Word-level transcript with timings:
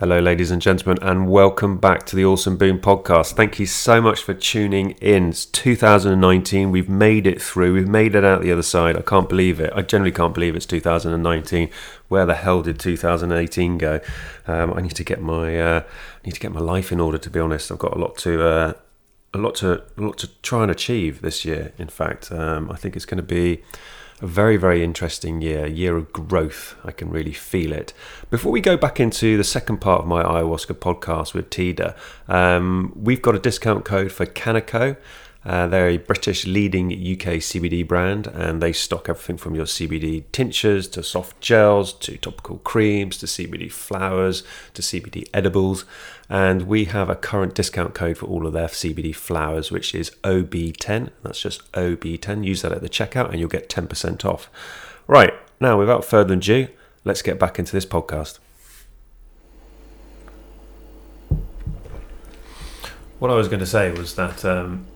Hello, 0.00 0.18
ladies 0.18 0.50
and 0.50 0.60
gentlemen, 0.60 1.00
and 1.02 1.28
welcome 1.28 1.78
back 1.78 2.04
to 2.06 2.16
the 2.16 2.24
Awesome 2.24 2.56
Boom 2.56 2.80
podcast. 2.80 3.34
Thank 3.34 3.60
you 3.60 3.66
so 3.66 4.00
much 4.00 4.24
for 4.24 4.34
tuning 4.34 4.90
in. 5.00 5.28
It's 5.28 5.46
2019. 5.46 6.72
We've 6.72 6.88
made 6.88 7.28
it 7.28 7.40
through. 7.40 7.74
We've 7.74 7.86
made 7.86 8.16
it 8.16 8.24
out 8.24 8.42
the 8.42 8.50
other 8.50 8.64
side. 8.64 8.96
I 8.96 9.02
can't 9.02 9.28
believe 9.28 9.60
it. 9.60 9.72
I 9.72 9.82
generally 9.82 10.10
can't 10.10 10.34
believe 10.34 10.56
it's 10.56 10.66
2019. 10.66 11.70
Where 12.08 12.26
the 12.26 12.34
hell 12.34 12.60
did 12.60 12.80
2018 12.80 13.78
go? 13.78 14.00
Um, 14.48 14.74
I 14.74 14.80
need 14.80 14.96
to 14.96 15.04
get 15.04 15.22
my 15.22 15.60
uh, 15.60 15.84
need 16.26 16.32
to 16.32 16.40
get 16.40 16.50
my 16.50 16.58
life 16.58 16.90
in 16.90 16.98
order. 16.98 17.16
To 17.16 17.30
be 17.30 17.38
honest, 17.38 17.70
I've 17.70 17.78
got 17.78 17.96
a 17.96 17.98
lot 18.00 18.18
to 18.18 18.44
uh, 18.44 18.72
a 19.32 19.38
lot 19.38 19.54
to 19.56 19.84
a 19.96 20.00
lot 20.00 20.18
to 20.18 20.26
try 20.42 20.62
and 20.62 20.72
achieve 20.72 21.20
this 21.20 21.44
year. 21.44 21.72
In 21.78 21.86
fact, 21.86 22.32
um, 22.32 22.68
I 22.68 22.74
think 22.74 22.96
it's 22.96 23.06
going 23.06 23.18
to 23.18 23.22
be 23.22 23.62
a 24.20 24.26
very, 24.26 24.56
very 24.56 24.84
interesting 24.84 25.40
year, 25.40 25.64
a 25.64 25.70
year 25.70 25.96
of 25.96 26.12
growth. 26.12 26.76
I 26.84 26.92
can 26.92 27.10
really 27.10 27.32
feel 27.32 27.72
it. 27.72 27.92
Before 28.30 28.52
we 28.52 28.60
go 28.60 28.76
back 28.76 29.00
into 29.00 29.36
the 29.36 29.44
second 29.44 29.78
part 29.78 30.02
of 30.02 30.06
my 30.06 30.22
ayahuasca 30.22 30.74
podcast 30.74 31.34
with 31.34 31.50
Tida, 31.50 31.96
um, 32.28 32.92
we've 32.94 33.22
got 33.22 33.34
a 33.34 33.38
discount 33.38 33.84
code 33.84 34.12
for 34.12 34.26
Canaco. 34.26 34.96
Uh, 35.44 35.66
they're 35.66 35.88
a 35.88 35.98
British 35.98 36.46
leading 36.46 36.90
UK 36.92 37.40
CBD 37.40 37.86
brand 37.86 38.26
and 38.28 38.62
they 38.62 38.72
stock 38.72 39.08
everything 39.08 39.36
from 39.36 39.54
your 39.54 39.66
CBD 39.66 40.24
tinctures 40.32 40.88
to 40.88 41.02
soft 41.02 41.38
gels 41.40 41.92
to 41.92 42.16
topical 42.16 42.58
creams 42.58 43.18
to 43.18 43.26
CBD 43.26 43.70
flowers 43.70 44.42
to 44.72 44.80
CBD 44.80 45.28
edibles. 45.34 45.84
And 46.30 46.62
we 46.62 46.86
have 46.86 47.10
a 47.10 47.14
current 47.14 47.54
discount 47.54 47.94
code 47.94 48.16
for 48.16 48.26
all 48.26 48.46
of 48.46 48.54
their 48.54 48.68
CBD 48.68 49.14
flowers, 49.14 49.70
which 49.70 49.94
is 49.94 50.10
OB10. 50.22 51.10
That's 51.22 51.40
just 51.40 51.70
OB10. 51.72 52.44
Use 52.44 52.62
that 52.62 52.72
at 52.72 52.80
the 52.80 52.88
checkout 52.88 53.30
and 53.30 53.38
you'll 53.38 53.48
get 53.50 53.68
10% 53.68 54.24
off. 54.24 54.48
Right, 55.06 55.34
now 55.60 55.78
without 55.78 56.04
further 56.04 56.34
ado, 56.34 56.68
let's 57.04 57.20
get 57.20 57.38
back 57.38 57.58
into 57.58 57.72
this 57.72 57.84
podcast. 57.84 58.38
What 63.18 63.30
I 63.30 63.34
was 63.34 63.48
going 63.48 63.60
to 63.60 63.66
say 63.66 63.90
was 63.92 64.16
that 64.16 64.44
um, 64.44 64.86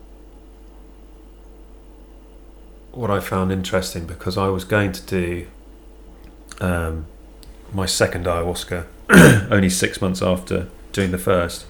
what 2.99 3.13
I 3.13 3.21
found 3.21 3.53
interesting 3.53 4.07
because 4.07 4.37
I 4.37 4.49
was 4.49 4.65
going 4.65 4.91
to 4.91 5.03
do 5.03 5.47
um, 6.61 7.07
my 7.73 7.87
second 7.87 8.27
ayahuasca 8.27 8.87
only 9.53 9.71
six 9.71 10.03
months 10.03 10.21
after 10.21 10.67
doing 10.91 11.13
the 11.13 11.19
first. 11.19 11.67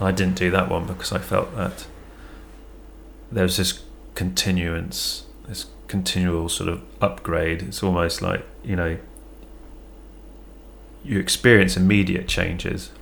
I 0.00 0.12
didn't 0.12 0.36
do 0.36 0.48
that 0.52 0.70
one 0.70 0.86
because 0.86 1.12
I 1.12 1.18
felt 1.18 1.54
that 1.56 1.86
there's 3.32 3.56
this 3.56 3.82
continuance, 4.14 5.24
this 5.48 5.66
continual 5.88 6.48
sort 6.48 6.68
of 6.68 6.82
upgrade. 7.00 7.62
It's 7.62 7.82
almost 7.82 8.22
like, 8.22 8.46
you 8.62 8.76
know, 8.76 8.98
you 11.02 11.18
experience 11.18 11.76
immediate 11.76 12.28
changes 12.28 12.92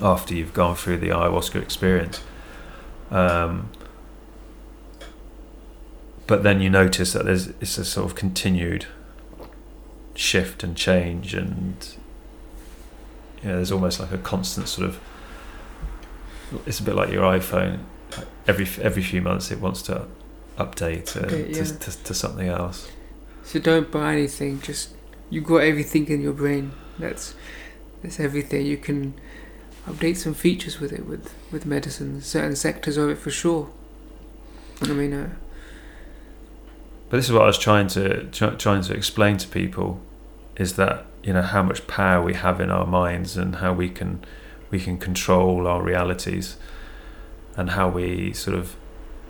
after 0.00 0.34
you've 0.34 0.54
gone 0.54 0.76
through 0.76 0.98
the 0.98 1.08
ayahuasca 1.08 1.60
experience. 1.60 2.20
Um, 3.10 3.70
but 6.26 6.42
then 6.42 6.60
you 6.60 6.70
notice 6.70 7.12
that 7.12 7.24
there's 7.24 7.48
it's 7.60 7.78
a 7.78 7.84
sort 7.84 8.06
of 8.06 8.14
continued 8.16 8.86
shift 10.14 10.62
and 10.62 10.76
change 10.76 11.34
and 11.34 11.96
know, 13.42 13.56
there's 13.56 13.72
almost 13.72 14.00
like 14.00 14.12
a 14.12 14.18
constant 14.18 14.68
sort 14.68 14.88
of 14.88 15.00
it's 16.66 16.80
a 16.80 16.82
bit 16.82 16.94
like 16.94 17.10
your 17.10 17.22
iPhone 17.22 17.80
every 18.46 18.66
every 18.80 19.02
few 19.02 19.20
months 19.20 19.50
it 19.50 19.60
wants 19.60 19.82
to 19.82 20.06
update 20.58 21.16
uh, 21.16 21.26
Okay, 21.26 21.48
yeah. 21.48 21.64
to, 21.64 21.78
to, 21.78 22.04
to 22.04 22.14
something 22.14 22.48
else 22.48 22.88
So 23.44 23.58
don't 23.60 23.90
buy 23.90 24.14
anything. 24.14 24.60
Just 24.60 24.94
you've 25.30 25.44
got 25.44 25.58
everything 25.58 26.08
in 26.08 26.22
your 26.22 26.32
brain. 26.32 26.72
That's 26.98 27.34
that's 28.02 28.18
everything. 28.18 28.66
You 28.66 28.78
can 28.78 29.14
update 29.86 30.16
some 30.16 30.34
features 30.34 30.80
with 30.80 30.92
it 30.92 31.06
with 31.06 31.32
with 31.52 31.66
medicine. 31.66 32.20
Certain 32.22 32.56
sectors 32.56 32.96
of 32.96 33.10
it 33.10 33.18
for 33.18 33.30
sure. 33.30 33.68
I 34.82 34.88
mean, 34.88 35.12
uh, 35.12 35.30
but 37.14 37.18
this 37.18 37.26
is 37.26 37.32
what 37.32 37.42
I 37.42 37.46
was 37.46 37.58
trying 37.58 37.86
to 37.90 38.24
try, 38.32 38.50
trying 38.56 38.82
to 38.82 38.92
explain 38.92 39.36
to 39.36 39.46
people 39.46 40.00
is 40.56 40.74
that 40.74 41.06
you 41.22 41.32
know 41.32 41.42
how 41.42 41.62
much 41.62 41.86
power 41.86 42.20
we 42.20 42.34
have 42.34 42.60
in 42.60 42.72
our 42.72 42.88
minds 42.88 43.36
and 43.36 43.54
how 43.54 43.72
we 43.72 43.88
can 43.88 44.24
we 44.72 44.80
can 44.80 44.98
control 44.98 45.68
our 45.68 45.80
realities 45.80 46.56
and 47.56 47.70
how 47.70 47.88
we 47.88 48.32
sort 48.32 48.58
of 48.58 48.74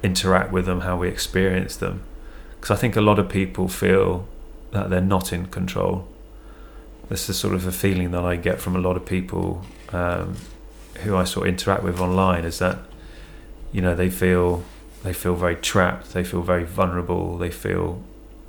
interact 0.02 0.50
with 0.50 0.64
them 0.64 0.80
how 0.80 0.96
we 0.96 1.08
experience 1.08 1.76
them. 1.76 2.02
Because 2.54 2.70
I 2.70 2.76
think 2.80 2.96
a 2.96 3.02
lot 3.02 3.18
of 3.18 3.28
people 3.28 3.68
feel 3.68 4.26
that 4.70 4.88
they're 4.88 5.02
not 5.02 5.30
in 5.30 5.44
control. 5.48 6.08
This 7.10 7.28
is 7.28 7.36
sort 7.36 7.52
of 7.52 7.66
a 7.66 7.72
feeling 7.72 8.12
that 8.12 8.24
I 8.24 8.36
get 8.36 8.62
from 8.62 8.74
a 8.74 8.80
lot 8.80 8.96
of 8.96 9.04
people 9.04 9.62
um, 9.92 10.38
who 11.02 11.14
I 11.18 11.24
sort 11.24 11.48
of 11.48 11.52
interact 11.52 11.82
with 11.82 12.00
online 12.00 12.46
is 12.46 12.60
that 12.60 12.78
you 13.72 13.82
know 13.82 13.94
they 13.94 14.08
feel 14.08 14.64
they 15.04 15.12
feel 15.12 15.36
very 15.36 15.54
trapped 15.54 16.12
they 16.14 16.24
feel 16.24 16.42
very 16.42 16.64
vulnerable 16.64 17.38
they 17.38 17.50
feel 17.50 18.02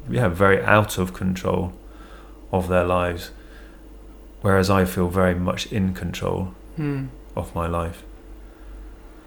yeah 0.09 0.27
very 0.27 0.61
out 0.63 0.97
of 0.97 1.13
control 1.13 1.73
of 2.51 2.67
their 2.69 2.85
lives 2.85 3.31
whereas 4.41 4.69
I 4.69 4.85
feel 4.85 5.09
very 5.09 5.35
much 5.35 5.71
in 5.71 5.93
control 5.93 6.53
hmm. 6.77 7.07
of 7.35 7.53
my 7.53 7.67
life 7.67 8.03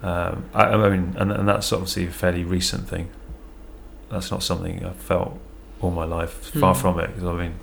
um, 0.01 0.45
I, 0.53 0.63
I 0.65 0.89
mean 0.89 1.15
and, 1.17 1.31
and 1.31 1.47
that's 1.47 1.71
obviously 1.71 2.05
a 2.07 2.11
fairly 2.11 2.43
recent 2.43 2.87
thing 2.87 3.09
that's 4.09 4.31
not 4.31 4.41
something 4.43 4.83
I've 4.85 4.95
felt 4.95 5.39
all 5.81 5.91
my 5.91 6.05
life 6.05 6.51
far 6.59 6.73
Hmm. 6.73 6.81
from 6.81 6.99
it 6.99 7.07
because 7.07 7.23
I 7.23 7.33
mean 7.33 7.55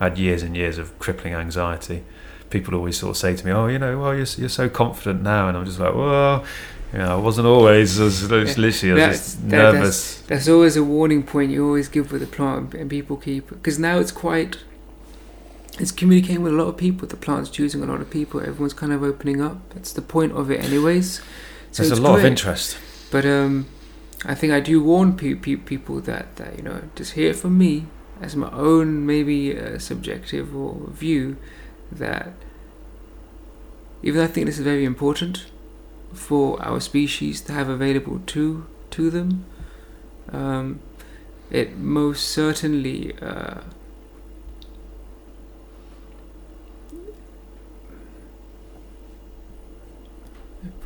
I 0.00 0.04
had 0.04 0.18
years 0.18 0.42
and 0.42 0.56
years 0.56 0.78
of 0.78 0.98
crippling 0.98 1.34
anxiety 1.34 2.02
people 2.50 2.74
always 2.74 2.98
sort 2.98 3.10
of 3.10 3.16
say 3.16 3.34
to 3.34 3.46
me 3.46 3.52
oh 3.52 3.66
you 3.66 3.78
know 3.78 3.98
well 3.98 4.14
you're, 4.14 4.26
you're 4.38 4.48
so 4.48 4.68
confident 4.68 5.22
now 5.22 5.48
and 5.48 5.56
I'm 5.56 5.64
just 5.64 5.78
like 5.78 5.94
well 5.94 6.44
you 6.92 6.98
know 6.98 7.12
I 7.18 7.20
wasn't 7.20 7.46
always 7.46 7.98
as 8.00 8.28
was 8.28 8.58
literally 8.58 8.92
I 8.92 8.94
was 8.94 9.02
That's- 9.02 9.18
just 9.34 9.48
that- 9.50 9.72
nervous 9.74 10.20
That's 10.28 10.48
always 10.48 10.76
a 10.76 10.84
warning 10.84 11.22
point 11.22 11.50
you 11.50 11.64
always 11.66 11.88
give 11.88 12.12
with 12.12 12.20
the 12.20 12.26
plant, 12.26 12.74
and 12.74 12.88
people 12.90 13.16
keep 13.16 13.48
because 13.48 13.78
now 13.78 13.98
it's 13.98 14.12
quite. 14.12 14.58
It's 15.78 15.90
communicating 15.90 16.42
with 16.42 16.52
a 16.52 16.56
lot 16.56 16.68
of 16.68 16.76
people. 16.76 17.08
The 17.08 17.16
plant's 17.16 17.48
choosing 17.48 17.82
a 17.82 17.86
lot 17.86 18.00
of 18.02 18.10
people. 18.10 18.40
Everyone's 18.40 18.74
kind 18.74 18.92
of 18.92 19.02
opening 19.02 19.40
up. 19.40 19.56
That's 19.74 19.92
the 19.92 20.02
point 20.02 20.32
of 20.32 20.50
it, 20.50 20.62
anyways. 20.62 21.22
So 21.70 21.82
there's 21.82 21.98
a 21.98 22.02
lot 22.02 22.18
of 22.18 22.24
interest 22.26 22.76
But 23.10 23.24
um, 23.24 23.66
I 24.26 24.34
think 24.34 24.52
I 24.52 24.60
do 24.60 24.82
warn 24.82 25.16
pe- 25.16 25.34
pe- 25.34 25.56
people 25.56 26.00
that, 26.02 26.36
that 26.36 26.58
you 26.58 26.62
know 26.62 26.82
just 26.94 27.12
hear 27.12 27.30
it 27.30 27.36
from 27.36 27.56
me 27.56 27.86
as 28.20 28.36
my 28.36 28.50
own 28.50 29.06
maybe 29.06 29.58
uh, 29.58 29.78
subjective 29.78 30.54
or 30.54 30.88
view 30.90 31.36
that 31.90 32.32
even 34.02 34.18
though 34.18 34.24
I 34.24 34.28
think 34.28 34.46
this 34.46 34.58
is 34.58 34.64
very 34.64 34.84
important 34.84 35.46
for 36.12 36.62
our 36.62 36.80
species 36.80 37.40
to 37.42 37.52
have 37.52 37.68
available 37.68 38.20
to 38.26 38.66
to 38.90 39.10
them, 39.10 39.44
um, 40.30 40.80
it 41.50 41.76
most 41.76 42.28
certainly. 42.28 43.16
Uh, 43.20 43.60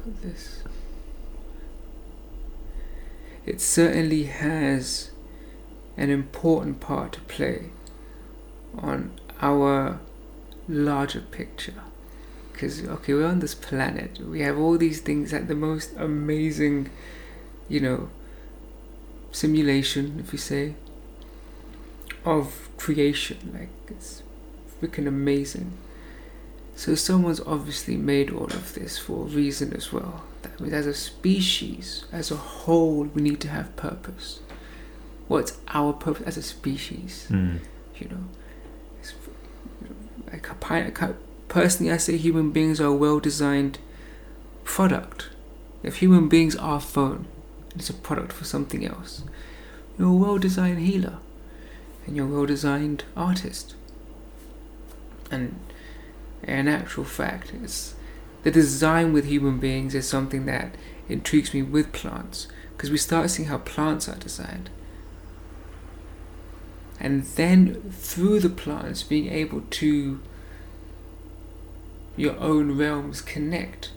put 0.05 0.23
this 0.23 0.63
it 3.47 3.61
certainly 3.61 4.25
has 4.25 5.13
an 5.97 6.11
important 6.11 6.81
part 6.81 7.13
to 7.13 7.21
play 7.23 7.71
on 8.77 9.13
our 9.41 10.01
larger 10.69 11.21
picture. 11.21 11.83
Because, 12.57 12.83
okay, 12.83 13.13
we're 13.13 13.27
on 13.27 13.41
this 13.41 13.55
planet, 13.55 14.19
we 14.19 14.41
have 14.41 14.57
all 14.57 14.79
these 14.79 15.03
things 15.03 15.35
at 15.35 15.47
the 15.47 15.55
most 15.55 15.95
amazing, 15.99 16.89
you 17.69 17.81
know, 17.81 18.09
simulation, 19.31 20.17
if 20.19 20.33
you 20.33 20.39
say, 20.39 20.75
of 22.25 22.71
creation. 22.79 23.53
Like, 23.53 23.69
it's 23.89 24.23
freaking 24.81 25.07
amazing. 25.07 25.73
So, 26.77 26.95
someone's 26.95 27.41
obviously 27.41 27.99
made 27.99 28.31
all 28.31 28.47
of 28.47 28.73
this 28.73 28.97
for 28.97 29.27
a 29.27 29.29
reason 29.29 29.75
as 29.75 29.93
well. 29.93 30.25
That 30.41 30.59
means, 30.59 30.73
as 30.73 30.87
a 30.87 30.95
species, 30.95 32.07
as 32.11 32.31
a 32.31 32.37
whole, 32.37 33.05
we 33.05 33.21
need 33.21 33.41
to 33.41 33.49
have 33.49 33.77
purpose. 33.77 34.41
What's 35.29 35.59
our 35.69 35.93
purpose 35.93 36.27
as 36.27 36.37
a 36.39 36.43
species? 36.43 37.27
Mm. 37.29 37.59
You 37.99 38.09
know, 38.09 38.25
it's, 38.99 39.13
like 40.33 40.49
a 40.51 40.55
pi- 40.55 40.79
a 40.79 40.91
ki- 40.91 41.21
personally, 41.49 41.93
I 41.93 41.97
say 41.97 42.17
human 42.17 42.51
beings 42.51 42.81
are 42.81 42.87
a 42.87 42.95
well-designed 42.95 43.79
product. 44.65 45.29
If 45.83 45.97
human 45.97 46.29
beings 46.29 46.57
are 46.57 46.77
a 46.77 46.81
phone, 46.81 47.27
it's 47.75 47.91
a 47.91 47.95
product 47.95 48.33
for 48.33 48.45
something 48.45 48.85
else. 48.85 49.23
You're 49.99 50.09
a 50.09 50.15
well-designed 50.15 50.81
healer, 50.81 51.19
and 52.07 52.17
you're 52.17 52.27
a 52.27 52.31
well-designed 52.31 53.05
artist. 53.17 53.75
And 55.31 55.59
in 56.43 56.69
actual 56.69 57.05
fact, 57.05 57.53
it's 57.63 57.95
the 58.43 58.51
design 58.51 59.13
with 59.13 59.27
human 59.27 59.59
beings 59.59 59.95
is 59.95 60.09
something 60.09 60.47
that 60.47 60.75
intrigues 61.09 61.53
me 61.53 61.63
with 61.63 61.93
plants 61.93 62.49
because 62.77 62.91
we 62.91 62.99
start 62.99 63.31
seeing 63.31 63.49
how 63.49 63.59
plants 63.59 64.09
are 64.09 64.17
designed. 64.17 64.71
And 67.01 67.25
then 67.25 67.91
through 67.91 68.41
the 68.41 68.49
plants 68.49 69.03
being 69.03 69.29
able 69.29 69.63
to 69.63 70.21
your 72.17 72.39
own 72.39 72.77
realms 72.79 73.21
connect 73.21 73.91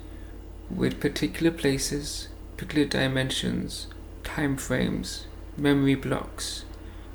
with 0.69 0.99
particular 0.99 1.51
places, 1.51 2.27
particular 2.57 2.87
dimensions, 2.87 3.87
time 4.23 4.57
frames, 4.57 5.25
memory 5.57 5.95
blocks, 5.95 6.65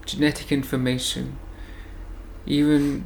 genetic 0.07 0.51
information, 0.51 1.39
even 2.47 3.05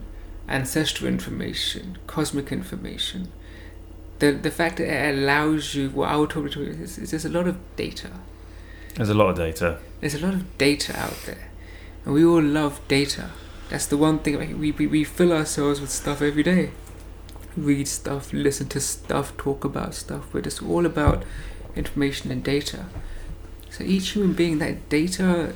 ancestral 0.49 1.09
information, 1.09 1.99
cosmic 2.07 2.51
information. 2.51 3.31
The, 4.19 4.33
the 4.33 4.51
fact 4.51 4.79
that 4.79 4.89
it 4.89 5.19
allows 5.19 5.75
you, 5.75 5.91
what 5.91 6.09
I 6.09 6.17
would 6.17 6.31
talk 6.31 6.51
to 6.53 6.63
is, 6.63 6.99
is 6.99 7.11
there's 7.11 7.25
a 7.25 7.29
lot 7.29 7.47
of 7.47 7.57
data. 7.77 8.11
There's 8.95 9.11
a 9.11 9.15
lot 9.15 9.31
of 9.31 9.37
data. 9.37 9.79
There's 10.01 10.15
a 10.15 10.19
lot 10.19 10.35
of 10.35 10.59
data 10.59 10.99
out 10.99 11.23
there. 11.27 11.51
And 12.05 12.15
we 12.15 12.25
all 12.25 12.43
love 12.43 12.81
data. 12.89 13.31
That's 13.69 13.87
the 13.87 13.97
one 13.97 14.21
thing, 14.21 14.59
we, 14.59 14.73
we, 14.73 14.87
we 14.87 15.05
fill 15.05 15.33
ourselves 15.33 15.81
with 15.81 15.91
stuff 15.91 16.23
every 16.23 16.43
day. 16.43 16.71
Read 17.65 17.89
stuff, 17.89 18.33
listen 18.33 18.69
to 18.69 18.81
stuff, 18.81 19.37
talk 19.37 19.65
about 19.65 19.95
stuff, 19.95 20.29
but 20.33 20.47
it's 20.47 20.63
all 20.63 20.87
about 20.87 21.25
information 21.75 22.31
and 22.31 22.43
data. 22.43 22.87
So 23.71 23.85
each 23.85 24.11
human 24.11 24.35
being, 24.35 24.59
that 24.59 24.89
data 24.89 25.55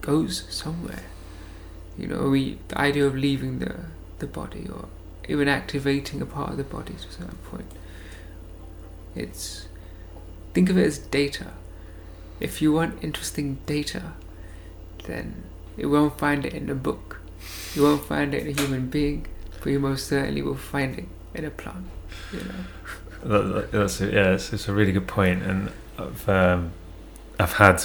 goes 0.00 0.44
somewhere. 0.48 1.04
You 1.98 2.06
know, 2.08 2.28
we 2.28 2.58
the 2.68 2.78
idea 2.78 3.06
of 3.06 3.14
leaving 3.14 3.58
the 3.58 3.74
the 4.18 4.26
body 4.26 4.68
or 4.72 4.86
even 5.28 5.48
activating 5.48 6.20
a 6.22 6.26
part 6.26 6.50
of 6.50 6.56
the 6.56 6.64
body 6.64 6.94
to 6.94 7.08
a 7.08 7.12
certain 7.12 7.38
point. 7.50 7.70
It's 9.14 9.68
think 10.54 10.70
of 10.70 10.78
it 10.78 10.86
as 10.86 10.98
data. 10.98 11.52
If 12.40 12.60
you 12.60 12.72
want 12.72 13.02
interesting 13.02 13.58
data, 13.66 14.14
then 15.04 15.44
you 15.76 15.90
won't 15.90 16.18
find 16.18 16.44
it 16.44 16.54
in 16.54 16.68
a 16.70 16.74
book. 16.74 17.20
You 17.74 17.82
won't 17.82 18.04
find 18.04 18.34
it 18.34 18.46
in 18.46 18.48
a 18.48 18.60
human 18.60 18.88
being, 18.88 19.26
but 19.62 19.72
you 19.72 19.80
most 19.80 20.08
certainly 20.08 20.42
will 20.42 20.56
find 20.56 20.98
it 20.98 21.08
in 21.34 21.44
a 21.44 21.50
plant. 21.50 21.86
You 22.32 22.40
know. 22.40 22.54
That, 23.24 23.70
that's 23.70 24.00
a, 24.00 24.06
yeah, 24.06 24.32
it's, 24.32 24.52
it's, 24.52 24.66
a 24.66 24.72
really 24.72 24.90
good 24.90 25.06
point, 25.06 25.44
and 25.44 25.70
I've 25.96 26.28
um, 26.28 26.72
I've 27.38 27.52
had 27.52 27.84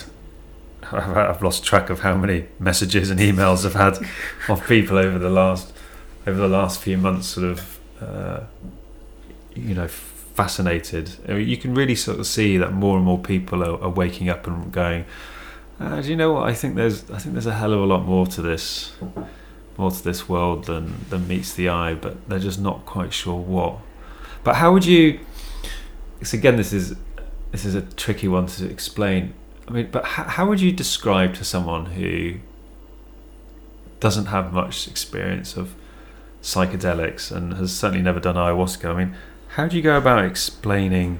I've 0.91 1.43
lost 1.43 1.63
track 1.63 1.91
of 1.91 1.99
how 1.99 2.15
many 2.17 2.47
messages 2.57 3.11
and 3.11 3.19
emails 3.19 3.63
I've 3.63 3.75
had 3.75 3.99
of 4.49 4.65
people 4.67 4.97
over 4.97 5.19
the 5.19 5.29
last 5.29 5.73
over 6.25 6.39
the 6.39 6.47
last 6.47 6.81
few 6.81 6.97
months, 6.97 7.27
sort 7.27 7.45
of 7.45 7.79
uh, 8.01 8.39
you 9.53 9.75
know 9.75 9.87
fascinated. 9.87 11.11
I 11.27 11.33
mean, 11.33 11.47
you 11.47 11.57
can 11.57 11.75
really 11.75 11.95
sort 11.95 12.19
of 12.19 12.25
see 12.25 12.57
that 12.57 12.73
more 12.73 12.97
and 12.97 13.05
more 13.05 13.19
people 13.19 13.63
are, 13.63 13.79
are 13.79 13.91
waking 13.91 14.29
up 14.29 14.47
and 14.47 14.71
going. 14.71 15.05
Uh, 15.79 16.01
do 16.01 16.09
you 16.09 16.15
know 16.15 16.33
what? 16.33 16.49
I 16.49 16.53
think 16.53 16.73
there's 16.73 17.11
I 17.11 17.19
think 17.19 17.33
there's 17.33 17.45
a 17.45 17.53
hell 17.53 17.73
of 17.73 17.79
a 17.79 17.85
lot 17.85 18.05
more 18.05 18.25
to 18.25 18.41
this 18.41 18.93
more 19.77 19.91
to 19.91 20.03
this 20.03 20.27
world 20.27 20.65
than 20.65 21.05
than 21.09 21.27
meets 21.27 21.53
the 21.53 21.69
eye, 21.69 21.93
but 21.93 22.27
they're 22.29 22.39
just 22.39 22.59
not 22.59 22.85
quite 22.85 23.13
sure 23.13 23.39
what. 23.39 23.79
But 24.43 24.55
how 24.55 24.73
would 24.73 24.85
you? 24.85 25.19
So 26.23 26.37
again, 26.37 26.55
this 26.55 26.73
is 26.73 26.95
this 27.51 27.65
is 27.65 27.75
a 27.75 27.81
tricky 27.81 28.27
one 28.27 28.47
to 28.47 28.69
explain 28.69 29.33
I 29.67 29.71
mean, 29.71 29.89
but 29.91 30.05
how, 30.05 30.23
how 30.23 30.47
would 30.47 30.61
you 30.61 30.71
describe 30.71 31.33
to 31.35 31.43
someone 31.43 31.87
who 31.87 32.35
doesn't 33.99 34.27
have 34.27 34.53
much 34.53 34.87
experience 34.87 35.57
of 35.57 35.75
psychedelics 36.41 37.35
and 37.35 37.53
has 37.55 37.75
certainly 37.75 38.01
never 38.01 38.19
done 38.19 38.35
ayahuasca? 38.35 38.89
I 38.89 38.97
mean, 38.97 39.15
how 39.49 39.67
do 39.67 39.75
you 39.75 39.81
go 39.81 39.97
about 39.97 40.23
explaining 40.23 41.19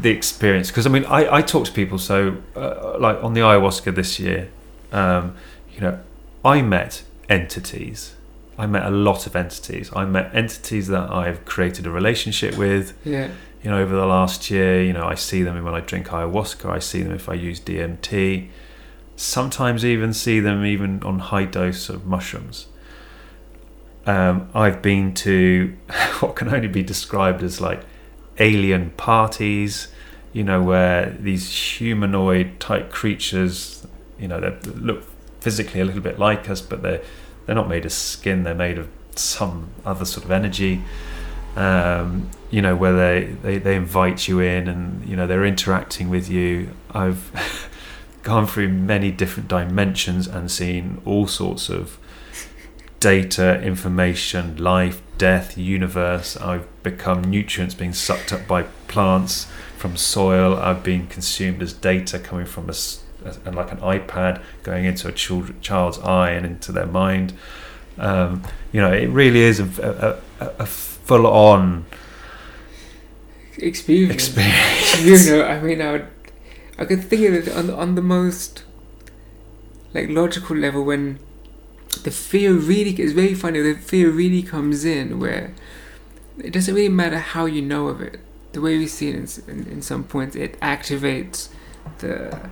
the 0.00 0.10
experience? 0.10 0.68
Because 0.68 0.86
I 0.86 0.90
mean, 0.90 1.04
I, 1.06 1.36
I 1.38 1.42
talk 1.42 1.64
to 1.66 1.72
people. 1.72 1.98
So, 1.98 2.36
uh, 2.54 2.96
like 2.98 3.22
on 3.24 3.34
the 3.34 3.40
ayahuasca 3.40 3.94
this 3.94 4.20
year, 4.20 4.48
um, 4.92 5.34
you 5.72 5.80
know, 5.80 5.98
I 6.44 6.62
met 6.62 7.02
entities. 7.28 8.14
I 8.56 8.66
met 8.66 8.84
a 8.84 8.90
lot 8.90 9.26
of 9.26 9.36
entities. 9.36 9.90
I 9.94 10.04
met 10.04 10.34
entities 10.34 10.88
that 10.88 11.10
I've 11.10 11.44
created 11.44 11.86
a 11.86 11.90
relationship 11.90 12.56
with. 12.56 12.98
Yeah 13.04 13.30
you 13.62 13.70
know, 13.70 13.80
over 13.80 13.94
the 13.94 14.06
last 14.06 14.50
year, 14.50 14.82
you 14.82 14.92
know, 14.92 15.04
I 15.04 15.14
see 15.14 15.42
them 15.42 15.62
when 15.64 15.74
I 15.74 15.80
drink 15.80 16.08
ayahuasca, 16.08 16.70
I 16.70 16.78
see 16.78 17.02
them 17.02 17.12
if 17.12 17.28
I 17.28 17.34
use 17.34 17.60
DMT, 17.60 18.48
sometimes 19.16 19.84
even 19.84 20.12
see 20.12 20.38
them 20.40 20.64
even 20.64 21.02
on 21.02 21.18
high 21.18 21.44
dose 21.44 21.88
of 21.88 22.06
mushrooms. 22.06 22.68
Um, 24.06 24.48
I've 24.54 24.80
been 24.80 25.12
to 25.14 25.76
what 26.20 26.36
can 26.36 26.54
only 26.54 26.68
be 26.68 26.82
described 26.82 27.42
as 27.42 27.60
like 27.60 27.82
alien 28.38 28.90
parties, 28.90 29.88
you 30.32 30.44
know, 30.44 30.62
where 30.62 31.16
these 31.18 31.50
humanoid 31.78 32.60
type 32.60 32.92
creatures, 32.92 33.86
you 34.18 34.28
know, 34.28 34.38
they 34.38 34.56
look 34.70 35.02
physically 35.40 35.80
a 35.80 35.84
little 35.84 36.02
bit 36.02 36.18
like 36.18 36.48
us, 36.48 36.60
but 36.60 36.82
they're 36.82 37.02
they're 37.46 37.54
not 37.54 37.68
made 37.68 37.84
of 37.84 37.92
skin; 37.92 38.44
they're 38.44 38.54
made 38.54 38.78
of 38.78 38.88
some 39.14 39.70
other 39.84 40.04
sort 40.04 40.24
of 40.24 40.30
energy 40.30 40.82
um, 41.58 42.30
you 42.50 42.62
know, 42.62 42.76
where 42.76 42.92
they, 42.92 43.32
they, 43.42 43.58
they 43.58 43.74
invite 43.74 44.28
you 44.28 44.38
in 44.38 44.68
and, 44.68 45.06
you 45.08 45.16
know, 45.16 45.26
they're 45.26 45.44
interacting 45.44 46.08
with 46.08 46.30
you. 46.30 46.70
I've 46.92 47.68
gone 48.22 48.46
through 48.46 48.68
many 48.68 49.10
different 49.10 49.48
dimensions 49.48 50.28
and 50.28 50.50
seen 50.50 51.02
all 51.04 51.26
sorts 51.26 51.68
of 51.68 51.98
data, 53.00 53.60
information, 53.60 54.56
life, 54.56 55.02
death, 55.18 55.58
universe. 55.58 56.36
I've 56.36 56.66
become 56.84 57.22
nutrients 57.22 57.74
being 57.74 57.92
sucked 57.92 58.32
up 58.32 58.46
by 58.46 58.62
plants 58.86 59.48
from 59.76 59.96
soil. 59.96 60.56
I've 60.56 60.84
been 60.84 61.08
consumed 61.08 61.60
as 61.60 61.72
data 61.72 62.20
coming 62.20 62.46
from 62.46 62.70
a, 62.70 62.74
and 63.44 63.54
like 63.54 63.72
an 63.72 63.78
iPad 63.78 64.42
going 64.62 64.84
into 64.84 65.08
a 65.08 65.12
child's 65.12 65.98
eye 65.98 66.30
and 66.30 66.46
into 66.46 66.72
their 66.72 66.86
mind. 66.86 67.32
Um, 67.98 68.42
you 68.72 68.80
know, 68.80 68.92
it 68.92 69.08
really 69.08 69.40
is 69.40 69.60
a, 69.60 70.20
a, 70.40 70.44
a, 70.44 70.52
a 70.60 70.66
full 70.66 71.26
on 71.26 71.86
experience. 73.56 74.28
experience. 74.28 75.26
you 75.26 75.32
know, 75.32 75.44
I 75.44 75.60
mean, 75.60 75.82
I 75.82 75.92
would, 75.92 76.06
I 76.78 76.84
could 76.84 77.04
think 77.04 77.26
of 77.26 77.34
it 77.34 77.48
on 77.48 77.70
on 77.70 77.94
the 77.94 78.02
most 78.02 78.64
like 79.94 80.08
logical 80.08 80.56
level 80.56 80.84
when 80.84 81.18
the 82.04 82.10
fear 82.10 82.52
really 82.52 83.00
is 83.00 83.12
very 83.12 83.34
funny. 83.34 83.60
The 83.60 83.74
fear 83.74 84.10
really 84.10 84.42
comes 84.42 84.84
in 84.84 85.18
where 85.18 85.54
it 86.38 86.52
doesn't 86.52 86.74
really 86.74 86.88
matter 86.88 87.18
how 87.18 87.46
you 87.46 87.62
know 87.62 87.88
of 87.88 88.00
it. 88.00 88.20
The 88.52 88.60
way 88.60 88.78
we 88.78 88.86
see 88.86 89.08
it 89.10 89.14
in, 89.14 89.28
in, 89.48 89.66
in 89.72 89.82
some 89.82 90.04
points, 90.04 90.36
it 90.36 90.58
activates 90.60 91.48
the 91.98 92.50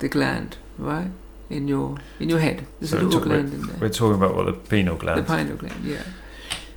the 0.00 0.08
gland, 0.08 0.56
right? 0.78 1.10
In 1.48 1.68
your 1.68 1.96
in 2.18 2.28
your 2.28 2.38
head, 2.38 2.66
there's 2.78 2.90
so 2.90 2.98
a 2.98 3.02
little 3.02 3.20
gland 3.20 3.52
in 3.52 3.66
there. 3.66 3.76
We're 3.80 3.88
talking 3.88 4.16
about 4.16 4.34
what 4.34 4.46
the 4.46 4.52
pineal 4.52 4.96
gland. 4.96 5.18
The 5.18 5.22
pineal 5.22 5.56
gland, 5.56 5.84
yeah. 5.84 6.02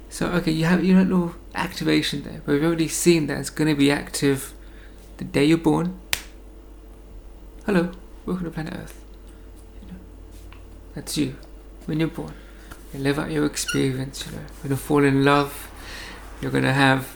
So 0.10 0.28
okay, 0.28 0.52
you 0.52 0.66
have 0.66 0.84
you 0.84 0.96
have 0.96 1.08
no 1.08 1.36
activation 1.56 2.24
there, 2.24 2.42
but 2.46 2.54
we've 2.54 2.64
already 2.64 2.88
seen 2.88 3.28
that 3.28 3.40
it's 3.40 3.50
going 3.50 3.70
to 3.70 3.76
be 3.76 3.92
active 3.92 4.54
the 5.18 5.24
day 5.24 5.46
you're 5.46 5.58
born. 5.58 6.00
Hello, 7.66 7.92
welcome 8.26 8.46
to 8.46 8.52
planet 8.52 8.74
Earth. 8.74 9.04
You 9.82 9.92
know, 9.92 10.00
that's 10.96 11.18
you 11.18 11.36
when 11.86 12.00
you're 12.00 12.10
born. 12.10 12.34
You 12.94 13.00
live 13.00 13.20
out 13.20 13.32
your 13.32 13.46
experience. 13.46 14.26
You 14.26 14.34
know, 14.34 14.40
you're 14.40 14.70
gonna 14.70 14.78
fall 14.78 15.04
in 15.04 15.24
love. 15.24 15.72
You're 16.42 16.52
gonna 16.52 16.74
have 16.74 17.16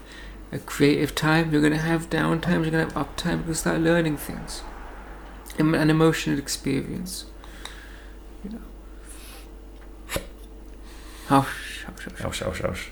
a 0.52 0.60
creative 0.60 1.16
time. 1.16 1.52
You're 1.52 1.62
gonna 1.62 1.78
have 1.78 2.10
down 2.10 2.42
times. 2.42 2.66
You're 2.66 2.72
gonna 2.72 2.86
have 2.86 2.98
up 2.98 3.16
time. 3.18 3.40
You're 3.40 3.44
gonna 3.46 3.56
start 3.56 3.82
learning 3.82 4.18
things. 4.18 4.62
An 5.60 5.90
emotional 5.90 6.38
experience. 6.38 7.26
You 8.44 8.52
know. 8.52 8.62
Hush 11.28 11.68
Hush, 12.20 12.40
hush, 12.42 12.62
hush. 12.62 12.90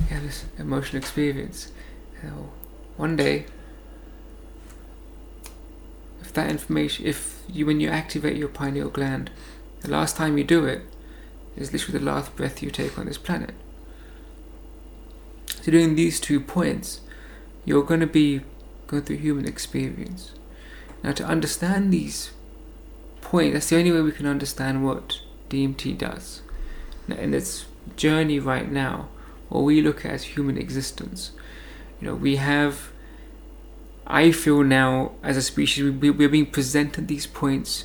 You 0.00 0.06
have 0.10 0.22
this 0.22 0.44
emotional 0.58 0.98
experience. 0.98 1.72
So 2.20 2.50
one 2.96 3.16
day, 3.16 3.46
if 6.20 6.32
that 6.34 6.50
information, 6.50 7.06
if 7.06 7.42
you, 7.48 7.66
when 7.66 7.80
you 7.80 7.88
activate 7.88 8.36
your 8.36 8.48
pineal 8.48 8.88
gland, 8.90 9.30
the 9.80 9.90
last 9.90 10.16
time 10.16 10.36
you 10.36 10.44
do 10.44 10.64
it 10.66 10.82
is 11.56 11.72
literally 11.72 11.98
the 11.98 12.04
last 12.04 12.36
breath 12.36 12.62
you 12.62 12.70
take 12.70 12.98
on 12.98 13.06
this 13.06 13.18
planet. 13.18 13.54
So, 15.62 15.70
doing 15.70 15.94
these 15.94 16.18
two 16.18 16.40
points, 16.40 17.02
you're 17.64 17.84
going 17.84 18.00
to 18.00 18.06
be 18.08 18.40
going 18.88 19.04
through 19.04 19.18
human 19.18 19.46
experience. 19.46 20.32
Now, 21.04 21.12
to 21.12 21.24
understand 21.24 21.92
these 21.92 22.32
points, 23.20 23.54
that's 23.54 23.68
the 23.68 23.78
only 23.78 23.92
way 23.92 24.00
we 24.00 24.10
can 24.10 24.26
understand 24.26 24.84
what 24.84 25.20
DMT 25.50 25.96
does. 25.96 26.42
Now, 27.06 27.14
in 27.14 27.32
its 27.32 27.66
journey 27.94 28.40
right 28.40 28.70
now, 28.70 29.08
what 29.50 29.60
we 29.60 29.80
look 29.80 30.04
at 30.04 30.10
as 30.10 30.24
human 30.24 30.58
existence, 30.58 31.30
you 32.00 32.08
know, 32.08 32.16
we 32.16 32.36
have. 32.36 32.90
I 34.04 34.32
feel 34.32 34.64
now, 34.64 35.12
as 35.22 35.36
a 35.36 35.42
species, 35.42 35.92
we, 35.92 36.10
we're 36.10 36.28
being 36.28 36.50
presented 36.50 37.06
these 37.06 37.28
points. 37.28 37.84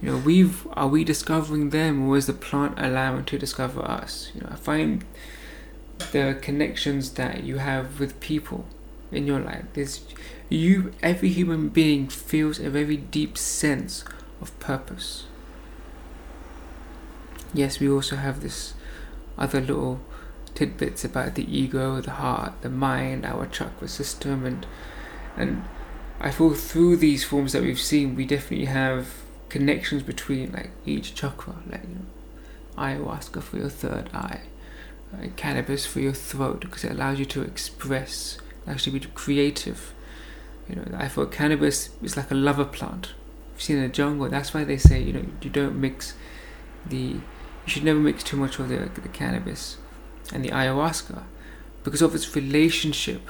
You 0.00 0.12
know, 0.12 0.16
we've 0.16 0.66
are 0.72 0.88
we 0.88 1.04
discovering 1.04 1.70
them, 1.70 2.08
or 2.08 2.16
is 2.16 2.26
the 2.26 2.32
plant 2.32 2.78
allowing 2.78 3.26
to 3.26 3.38
discover 3.38 3.82
us? 3.82 4.30
You 4.34 4.40
know, 4.40 4.48
I 4.50 4.56
find 4.56 5.04
the 6.12 6.38
connections 6.40 7.12
that 7.12 7.44
you 7.44 7.58
have 7.58 8.00
with 8.00 8.18
people 8.20 8.66
in 9.10 9.26
your 9.26 9.40
life. 9.40 9.64
There's 9.74 10.00
you 10.48 10.92
every 11.02 11.30
human 11.30 11.68
being 11.68 12.08
feels 12.08 12.58
a 12.58 12.70
very 12.70 12.96
deep 12.96 13.38
sense 13.38 14.04
of 14.40 14.58
purpose. 14.60 15.24
Yes, 17.54 17.80
we 17.80 17.88
also 17.88 18.16
have 18.16 18.40
this 18.40 18.74
other 19.38 19.60
little 19.60 20.00
tidbits 20.54 21.04
about 21.04 21.34
the 21.34 21.44
ego, 21.56 22.00
the 22.00 22.12
heart, 22.12 22.52
the 22.62 22.68
mind, 22.68 23.24
our 23.24 23.46
chakra 23.46 23.88
system, 23.88 24.44
and 24.44 24.66
and 25.36 25.64
I 26.20 26.30
feel 26.30 26.54
through 26.54 26.96
these 26.96 27.24
forms 27.24 27.52
that 27.52 27.62
we've 27.62 27.80
seen, 27.80 28.14
we 28.14 28.24
definitely 28.26 28.66
have 28.66 29.08
connections 29.48 30.02
between 30.02 30.52
like 30.52 30.70
each 30.86 31.14
chakra, 31.14 31.56
like 31.70 31.82
you 31.82 31.94
know, 31.96 32.06
ayahuasca 32.78 33.42
for 33.42 33.58
your 33.58 33.68
third 33.68 34.08
eye, 34.14 34.40
cannabis 35.36 35.86
for 35.86 36.00
your 36.00 36.12
throat, 36.12 36.60
because 36.60 36.84
it 36.84 36.92
allows 36.92 37.18
you 37.18 37.24
to 37.26 37.42
express, 37.42 38.38
actually 38.66 38.98
be 38.98 39.06
creative. 39.14 39.94
You 40.68 40.76
know, 40.76 40.84
I 40.96 41.08
thought 41.08 41.32
cannabis 41.32 41.90
is 42.02 42.16
like 42.16 42.30
a 42.30 42.34
lover 42.34 42.64
plant. 42.64 43.12
You've 43.52 43.62
seen 43.62 43.76
in 43.76 43.82
the 43.82 43.88
jungle. 43.88 44.28
That's 44.28 44.54
why 44.54 44.64
they 44.64 44.78
say 44.78 45.02
you 45.02 45.12
know 45.12 45.24
you 45.40 45.50
don't 45.50 45.80
mix 45.80 46.14
the 46.86 46.96
you 46.96 47.20
should 47.66 47.84
never 47.84 47.98
mix 47.98 48.22
too 48.22 48.36
much 48.36 48.58
of 48.58 48.68
the, 48.68 48.90
the 49.00 49.08
cannabis 49.08 49.76
and 50.32 50.44
the 50.44 50.48
ayahuasca 50.48 51.22
because 51.84 52.02
of 52.02 52.14
its 52.14 52.34
relationship 52.34 53.28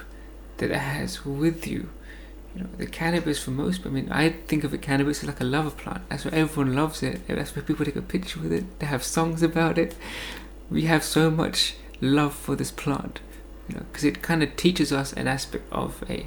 that 0.57 0.71
it 0.71 0.77
has 0.77 1.25
with 1.25 1.67
you. 1.67 1.89
You 2.55 2.61
know, 2.61 2.69
the 2.77 2.85
cannabis 2.85 3.43
for 3.43 3.49
most, 3.49 3.85
I 3.85 3.89
mean, 3.89 4.11
I 4.11 4.29
think 4.29 4.63
of 4.63 4.69
the 4.69 4.77
cannabis 4.77 5.23
as 5.23 5.27
like 5.27 5.41
a 5.41 5.43
lover 5.43 5.71
plant. 5.71 6.07
That's 6.09 6.25
why 6.25 6.31
everyone 6.31 6.75
loves 6.75 7.01
it. 7.01 7.27
That's 7.27 7.55
why 7.55 7.63
people 7.63 7.83
take 7.83 7.95
a 7.95 8.01
picture 8.01 8.39
with 8.39 8.53
it. 8.53 8.79
They 8.79 8.85
have 8.85 9.03
songs 9.03 9.41
about 9.41 9.79
it. 9.79 9.95
We 10.73 10.81
have 10.83 11.03
so 11.03 11.29
much 11.29 11.75
love 12.01 12.33
for 12.33 12.55
this 12.55 12.71
plant, 12.71 13.19
you 13.69 13.75
know, 13.75 13.85
because 13.91 14.03
it 14.03 14.23
kind 14.23 14.41
of 14.41 14.55
teaches 14.55 14.91
us 14.91 15.13
an 15.13 15.27
aspect 15.27 15.71
of 15.71 16.03
a 16.09 16.25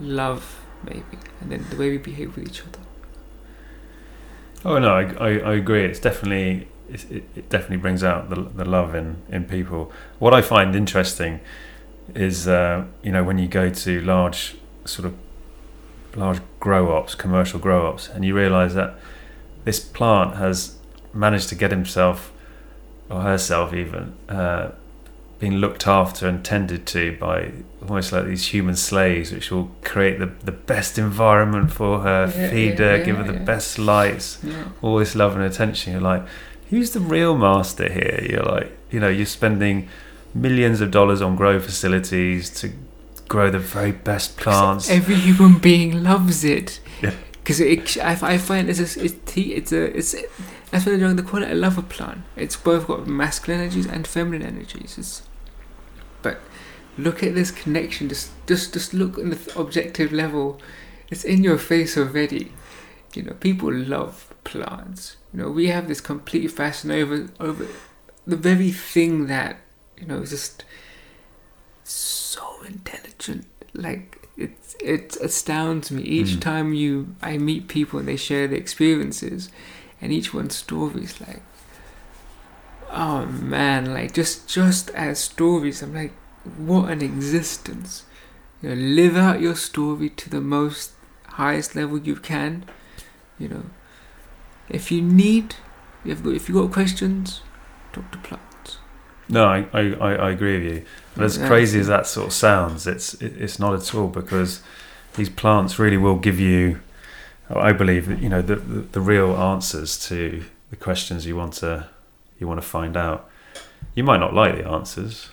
love, 0.00 0.64
maybe, 0.82 1.18
and 1.40 1.52
then 1.52 1.66
the 1.68 1.76
way 1.76 1.90
we 1.90 1.98
behave 1.98 2.34
with 2.34 2.48
each 2.48 2.62
other. 2.62 2.78
Oh 4.64 4.78
no, 4.78 4.94
I, 4.94 5.02
I, 5.02 5.28
I 5.50 5.54
agree. 5.54 5.84
It's 5.84 6.00
definitely 6.00 6.68
it, 6.88 7.24
it 7.36 7.50
definitely 7.50 7.76
brings 7.76 8.02
out 8.02 8.30
the, 8.30 8.36
the 8.36 8.64
love 8.64 8.94
in, 8.94 9.18
in 9.28 9.44
people. 9.44 9.92
What 10.18 10.32
I 10.32 10.40
find 10.40 10.74
interesting 10.74 11.40
is 12.14 12.48
uh, 12.48 12.86
you 13.02 13.12
know 13.12 13.22
when 13.22 13.38
you 13.38 13.46
go 13.46 13.68
to 13.68 14.00
large 14.00 14.56
sort 14.86 15.04
of 15.04 15.14
large 16.16 16.40
grow 16.60 16.96
ops, 16.96 17.14
commercial 17.14 17.60
grow 17.60 17.86
ops, 17.86 18.08
and 18.08 18.24
you 18.24 18.34
realise 18.34 18.72
that 18.72 18.94
this 19.64 19.80
plant 19.80 20.36
has 20.36 20.78
managed 21.12 21.50
to 21.50 21.54
get 21.54 21.70
himself 21.70 22.31
or 23.12 23.20
herself 23.20 23.74
even 23.74 24.14
uh, 24.28 24.70
being 25.38 25.56
looked 25.56 25.86
after 25.86 26.26
and 26.28 26.44
tended 26.44 26.86
to 26.86 27.16
by 27.18 27.52
almost 27.82 28.12
like 28.12 28.24
these 28.26 28.46
human 28.46 28.76
slaves, 28.76 29.32
which 29.32 29.50
will 29.50 29.70
create 29.82 30.18
the, 30.18 30.26
the 30.44 30.52
best 30.52 30.98
environment 30.98 31.72
for 31.72 32.00
her, 32.00 32.32
Yeah, 32.34 32.50
feed 32.50 32.78
yeah, 32.78 32.86
her, 32.86 32.96
yeah, 32.98 33.04
give 33.04 33.16
her 33.16 33.24
the 33.24 33.40
best 33.40 33.78
lights, 33.78 34.38
this 34.80 35.14
love 35.14 35.34
and 35.34 35.44
attention. 35.44 35.92
You're 35.92 36.00
like, 36.00 36.24
who's 36.70 36.92
the 36.92 37.00
real 37.00 37.36
master 37.36 37.92
here? 37.92 38.24
You're 38.30 38.44
like, 38.44 38.70
you 38.90 39.00
know, 39.00 39.08
you're 39.08 39.26
spending 39.26 39.88
millions 40.34 40.80
of 40.80 40.90
dollars 40.90 41.20
on 41.20 41.36
grow 41.36 41.58
facilities 41.60 42.48
to 42.60 42.72
grow 43.28 43.50
the 43.50 43.58
very 43.58 43.92
best 43.92 44.36
plants. 44.36 44.88
Every 44.88 45.16
human 45.16 45.58
being 45.58 46.02
loves 46.02 46.44
it. 46.44 46.80
Because 47.00 47.58
it, 47.58 47.98
I, 47.98 48.34
I 48.34 48.38
find 48.38 48.70
it's 48.70 48.78
a, 48.78 49.04
it's 49.04 49.14
tea- 49.26 49.54
it's 49.54 49.72
a, 49.72 49.98
that's 50.72 50.84
why 50.86 50.96
they're 50.96 51.14
they 51.14 51.22
call 51.22 51.42
it 51.44 51.50
a 51.52 51.54
lover 51.54 51.82
plant. 51.82 52.22
It's 52.34 52.56
both 52.56 52.86
got 52.88 53.06
masculine 53.06 53.60
energies 53.60 53.86
and 53.86 54.06
feminine 54.06 54.42
energies. 54.42 54.96
It's, 54.98 55.22
but 56.22 56.40
look 56.98 57.22
at 57.22 57.34
this 57.34 57.50
connection. 57.50 58.08
Just, 58.08 58.30
just, 58.46 58.72
just 58.72 58.92
look 58.94 59.18
on 59.18 59.30
the 59.30 59.52
objective 59.56 60.12
level. 60.12 60.60
It's 61.10 61.24
in 61.24 61.44
your 61.44 61.58
face 61.58 61.96
already. 61.96 62.52
You 63.14 63.22
know, 63.22 63.34
people 63.34 63.70
love 63.72 64.32
plants. 64.44 65.18
You 65.32 65.42
know, 65.42 65.50
we 65.50 65.68
have 65.68 65.86
this 65.88 66.00
complete 66.00 66.48
fascination 66.50 67.02
over 67.12 67.28
over 67.38 67.66
the 68.26 68.36
very 68.36 68.70
thing 68.72 69.26
that 69.26 69.58
you 69.98 70.06
know 70.06 70.18
is 70.22 70.30
just 70.30 70.64
so 71.84 72.62
intelligent. 72.66 73.46
Like 73.74 74.28
it, 74.36 74.52
it 74.80 75.16
astounds 75.20 75.90
me 75.90 76.02
each 76.02 76.36
Mm. 76.36 76.40
time 76.40 76.72
you 76.72 77.14
I 77.20 77.36
meet 77.38 77.68
people 77.68 77.98
and 77.98 78.08
they 78.08 78.16
share 78.16 78.46
their 78.48 78.58
experiences, 78.58 79.50
and 80.02 80.12
each 80.12 80.34
one's 80.34 80.54
story 80.56 81.04
is 81.04 81.18
like, 81.20 81.42
oh 82.90 83.26
man, 83.26 83.92
like 83.94 84.12
just 84.12 84.48
just 84.48 84.90
as 84.90 85.18
stories. 85.18 85.82
I'm 85.82 85.94
like, 85.94 86.12
what 86.58 86.90
an 86.90 87.02
existence. 87.02 88.04
You 88.60 88.70
know, 88.70 88.74
live 88.74 89.16
out 89.16 89.40
your 89.40 89.56
story 89.56 90.08
to 90.10 90.30
the 90.30 90.40
most 90.40 90.92
highest 91.26 91.74
level 91.74 91.98
you 91.98 92.16
can. 92.16 92.64
You 93.38 93.48
know, 93.48 93.62
if 94.68 94.92
you 94.92 95.02
need, 95.02 95.56
if 96.04 96.24
if 96.26 96.48
you 96.48 96.54
got 96.54 96.72
questions, 96.72 97.42
talk 97.92 98.10
to 98.12 98.18
plants. 98.18 98.78
No, 99.28 99.46
I, 99.46 99.66
I, 99.72 99.80
I 99.94 100.14
I 100.14 100.30
agree 100.30 100.58
with 100.58 100.72
you. 100.72 100.84
But 101.14 101.24
as 101.24 101.38
Yeah. 101.38 101.46
crazy 101.46 101.80
as 101.80 101.86
that 101.86 102.06
sort 102.06 102.26
of 102.28 102.32
sounds, 102.32 102.86
it's 102.86 103.14
it's 103.14 103.58
not 103.58 103.74
at 103.74 103.94
all 103.94 104.08
because 104.08 104.60
these 105.14 105.28
plants 105.30 105.78
really 105.78 105.96
will 105.98 106.18
give 106.18 106.38
you, 106.40 106.80
I 107.56 107.72
believe, 107.72 108.22
you 108.22 108.28
know, 108.28 108.42
the, 108.42 108.56
the, 108.56 108.80
the 108.80 109.00
real 109.00 109.36
answers 109.36 109.98
to 110.08 110.44
the 110.70 110.76
questions 110.76 111.26
you 111.26 111.36
want 111.36 111.54
to 111.54 111.86
you 112.38 112.48
want 112.48 112.60
to 112.60 112.66
find 112.66 112.96
out. 112.96 113.28
You 113.94 114.04
might 114.04 114.18
not 114.20 114.32
like 114.34 114.56
the 114.56 114.66
answers, 114.68 115.28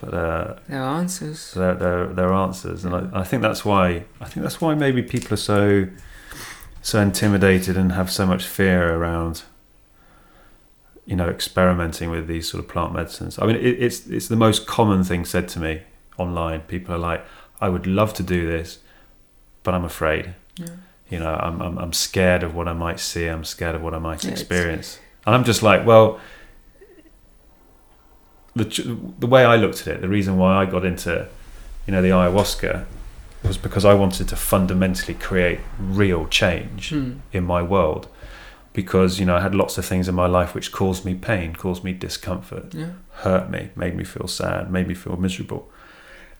but 0.00 0.14
uh, 0.14 0.54
There 0.68 0.82
are 0.82 0.98
answers. 0.98 1.52
they're, 1.52 1.74
they're, 1.74 2.06
they're 2.06 2.32
answers, 2.32 2.84
and 2.84 2.94
I, 2.94 3.20
I 3.20 3.24
think 3.24 3.42
that's 3.42 3.64
why 3.64 4.04
I 4.20 4.24
think 4.26 4.42
that's 4.44 4.60
why 4.60 4.74
maybe 4.74 5.02
people 5.02 5.34
are 5.34 5.36
so 5.36 5.86
so 6.82 7.00
intimidated 7.00 7.76
and 7.76 7.92
have 7.92 8.10
so 8.10 8.24
much 8.26 8.44
fear 8.46 8.94
around 8.94 9.42
you 11.06 11.14
know 11.16 11.28
experimenting 11.28 12.10
with 12.10 12.26
these 12.26 12.48
sort 12.48 12.62
of 12.64 12.68
plant 12.70 12.92
medicines. 12.92 13.38
I 13.38 13.46
mean, 13.46 13.56
it, 13.56 13.82
it's 13.82 14.06
it's 14.06 14.28
the 14.28 14.36
most 14.36 14.66
common 14.66 15.04
thing 15.04 15.24
said 15.24 15.48
to 15.48 15.60
me 15.60 15.82
online. 16.18 16.60
People 16.62 16.94
are 16.94 16.98
like, 16.98 17.24
"I 17.60 17.68
would 17.68 17.86
love 17.86 18.14
to 18.14 18.22
do 18.22 18.46
this, 18.46 18.78
but 19.62 19.74
I'm 19.74 19.84
afraid. 19.84 20.34
Yeah. 20.56 20.66
You 21.10 21.18
know, 21.18 21.34
I'm 21.34 21.60
I'm, 21.60 21.76
I'm 21.78 21.92
scared 21.92 22.42
of 22.42 22.54
what 22.54 22.68
I 22.68 22.72
might 22.72 23.00
see. 23.00 23.26
I'm 23.26 23.44
scared 23.44 23.74
of 23.74 23.82
what 23.82 23.94
I 23.94 23.98
might 23.98 24.22
Yeah, 24.24 24.30
it's- 24.30 24.40
experience." 24.40 24.98
And 25.26 25.34
I'm 25.34 25.44
just 25.44 25.62
like, 25.62 25.84
well. 25.86 26.18
The, 28.56 28.64
the 29.20 29.28
way 29.28 29.44
I 29.44 29.54
looked 29.56 29.82
at 29.82 29.86
it, 29.86 30.00
the 30.00 30.08
reason 30.08 30.36
why 30.36 30.56
I 30.56 30.66
got 30.66 30.84
into, 30.84 31.28
you 31.86 31.92
know, 31.92 32.02
the 32.02 32.08
ayahuasca 32.08 32.84
was 33.44 33.56
because 33.56 33.84
I 33.84 33.94
wanted 33.94 34.28
to 34.28 34.36
fundamentally 34.36 35.14
create 35.14 35.60
real 35.78 36.26
change 36.26 36.90
Hmm. 36.90 37.12
in 37.32 37.44
my 37.44 37.62
world 37.62 38.08
because 38.72 39.18
you 39.20 39.24
know 39.24 39.36
I 39.36 39.40
had 39.40 39.54
lots 39.54 39.78
of 39.78 39.84
things 39.86 40.08
in 40.08 40.14
my 40.14 40.26
life 40.26 40.52
which 40.54 40.72
caused 40.72 41.04
me 41.04 41.14
pain, 41.14 41.54
caused 41.54 41.84
me 41.84 41.92
discomfort, 41.92 42.74
Yeah. 42.74 42.90
hurt 43.22 43.50
me, 43.50 43.70
made 43.76 43.94
me 43.96 44.04
feel 44.04 44.26
sad, 44.26 44.70
made 44.70 44.88
me 44.88 44.94
feel 44.94 45.16
miserable. 45.16 45.70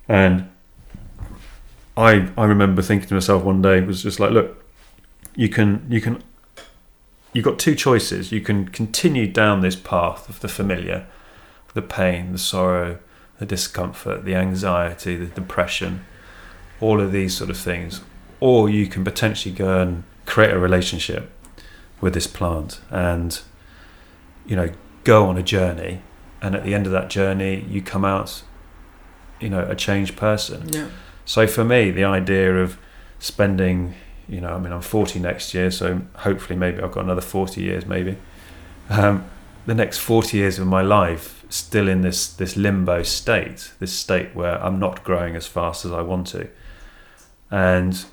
And 0.08 0.48
I 1.96 2.28
I 2.36 2.44
remember 2.44 2.82
thinking 2.82 3.08
to 3.08 3.14
myself 3.14 3.44
one 3.44 3.62
day 3.62 3.78
it 3.78 3.86
was 3.86 4.02
just 4.02 4.18
like, 4.20 4.32
look, 4.32 4.60
you 5.34 5.49
can 5.49 5.87
you 5.88 6.00
can 6.00 6.22
you've 7.32 7.44
got 7.44 7.58
two 7.58 7.75
choices. 7.75 8.32
You 8.32 8.40
can 8.40 8.68
continue 8.68 9.26
down 9.26 9.60
this 9.60 9.76
path 9.76 10.28
of 10.28 10.40
the 10.40 10.49
familiar, 10.49 11.06
the 11.75 11.82
pain, 11.82 12.32
the 12.32 12.38
sorrow, 12.38 12.99
the 13.38 13.46
discomfort, 13.46 14.25
the 14.25 14.34
anxiety, 14.34 15.16
the 15.16 15.26
depression, 15.26 16.04
all 16.80 17.00
of 17.00 17.12
these 17.12 17.37
sort 17.37 17.50
of 17.50 17.56
things, 17.56 18.00
or 18.40 18.68
you 18.68 18.87
can 18.87 19.04
potentially 19.04 19.54
go 19.54 19.80
and 19.80 20.04
create 20.26 20.50
a 20.52 20.58
relationship 20.58 21.30
with 22.00 22.14
this 22.14 22.26
plant 22.26 22.80
and 22.90 23.40
you 24.46 24.56
know 24.56 24.70
go 25.04 25.26
on 25.26 25.37
a 25.37 25.42
journey 25.42 26.00
and 26.40 26.54
at 26.54 26.64
the 26.64 26.72
end 26.75 26.87
of 26.87 26.92
that 26.92 27.10
journey 27.10 27.64
you 27.68 27.82
come 27.82 28.04
out 28.06 28.42
you 29.40 29.49
know 29.50 29.64
a 29.68 29.75
changed 29.75 30.16
person 30.16 30.66
Yeah. 30.72 30.88
so 31.26 31.46
for 31.46 31.62
me 31.64 31.90
the 31.90 32.04
idea 32.04 32.56
of 32.62 32.78
spending 33.18 33.94
you 34.30 34.40
know 34.40 34.54
i 34.54 34.58
mean 34.58 34.72
i'm 34.72 34.80
40 34.80 35.18
next 35.18 35.52
year 35.54 35.70
so 35.70 36.00
hopefully 36.14 36.58
maybe 36.58 36.80
i've 36.80 36.92
got 36.92 37.04
another 37.04 37.20
40 37.20 37.60
years 37.60 37.84
maybe. 37.87 38.16
Um, 38.88 39.25
the 39.66 39.75
next 39.75 39.99
40 39.99 40.37
years 40.38 40.58
of 40.58 40.66
my 40.66 40.82
life 40.82 41.44
still 41.49 41.88
in 41.88 42.00
this 42.02 42.32
this 42.32 42.56
limbo 42.56 43.02
state 43.02 43.72
this 43.78 43.92
state 43.92 44.34
where 44.34 44.62
i'm 44.64 44.78
not 44.78 45.04
growing 45.04 45.37
as 45.37 45.46
fast 45.46 45.84
as 45.84 45.92
i 45.92 46.00
want 46.00 46.26
to. 46.28 46.49
And 47.50 48.04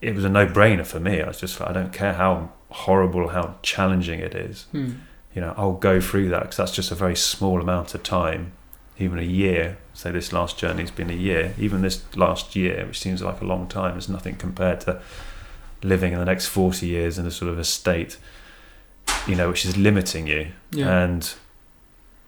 it 0.00 0.14
was 0.14 0.24
a 0.24 0.28
no-brainer 0.28 0.86
for 0.86 1.00
me. 1.00 1.20
I 1.20 1.28
was 1.28 1.38
just 1.40 1.60
like 1.60 1.70
i 1.70 1.72
don't 1.72 1.92
care 1.92 2.14
how 2.14 2.50
horrible 2.70 3.28
how 3.28 3.54
challenging 3.62 4.20
it 4.20 4.34
is 4.34 4.66
Hmm. 4.72 4.90
you 5.34 5.40
know 5.40 5.54
i'll 5.56 5.72
go 5.90 6.00
through 6.00 6.28
that 6.30 6.42
because 6.42 6.56
that's 6.56 6.72
just 6.72 6.90
a 6.90 6.94
very 6.94 7.16
small 7.16 7.60
amount 7.60 7.94
of 7.94 8.02
time 8.02 8.52
even 9.00 9.18
a 9.18 9.22
year. 9.22 9.78
Say 9.94 10.10
this 10.10 10.32
last 10.32 10.58
journey's 10.58 10.90
been 10.90 11.08
a 11.08 11.14
year. 11.14 11.54
Even 11.56 11.82
this 11.82 12.02
last 12.16 12.56
year 12.56 12.84
which 12.86 12.98
seems 12.98 13.22
like 13.22 13.40
a 13.40 13.44
long 13.44 13.68
time 13.68 13.96
is 13.96 14.08
nothing 14.08 14.34
compared 14.34 14.80
to 14.82 15.00
living 15.82 16.12
in 16.12 16.18
the 16.18 16.24
next 16.24 16.46
40 16.46 16.86
years 16.86 17.18
in 17.18 17.26
a 17.26 17.30
sort 17.30 17.50
of 17.50 17.58
a 17.58 17.64
state 17.64 18.18
you 19.26 19.34
know 19.34 19.48
which 19.48 19.64
is 19.64 19.76
limiting 19.76 20.26
you 20.26 20.48
Yeah. 20.72 21.02
and 21.04 21.34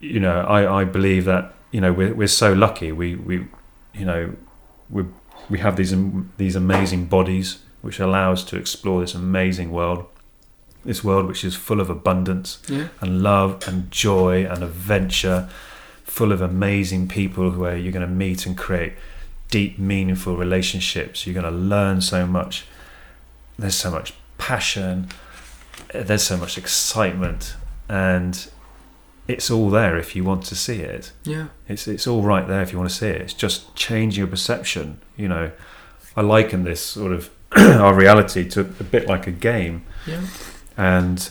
you 0.01 0.21
know 0.21 0.41
I, 0.43 0.81
I 0.81 0.85
believe 0.85 1.25
that 1.27 1.53
you 1.73 1.81
know 1.81 1.93
we're, 1.93 2.15
we're 2.15 2.29
so 2.29 2.53
lucky 2.53 2.93
we 2.93 3.17
we 3.17 3.47
you 3.95 4.05
know 4.05 4.35
we're 4.89 5.07
we 5.49 5.59
have 5.59 5.77
these 5.77 5.95
these 6.37 6.55
amazing 6.57 7.07
bodies 7.07 7.59
which 7.83 7.99
allow 7.99 8.33
us 8.33 8.45
to 8.45 8.57
explore 8.57 9.01
this 9.01 9.15
amazing 9.15 9.73
world, 9.73 10.05
this 10.85 11.03
world 11.03 11.27
which 11.27 11.43
is 11.45 11.55
full 11.57 11.81
of 11.81 11.89
abundance 11.89 12.59
Yeah. 12.69 12.89
and 13.01 13.23
love 13.23 13.67
and 13.67 13.91
joy 13.91 14.45
and 14.45 14.63
adventure, 14.63 15.49
full 16.05 16.31
of 16.31 16.43
amazing 16.43 17.09
people 17.09 17.51
where 17.53 17.77
you're 17.77 17.91
going 17.93 18.07
to 18.07 18.15
meet 18.27 18.45
and 18.47 18.57
create 18.57 18.93
deep, 19.51 19.79
meaningful 19.79 20.37
relationships. 20.37 21.27
You're 21.27 21.41
going 21.43 21.51
to 21.53 21.59
learn 21.59 22.03
so 22.03 22.27
much. 22.27 22.67
There's 23.61 23.75
so 23.75 23.91
much 23.91 24.15
passion. 24.39 25.09
There's 25.95 26.23
so 26.23 26.37
much 26.37 26.57
excitement, 26.59 27.57
and 27.89 28.49
it's 29.29 29.51
all 29.51 29.71
there 29.71 29.97
if 29.97 30.15
you 30.17 30.25
want 30.25 30.45
to 30.47 30.55
see 30.57 30.81
it. 30.81 31.13
Yeah. 31.25 31.49
It's 31.69 31.87
it's 31.89 32.07
all 32.07 32.23
right 32.23 32.47
there 32.47 32.63
if 32.63 32.73
you 32.73 32.79
want 32.79 32.91
to 32.91 32.97
see 32.97 33.09
it. 33.09 33.21
It's 33.21 33.35
just 33.35 33.75
changing 33.75 34.19
your 34.21 34.29
perception. 34.29 35.01
You 35.17 35.29
know, 35.29 35.51
I 36.17 36.21
liken 36.23 36.65
this 36.65 36.81
sort 36.81 37.13
of 37.13 37.31
our 37.57 37.95
reality 37.95 38.49
to 38.51 38.61
a 38.61 38.65
bit 38.85 39.07
like 39.09 39.27
a 39.27 39.33
game, 39.33 39.85
Yeah. 40.07 40.23
and 40.77 41.29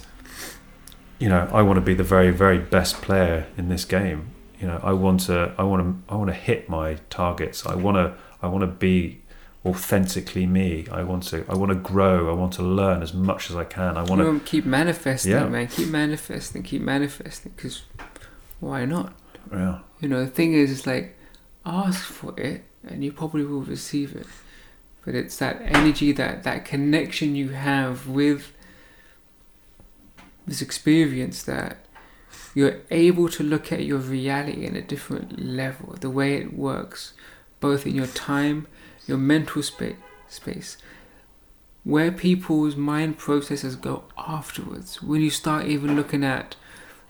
you 1.20 1.28
know, 1.30 1.50
I 1.52 1.62
want 1.62 1.78
to 1.78 1.82
be 1.82 1.94
the 1.94 2.04
very 2.04 2.32
very 2.32 2.60
best 2.60 3.02
player 3.02 3.48
in 3.58 3.70
this 3.70 3.86
game. 3.86 4.30
You 4.60 4.68
know, 4.68 4.80
I 4.84 4.92
want 4.94 5.22
to 5.22 5.54
I 5.58 5.64
want 5.64 5.82
to 6.08 6.14
I 6.14 6.16
want 6.18 6.30
to 6.30 6.34
hit 6.36 6.68
my 6.70 6.98
targets. 7.10 7.66
I 7.66 7.76
want 7.76 7.96
to 7.98 8.14
I 8.42 8.48
want 8.48 8.62
to 8.62 8.68
be 8.68 9.22
authentically 9.70 10.46
me. 10.46 10.86
I 10.92 11.04
want 11.04 11.24
to 11.32 11.46
I 11.50 11.56
want 11.56 11.72
to 11.72 11.76
grow. 11.94 12.30
I 12.30 12.34
want 12.34 12.54
to 12.54 12.64
learn 12.64 13.02
as 13.02 13.14
much 13.14 13.50
as 13.50 13.56
I 13.56 13.66
can. 13.66 13.98
I 13.98 14.04
want 14.04 14.22
to 14.22 14.40
keep 14.52 14.66
manifesting, 14.66 15.32
Yeah. 15.32 15.48
man. 15.48 15.68
Keep 15.68 15.90
manifesting. 15.90 16.64
Keep 16.64 16.82
manifesting. 16.82 17.52
Because 17.56 17.84
why 18.60 18.86
not? 18.86 19.14
yeah 19.52 19.80
You 20.02 20.08
know, 20.10 20.22
the 20.24 20.32
thing 20.40 20.54
is, 20.54 20.72
it's 20.72 20.88
like 20.88 21.16
ask 21.66 22.04
for 22.04 22.34
it, 22.40 22.64
and 22.88 23.04
you 23.04 23.12
probably 23.12 23.46
will 23.46 23.62
receive 23.62 24.16
it. 24.16 24.28
But 25.06 25.16
it's 25.16 25.38
that 25.38 25.62
energy, 25.62 26.12
that 26.22 26.44
that 26.44 26.66
connection 26.66 27.36
you 27.36 27.50
have 27.50 28.08
with 28.08 28.52
this 30.48 30.62
experience 30.62 31.44
that 31.44 31.78
you're 32.56 32.80
able 32.90 33.30
to 33.30 33.44
look 33.44 33.72
at 33.72 33.86
your 33.86 34.00
reality 34.00 34.66
in 34.66 34.76
a 34.76 34.82
different 34.82 35.40
level, 35.40 35.96
the 36.00 36.10
way 36.10 36.36
it 36.36 36.54
works, 36.54 37.14
both 37.60 37.86
in 37.86 37.94
your 37.96 38.08
time, 38.08 38.68
your 39.10 39.18
mental 39.18 39.62
space, 39.62 39.98
space, 40.28 40.78
where 41.84 42.12
people's 42.12 42.76
mind 42.76 43.18
processes 43.18 43.76
go 43.76 44.04
afterwards. 44.18 45.02
When 45.02 45.22
you 45.22 45.30
start 45.30 45.66
even 45.66 45.96
looking 45.96 46.24
at 46.24 46.56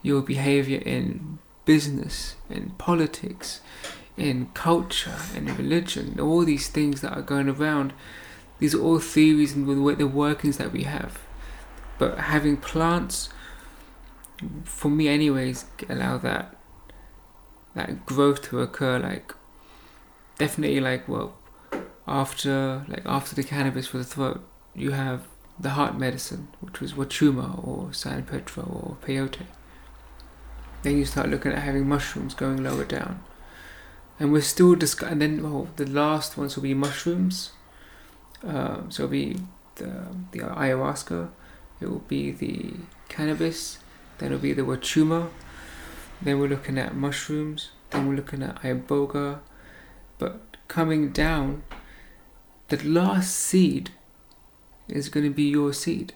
your 0.02 0.22
behavior 0.22 0.80
in 0.80 1.40
business, 1.66 2.36
in 2.50 2.72
politics, 2.78 3.62
in 4.18 4.48
culture, 4.54 5.18
in 5.36 5.56
religion, 5.58 6.20
all 6.20 6.46
these 6.46 6.70
things 6.70 7.02
that 7.02 7.14
are 7.14 7.22
going 7.22 7.50
around, 7.50 7.94
these 8.60 8.76
are 8.76 8.82
all 8.82 9.00
theories 9.00 9.54
and 9.54 9.68
the 9.68 10.08
workings 10.08 10.58
that 10.58 10.72
we 10.72 10.84
have. 10.84 11.20
But 11.98 12.18
having 12.18 12.58
plants, 12.58 13.30
for 14.64 14.90
me, 14.90 15.08
anyways, 15.08 15.66
allow 15.90 16.18
that 16.20 16.56
that 17.76 18.06
growth 18.06 18.42
to 18.44 18.62
occur. 18.62 19.00
Like 19.00 19.34
definitely, 20.38 20.80
like 20.80 21.08
well, 21.08 21.39
after 22.10 22.86
like 22.88 23.04
after 23.06 23.36
the 23.36 23.44
cannabis 23.44 23.88
for 23.88 24.00
the 24.00 24.04
throat, 24.04 24.44
you 24.76 24.92
have 24.92 25.28
the 25.60 25.72
heart 25.72 25.98
medicine, 25.98 26.48
which 26.62 26.80
was 26.80 26.94
Wachuma 26.94 27.66
or 27.66 27.94
San 27.94 28.24
Pedro 28.24 28.64
or 28.64 28.98
peyote. 29.06 29.46
Then 30.82 30.98
you 30.98 31.06
start 31.06 31.30
looking 31.30 31.52
at 31.52 31.60
having 31.60 31.88
mushrooms 31.88 32.34
going 32.34 32.64
lower 32.64 32.86
down. 32.86 33.24
And 34.20 34.32
we're 34.32 34.42
still 34.42 34.76
discussing, 34.76 35.22
and 35.22 35.22
then 35.22 35.72
the 35.76 35.86
last 35.86 36.38
ones 36.38 36.56
will 36.56 36.64
be 36.64 36.74
mushrooms. 36.74 37.52
Um, 38.44 38.90
so 38.90 39.04
it'll 39.04 39.12
be 39.12 39.38
the, 39.76 40.08
the 40.32 40.40
ayahuasca, 40.40 41.30
it 41.82 41.90
will 41.90 42.00
be 42.00 42.32
the 42.32 42.74
cannabis, 43.10 43.80
then 44.18 44.32
it'll 44.32 44.42
be 44.42 44.54
the 44.54 44.62
wachuma, 44.62 45.30
then 46.22 46.40
we're 46.40 46.48
looking 46.48 46.78
at 46.78 46.96
mushrooms, 46.96 47.72
then 47.90 48.08
we're 48.08 48.16
looking 48.16 48.44
at 48.44 48.62
iboga. 48.62 49.40
But 50.18 50.58
coming 50.68 51.12
down, 51.12 51.64
the 52.70 52.82
last 52.88 53.36
seed 53.36 53.92
is 54.88 55.10
going 55.10 55.26
to 55.26 55.34
be 55.34 55.44
your 55.44 55.74
seed. 55.74 56.14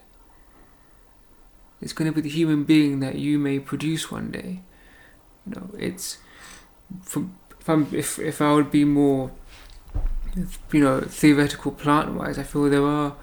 It's 1.81 1.93
going 1.93 2.11
to 2.11 2.15
be 2.15 2.21
the 2.21 2.29
human 2.29 2.63
being 2.63 2.99
that 3.01 3.15
you 3.15 3.37
may 3.37 3.59
produce 3.59 4.09
one 4.09 4.31
day. 4.31 4.61
You 5.45 5.55
know, 5.55 5.69
it's 5.77 6.17
from 7.01 7.35
if 7.59 7.69
I'm 7.69 7.87
if 7.93 8.19
if 8.19 8.41
I 8.41 8.53
would 8.53 8.71
be 8.71 8.85
more, 8.85 9.31
you 10.71 10.79
know, 10.79 11.01
theoretical 11.01 11.71
plant 11.71 12.13
wise, 12.13 12.39
I 12.39 12.43
feel 12.43 12.69
there 12.69 12.85
are 12.85 13.15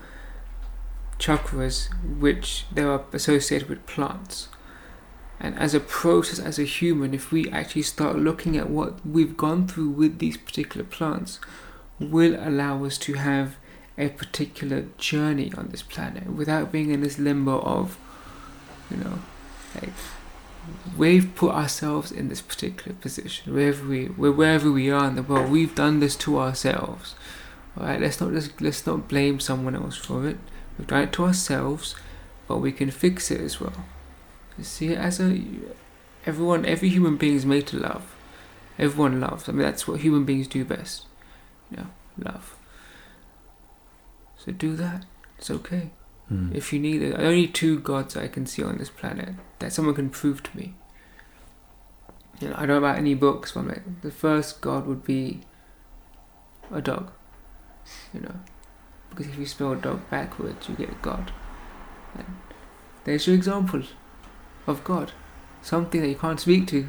chakras 1.19 1.89
which 2.19 2.67
they 2.73 2.83
are 2.83 3.05
associated 3.13 3.69
with 3.69 3.87
plants. 3.87 4.49
And 5.39 5.59
as 5.59 5.75
a 5.75 5.81
process, 5.81 6.39
as 6.39 6.59
a 6.59 6.65
human, 6.65 7.15
if 7.15 7.33
we 7.33 7.49
actually 7.51 7.83
start 7.83 8.17
looking 8.17 8.59
at 8.59 8.69
what 8.69 9.07
we've 9.07 9.39
gone 9.39 9.67
through 9.67 9.89
with 9.89 10.19
these 10.19 10.37
particular 10.37 10.85
plants, 10.85 11.41
will 12.01 12.37
allow 12.41 12.85
us 12.85 12.99
to 12.99 13.15
have 13.15 13.57
a 13.99 14.09
particular 14.09 14.87
journey 14.97 15.53
on 15.57 15.69
this 15.69 15.83
planet 15.83 16.27
without 16.27 16.73
being 16.73 16.91
in 16.91 17.03
this 17.03 17.19
limbo 17.19 17.61
of, 17.61 17.99
you 18.91 18.97
know, 18.97 19.19
like 19.75 19.91
we've 20.97 21.35
put 21.35 21.53
ourselves 21.53 22.11
in 22.11 22.29
this 22.29 22.41
particular 22.41 22.97
position 23.01 23.55
wherever 23.55 23.87
we 23.87 24.07
wherever 24.07 24.71
we 24.71 24.91
are 24.91 25.09
in 25.09 25.17
the 25.17 25.23
world. 25.23 25.51
We've 25.51 25.75
done 25.75 26.01
this 26.01 26.17
to 26.17 26.39
ourselves. 26.39 27.15
All 27.77 27.87
right, 27.87 28.01
let's 28.01 28.21
not 28.21 28.33
just 28.33 28.61
let's 28.61 28.87
not 28.87 29.09
blame 29.09 29.39
someone 29.41 29.77
else 29.77 29.97
for 29.97 30.27
it. 30.27 30.39
We've 30.79 30.87
done 30.87 31.03
it 31.03 31.13
to 31.15 31.25
ourselves, 31.25 31.95
but 32.49 32.59
we 32.59 32.73
can 32.73 32.91
fix 32.91 33.31
it 33.31 33.41
as 33.41 33.61
well. 33.61 33.85
You 34.57 34.65
see 34.65 34.95
as 34.95 35.21
a 35.21 35.43
everyone, 36.27 36.65
every 36.65 36.89
human 36.89 37.17
being 37.17 37.37
is 37.37 37.47
made 37.47 37.67
to 37.69 37.79
love. 37.79 38.15
Everyone 38.79 39.21
loves. 39.21 39.49
I 39.49 39.53
mean, 39.53 39.63
that's 39.63 39.87
what 39.87 40.01
human 40.01 40.25
beings 40.25 40.49
do 40.49 40.65
best. 40.65 41.05
Know, 41.71 41.87
love. 42.19 42.57
So 44.37 44.53
do 44.53 44.75
that. 44.77 45.05
It's 45.39 45.51
okay. 45.51 45.91
Mm. 46.31 46.55
If 46.55 46.73
you 46.73 46.79
need 46.79 47.03
it, 47.03 47.19
only 47.19 47.47
two 47.47 47.79
gods 47.81 48.17
I 48.17 48.29
can 48.29 48.47
see 48.47 48.63
on 48.63 48.79
this 48.79 48.91
planet 48.91 49.35
that 49.59 49.73
someone 49.73 49.95
can 49.95 50.11
prove 50.11 50.43
to 50.45 50.57
me. 50.57 50.75
You 52.41 52.49
know, 52.49 52.55
I 52.57 52.61
don't 52.61 52.69
know 52.69 52.79
about 52.79 52.99
any 52.99 53.15
books, 53.15 53.53
but 53.53 53.61
I'm 53.61 53.69
like, 53.69 54.03
the 54.03 54.11
first 54.11 54.61
god 54.61 54.87
would 54.87 55.05
be 55.05 55.41
a 56.73 56.81
dog. 56.81 57.11
You 58.15 58.21
know, 58.21 58.35
because 59.11 59.27
if 59.27 59.39
you 59.39 59.47
spell 59.47 59.75
dog 59.75 60.09
backwards, 60.11 60.69
you 60.69 60.75
get 60.77 61.03
God. 61.03 61.33
And 62.15 62.27
there's 63.05 63.27
your 63.27 63.37
example 63.37 63.83
of 64.67 64.85
God, 64.85 65.13
something 65.63 66.01
that 66.01 66.09
you 66.09 66.15
can't 66.15 66.41
speak 66.41 66.67
to. 66.69 66.89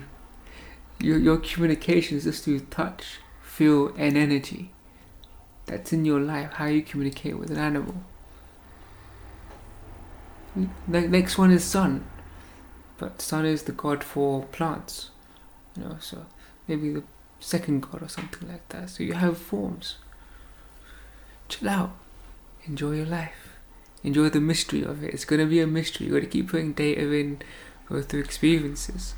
Your 0.99 1.17
your 1.17 1.37
communication 1.37 2.17
is 2.17 2.25
just 2.25 2.43
through 2.43 2.59
touch, 2.61 3.19
feel, 3.61 3.93
and 3.95 4.17
energy. 4.17 4.71
That's 5.67 5.93
in 5.93 6.03
your 6.03 6.19
life. 6.19 6.53
How 6.53 6.65
you 6.65 6.81
communicate 6.81 7.37
with 7.37 7.51
an 7.51 7.59
animal. 7.59 7.93
The 10.87 11.01
next 11.01 11.37
one 11.37 11.51
is 11.51 11.63
sun, 11.63 12.05
but 12.97 13.21
sun 13.21 13.45
is 13.45 13.63
the 13.63 13.71
god 13.71 14.03
for 14.03 14.45
plants. 14.45 15.11
You 15.77 15.83
know, 15.83 15.97
so 15.99 16.25
maybe 16.67 16.91
the 16.91 17.03
second 17.39 17.83
god 17.83 18.01
or 18.01 18.09
something 18.09 18.49
like 18.49 18.67
that. 18.69 18.89
So 18.89 19.03
you 19.03 19.13
have 19.13 19.37
forms. 19.37 19.97
Chill 21.47 21.69
out. 21.69 21.91
Enjoy 22.65 22.93
your 22.93 23.05
life. 23.05 23.59
Enjoy 24.03 24.27
the 24.29 24.41
mystery 24.41 24.81
of 24.81 25.03
it. 25.03 25.13
It's 25.13 25.25
gonna 25.25 25.45
be 25.45 25.59
a 25.59 25.67
mystery. 25.67 26.07
You 26.07 26.13
gotta 26.13 26.25
keep 26.25 26.49
putting 26.49 26.73
data 26.73 27.13
in, 27.13 27.43
go 27.87 28.01
through 28.01 28.21
experiences. 28.21 29.13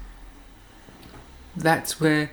That's 1.56 2.02
where 2.02 2.32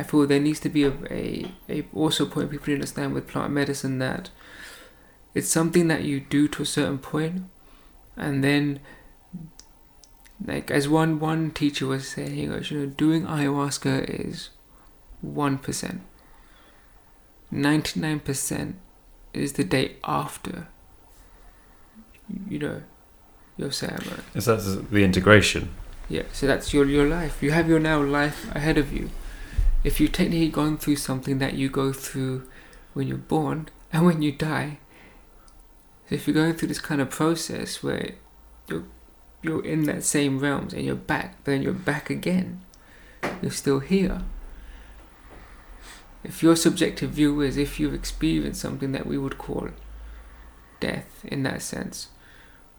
I 0.00 0.02
feel 0.02 0.26
there 0.26 0.40
needs 0.40 0.60
to 0.60 0.70
be 0.70 0.84
a, 0.84 0.94
a, 1.10 1.52
a 1.68 1.84
also 1.92 2.24
point 2.24 2.50
people 2.50 2.72
understand 2.72 3.12
with 3.12 3.28
plant 3.28 3.52
medicine 3.52 3.98
that 3.98 4.30
it's 5.34 5.48
something 5.48 5.88
that 5.88 6.04
you 6.04 6.20
do 6.20 6.48
to 6.48 6.62
a 6.62 6.66
certain 6.66 6.98
point 6.98 7.42
and 8.16 8.42
then 8.42 8.80
like 10.42 10.70
as 10.70 10.88
one 10.88 11.20
one 11.20 11.50
teacher 11.50 11.86
was 11.86 12.08
saying 12.08 12.34
he 12.34 12.46
goes, 12.46 12.70
you 12.70 12.78
know 12.78 12.86
doing 12.86 13.26
ayahuasca 13.26 14.08
is 14.08 14.48
one 15.20 15.58
percent. 15.58 16.00
99% 17.52 18.74
is 19.34 19.52
the 19.54 19.64
day 19.64 19.96
after 20.02 20.68
you 22.48 22.58
know 22.58 22.82
your 23.58 23.70
ceremony. 23.70 24.22
Is 24.34 24.46
that 24.46 24.86
the 24.90 25.04
integration? 25.04 25.74
yeah 26.08 26.22
so 26.32 26.46
that's 26.46 26.72
your 26.72 26.86
your 26.86 27.06
life. 27.06 27.42
You 27.42 27.50
have 27.50 27.68
your 27.68 27.80
now 27.80 28.02
life 28.02 28.38
ahead 28.56 28.78
of 28.78 28.94
you 28.94 29.10
if 29.82 30.00
you've 30.00 30.12
technically 30.12 30.48
gone 30.48 30.76
through 30.76 30.96
something 30.96 31.38
that 31.38 31.54
you 31.54 31.68
go 31.68 31.92
through 31.92 32.46
when 32.92 33.06
you're 33.06 33.16
born 33.16 33.68
and 33.92 34.04
when 34.04 34.22
you 34.22 34.32
die 34.32 34.78
if 36.08 36.26
you're 36.26 36.34
going 36.34 36.54
through 36.54 36.68
this 36.68 36.80
kind 36.80 37.00
of 37.00 37.10
process 37.10 37.82
where 37.82 38.10
you're 38.68 38.84
you're 39.42 39.64
in 39.64 39.84
that 39.84 40.04
same 40.04 40.38
realms 40.38 40.72
and 40.72 40.84
you're 40.84 40.94
back 40.94 41.42
then 41.44 41.62
you're 41.62 41.72
back 41.72 42.10
again 42.10 42.60
you're 43.42 43.50
still 43.50 43.80
here. 43.80 44.22
If 46.22 46.42
your 46.42 46.56
subjective 46.56 47.10
view 47.10 47.40
is 47.40 47.56
if 47.56 47.80
you've 47.80 47.94
experienced 47.94 48.60
something 48.60 48.92
that 48.92 49.06
we 49.06 49.16
would 49.16 49.38
call 49.38 49.70
death 50.78 51.24
in 51.24 51.42
that 51.44 51.62
sense, 51.62 52.08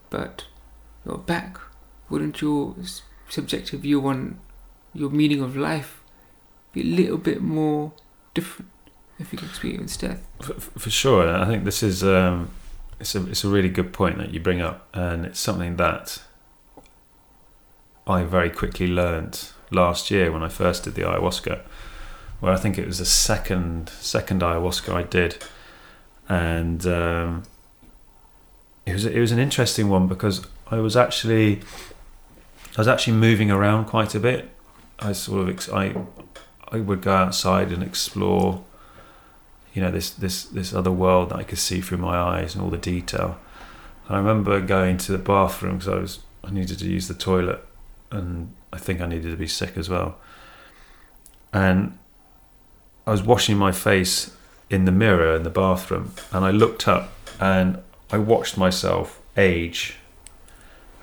but 0.09 0.45
you're 1.05 1.17
back, 1.17 1.57
wouldn't 2.09 2.41
your 2.41 2.75
subjective 3.29 3.81
view 3.81 4.05
on 4.07 4.39
your 4.93 5.09
meaning 5.09 5.41
of 5.41 5.55
life 5.55 6.00
be 6.73 6.81
a 6.81 6.95
little 6.95 7.17
bit 7.17 7.41
more 7.41 7.91
different 8.33 8.71
if 9.19 9.33
you 9.33 9.39
experience 9.39 9.97
death? 9.97 10.25
For, 10.41 10.53
for 10.53 10.89
sure, 10.89 11.33
I 11.33 11.45
think 11.45 11.63
this 11.65 11.83
is 11.83 12.03
um, 12.03 12.49
it's 12.99 13.15
a 13.15 13.25
it's 13.27 13.43
a 13.43 13.49
really 13.49 13.69
good 13.69 13.93
point 13.93 14.17
that 14.17 14.33
you 14.33 14.39
bring 14.39 14.61
up, 14.61 14.87
and 14.93 15.25
it's 15.25 15.39
something 15.39 15.77
that 15.77 16.21
I 18.07 18.23
very 18.23 18.49
quickly 18.49 18.87
learned 18.87 19.49
last 19.69 20.11
year 20.11 20.31
when 20.31 20.43
I 20.43 20.49
first 20.49 20.83
did 20.83 20.95
the 20.95 21.01
ayahuasca, 21.01 21.61
where 22.39 22.53
I 22.53 22.57
think 22.57 22.77
it 22.77 22.85
was 22.85 22.99
the 22.99 23.05
second 23.05 23.89
second 23.89 24.41
ayahuasca 24.41 24.93
I 24.93 25.03
did, 25.03 25.43
and 26.27 26.85
um, 26.85 27.43
it 28.85 28.93
was 28.93 29.05
it 29.05 29.19
was 29.19 29.31
an 29.31 29.39
interesting 29.39 29.89
one 29.89 30.07
because 30.07 30.45
I 30.69 30.77
was 30.77 30.95
actually 30.95 31.61
I 32.75 32.79
was 32.79 32.87
actually 32.87 33.17
moving 33.17 33.51
around 33.51 33.85
quite 33.85 34.15
a 34.15 34.19
bit. 34.19 34.49
I 34.99 35.13
sort 35.13 35.49
of 35.49 35.73
I 35.73 35.95
I 36.71 36.79
would 36.79 37.01
go 37.01 37.13
outside 37.13 37.71
and 37.71 37.83
explore 37.83 38.63
you 39.73 39.81
know 39.81 39.91
this 39.91 40.11
this 40.11 40.43
this 40.43 40.73
other 40.73 40.91
world 40.91 41.29
that 41.29 41.37
I 41.37 41.43
could 41.43 41.57
see 41.57 41.81
through 41.81 41.99
my 41.99 42.17
eyes 42.17 42.55
and 42.55 42.63
all 42.63 42.69
the 42.69 42.77
detail. 42.77 43.39
And 44.07 44.15
I 44.15 44.19
remember 44.19 44.59
going 44.59 44.97
to 44.97 45.11
the 45.11 45.17
bathroom 45.17 45.77
because 45.77 45.87
I 45.87 45.99
was 45.99 46.19
I 46.43 46.51
needed 46.51 46.79
to 46.79 46.85
use 46.85 47.07
the 47.07 47.13
toilet, 47.13 47.63
and 48.09 48.53
I 48.73 48.77
think 48.77 49.01
I 49.01 49.05
needed 49.05 49.31
to 49.31 49.37
be 49.37 49.47
sick 49.47 49.77
as 49.77 49.89
well. 49.89 50.17
And 51.53 51.97
I 53.05 53.11
was 53.11 53.23
washing 53.23 53.57
my 53.57 53.71
face 53.71 54.35
in 54.69 54.85
the 54.85 54.91
mirror 54.91 55.35
in 55.35 55.43
the 55.43 55.49
bathroom, 55.49 56.13
and 56.31 56.45
I 56.45 56.51
looked 56.51 56.87
up 56.87 57.11
and 57.39 57.81
I 58.11 58.17
watched 58.17 58.57
myself 58.57 59.21
age, 59.37 59.97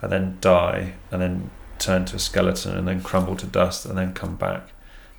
and 0.02 0.12
then 0.12 0.38
die, 0.40 0.94
and 1.10 1.22
then 1.22 1.50
turn 1.78 2.04
to 2.06 2.16
a 2.16 2.18
skeleton, 2.18 2.76
and 2.76 2.86
then 2.86 3.02
crumble 3.02 3.36
to 3.36 3.46
dust, 3.46 3.86
and 3.86 3.96
then 3.96 4.12
come 4.12 4.36
back, 4.36 4.68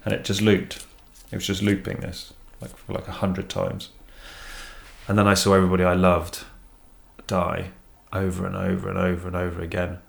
and 0.09 0.19
it 0.19 0.25
just 0.25 0.41
looped. 0.41 0.85
It 1.31 1.35
was 1.35 1.45
just 1.45 1.61
looping 1.61 1.97
this 1.97 2.33
like 2.61 2.75
for 2.75 2.93
like 2.93 3.07
a 3.07 3.11
hundred 3.11 3.47
times. 3.47 3.89
And 5.07 5.17
then 5.17 5.27
I 5.27 5.35
saw 5.35 5.53
everybody 5.53 5.83
I 5.83 5.93
loved 5.93 6.45
die 7.27 7.71
over 8.11 8.47
and 8.47 8.55
over 8.55 8.89
and 8.89 8.97
over 8.97 9.27
and 9.27 9.35
over 9.35 9.61
again. 9.61 9.99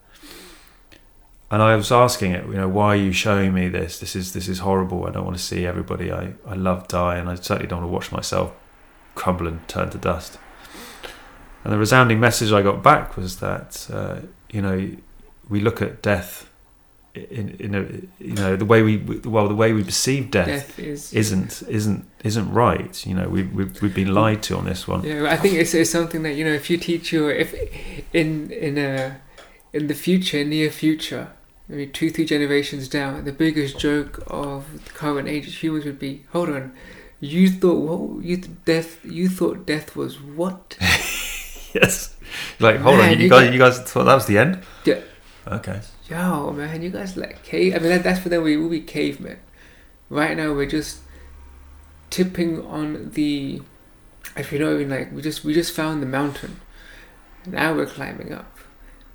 And 1.50 1.62
I 1.62 1.76
was 1.76 1.92
asking 1.92 2.32
it, 2.32 2.46
you 2.46 2.54
know, 2.54 2.68
why 2.68 2.94
are 2.94 2.96
you 2.96 3.12
showing 3.12 3.52
me 3.52 3.68
this? 3.68 3.98
This 3.98 4.16
is 4.16 4.32
this 4.32 4.48
is 4.48 4.60
horrible. 4.60 5.06
I 5.06 5.10
don't 5.10 5.24
want 5.24 5.36
to 5.36 5.42
see 5.42 5.66
everybody 5.66 6.10
I, 6.10 6.32
I 6.46 6.54
love 6.54 6.88
die, 6.88 7.16
and 7.16 7.28
I 7.28 7.34
certainly 7.34 7.66
don't 7.66 7.80
want 7.80 7.90
to 7.90 7.92
watch 7.92 8.12
myself 8.12 8.52
crumble 9.14 9.48
and 9.48 9.66
turn 9.68 9.90
to 9.90 9.98
dust. 9.98 10.38
And 11.62 11.72
the 11.72 11.78
resounding 11.78 12.20
message 12.20 12.52
I 12.52 12.62
got 12.62 12.82
back 12.82 13.18
was 13.18 13.40
that, 13.40 13.86
uh, 13.92 14.20
you 14.50 14.62
know, 14.62 14.96
we 15.48 15.60
look 15.60 15.82
at 15.82 16.00
death 16.00 16.49
in, 17.14 17.56
in 17.58 17.74
a, 17.74 17.80
you 18.24 18.34
know, 18.34 18.54
the 18.56 18.64
way 18.64 18.82
we, 18.82 18.96
well, 19.24 19.48
the 19.48 19.54
way 19.54 19.72
we 19.72 19.82
perceive 19.82 20.30
death 20.30 20.46
Death 20.46 20.78
is 20.78 21.12
isn't 21.12 21.62
isn't 21.68 22.04
isn't 22.24 22.52
right. 22.52 23.04
You 23.06 23.14
know, 23.14 23.28
we've 23.28 23.52
we've, 23.52 23.82
we've 23.82 23.94
been 23.94 24.14
lied 24.14 24.42
to 24.44 24.56
on 24.56 24.64
this 24.64 24.86
one. 24.86 25.02
Yeah, 25.04 25.26
I 25.30 25.36
think 25.36 25.54
it's, 25.54 25.74
it's 25.74 25.90
something 25.90 26.22
that 26.22 26.34
you 26.34 26.44
know 26.44 26.52
if 26.52 26.70
you 26.70 26.76
teach 26.76 27.12
your 27.12 27.30
if 27.32 27.54
in 28.14 28.50
in 28.50 28.78
a 28.78 29.20
in 29.72 29.86
the 29.88 29.94
future, 29.94 30.44
near 30.44 30.70
future, 30.70 31.32
maybe 31.68 31.86
two 31.86 32.10
three 32.10 32.24
generations 32.24 32.88
down, 32.88 33.24
the 33.24 33.32
biggest 33.32 33.78
joke 33.78 34.22
of 34.28 34.84
the 34.84 34.90
current 34.90 35.28
age 35.28 35.46
of 35.48 35.54
humans 35.54 35.84
would 35.84 35.98
be, 35.98 36.24
hold 36.32 36.48
on, 36.48 36.72
you 37.20 37.50
thought 37.50 37.78
what 37.78 38.24
you 38.24 38.36
th- 38.36 38.56
death 38.64 39.04
you 39.04 39.28
thought 39.28 39.66
death 39.66 39.96
was 39.96 40.20
what? 40.20 40.76
yes. 41.74 42.14
Like, 42.60 42.76
hold 42.78 42.98
Man, 42.98 43.12
on, 43.14 43.16
you, 43.18 43.24
you 43.24 43.30
guys, 43.30 43.44
got- 43.46 43.52
you 43.52 43.58
guys 43.58 43.78
thought 43.80 44.04
that 44.04 44.14
was 44.14 44.26
the 44.26 44.38
end? 44.38 44.62
Yeah. 44.84 45.00
Okay. 45.46 45.80
Yo, 46.10 46.50
man, 46.50 46.82
you 46.82 46.90
guys 46.90 47.16
like 47.16 47.44
cave. 47.44 47.72
I 47.72 47.78
mean, 47.78 47.90
that, 47.90 48.02
that's 48.02 48.18
for 48.18 48.28
them. 48.28 48.42
We 48.42 48.56
will 48.56 48.68
be 48.68 48.80
cavemen. 48.80 49.38
Right 50.08 50.36
now, 50.36 50.52
we're 50.52 50.66
just 50.66 50.98
tipping 52.10 52.66
on 52.66 53.10
the. 53.12 53.62
If 54.36 54.50
you 54.50 54.58
know, 54.58 54.74
I 54.74 54.78
mean, 54.78 54.90
like 54.90 55.12
we 55.12 55.22
just 55.22 55.44
we 55.44 55.54
just 55.54 55.72
found 55.72 56.02
the 56.02 56.06
mountain. 56.06 56.60
Now 57.46 57.74
we're 57.74 57.86
climbing 57.86 58.32
up. 58.32 58.58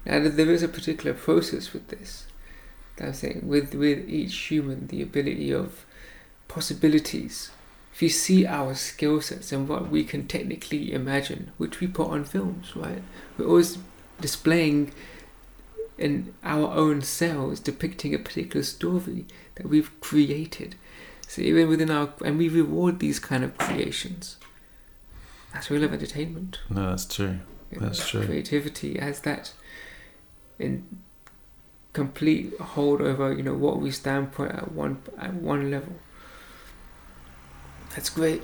Now 0.06 0.20
there 0.24 0.50
is 0.52 0.64
a 0.64 0.70
particular 0.70 1.14
process 1.14 1.74
with 1.74 1.90
this. 1.90 2.28
I'm 3.00 3.14
saying 3.14 3.42
with 3.46 3.74
with 3.74 4.08
each 4.08 4.34
human, 4.34 4.88
the 4.88 5.02
ability 5.02 5.52
of 5.52 5.86
possibilities. 6.48 7.52
If 7.94 8.02
you 8.02 8.10
see 8.10 8.46
our 8.46 8.74
skill 8.74 9.20
sets 9.20 9.52
and 9.52 9.68
what 9.68 9.90
we 9.90 10.04
can 10.06 10.28
technically 10.28 10.94
imagine, 10.94 11.52
which 11.58 11.82
we 11.82 11.88
put 11.88 12.10
on 12.10 12.24
films, 12.24 12.76
right? 12.76 13.02
We're 13.38 13.48
always 13.48 13.78
displaying 14.20 14.94
in 15.98 16.34
our 16.44 16.68
own 16.74 17.02
selves 17.02 17.60
depicting 17.60 18.14
a 18.14 18.20
particular 18.20 18.64
story 18.64 19.26
that 19.56 19.68
we've 19.68 20.00
created. 20.02 20.76
So 21.28 21.42
even 21.42 21.70
within 21.70 21.90
our 21.90 22.14
and 22.24 22.38
we 22.38 22.50
reward 22.50 23.00
these 23.00 23.20
kind 23.20 23.44
of 23.44 23.58
creations. 23.58 24.38
That's 25.54 25.72
real 25.72 25.84
of 25.84 25.94
entertainment. 25.94 26.60
No, 26.70 26.90
that's 26.90 27.06
true. 27.06 27.40
That's 27.72 28.10
true. 28.10 28.26
Creativity 28.26 29.00
has 29.00 29.22
that 29.22 29.54
in 30.60 31.02
complete 31.94 32.58
hold 32.60 33.02
over, 33.02 33.34
you 33.34 33.42
know, 33.42 33.54
what 33.54 33.80
we 33.80 33.90
stand 33.90 34.34
for 34.34 34.48
at 34.48 34.72
one 34.72 35.02
at 35.18 35.34
one 35.34 35.72
level. 35.72 35.94
That's 37.92 38.10
great. 38.10 38.44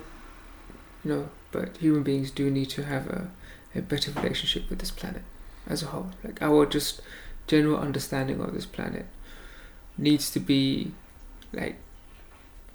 You 1.03 1.11
know, 1.11 1.29
but 1.51 1.77
human 1.77 2.03
beings 2.03 2.31
do 2.31 2.49
need 2.49 2.69
to 2.71 2.83
have 2.83 3.07
a, 3.07 3.29
a 3.75 3.81
better 3.81 4.11
relationship 4.11 4.69
with 4.69 4.79
this 4.79 4.91
planet 4.91 5.23
as 5.67 5.83
a 5.83 5.87
whole. 5.87 6.11
Like 6.23 6.41
our 6.41 6.65
just 6.65 7.01
general 7.51 7.77
understanding 7.77 8.39
of 8.39 8.53
this 8.53 8.65
planet 8.65 9.05
needs 9.97 10.31
to 10.31 10.39
be 10.39 10.93
like 11.51 11.75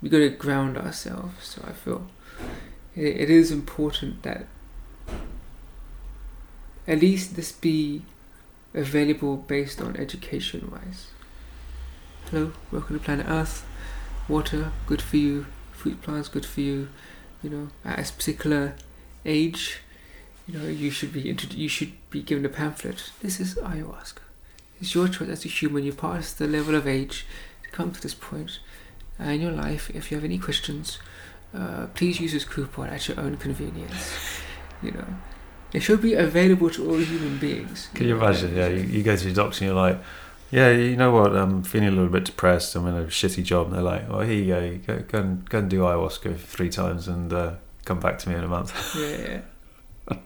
we 0.03 0.11
got 0.11 0.19
to 0.19 0.29
ground 0.29 0.77
ourselves. 0.77 1.47
So 1.47 1.65
I 1.67 1.73
feel 1.73 2.07
it, 2.95 3.23
it 3.23 3.31
is 3.31 3.51
important 3.51 4.23
that 4.23 4.45
at 6.87 7.01
least 7.01 7.37
this 7.37 7.53
be 7.53 8.03
available 8.75 9.39
based 9.39 9.81
on 9.81 9.97
education 9.97 10.71
wise. 10.71 11.07
Hello, 12.31 12.53
welcome 12.71 12.99
to 12.99 13.03
planet 13.03 13.27
Earth. 13.27 13.65
Water, 14.29 14.73
good 14.87 15.01
for 15.01 15.17
you. 15.17 15.47
Fruit 15.73 16.03
plants, 16.03 16.29
good 16.29 16.45
for 16.45 16.61
you. 16.61 16.89
You 17.43 17.49
know, 17.49 17.69
at 17.83 18.11
a 18.11 18.12
particular 18.12 18.75
age, 19.25 19.81
you 20.47 20.59
know, 20.59 20.69
you 20.69 20.91
should 20.91 21.15
be 21.15 21.23
you 21.23 21.69
should 21.69 21.93
be 22.11 22.21
given 22.21 22.45
a 22.45 22.51
pamphlet. 22.51 23.11
This 23.23 23.41
is 23.41 23.55
ayahuasca. 23.55 24.26
It's 24.81 24.95
your 24.95 25.09
choice 25.09 25.29
as 25.29 25.45
a 25.45 25.49
human. 25.49 25.85
You 25.85 25.93
pass 25.93 26.33
the 26.33 26.47
level 26.47 26.75
of 26.75 26.87
age 26.87 27.27
to 27.65 27.71
come 27.71 27.93
to 27.93 28.01
this 28.01 28.15
point 28.15 28.61
uh, 29.21 29.25
in 29.25 29.41
your 29.41 29.53
life. 29.53 29.91
If 29.95 30.11
you 30.11 30.17
have 30.17 30.25
any 30.25 30.39
questions, 30.39 30.99
uh, 31.55 31.87
please 31.95 32.21
use 32.21 32.33
this 32.33 32.45
coupon 32.45 32.89
at 32.89 33.09
your 33.09 33.21
own 33.21 33.37
convenience. 33.37 34.19
You 34.83 34.91
know, 34.91 35.07
it 35.73 35.81
should 35.81 36.03
be 36.03 36.12
available 36.12 36.69
to 36.69 36.87
all 36.87 36.99
human 36.99 37.39
beings. 37.39 37.89
Can 37.95 38.07
you 38.07 38.17
imagine? 38.17 38.55
Yeah, 38.55 38.69
you, 38.69 38.83
you 38.83 39.03
go 39.03 39.17
to 39.17 39.25
your 39.25 39.35
doctor 39.35 39.65
and 39.65 39.73
you're 39.73 39.83
like, 39.83 39.99
yeah, 40.51 40.71
you 40.71 40.97
know 40.97 41.11
what? 41.11 41.35
I'm 41.35 41.62
feeling 41.62 41.89
a 41.89 41.93
little 41.93 42.09
bit 42.11 42.25
depressed. 42.25 42.77
I'm 42.77 42.87
in 42.87 42.95
a 42.95 43.07
shitty 43.07 43.43
job. 43.43 43.69
And 43.69 43.77
they're 43.77 43.83
like, 43.83 44.05
oh, 44.09 44.21
here 44.21 44.35
you 44.35 44.47
go. 44.47 44.61
You 44.61 44.79
go, 44.79 44.99
go, 45.09 45.19
and, 45.19 45.49
go 45.49 45.59
and 45.59 45.71
do 45.71 45.81
ayahuasca 45.81 46.39
three 46.39 46.69
times 46.69 47.09
and 47.09 47.33
uh, 47.33 47.55
come 47.85 47.99
back 47.99 48.19
to 48.21 48.29
me 48.29 48.35
in 48.35 48.45
a 48.45 48.49
month. 48.49 48.73
Yeah, 48.97 49.41
yeah. 50.11 50.19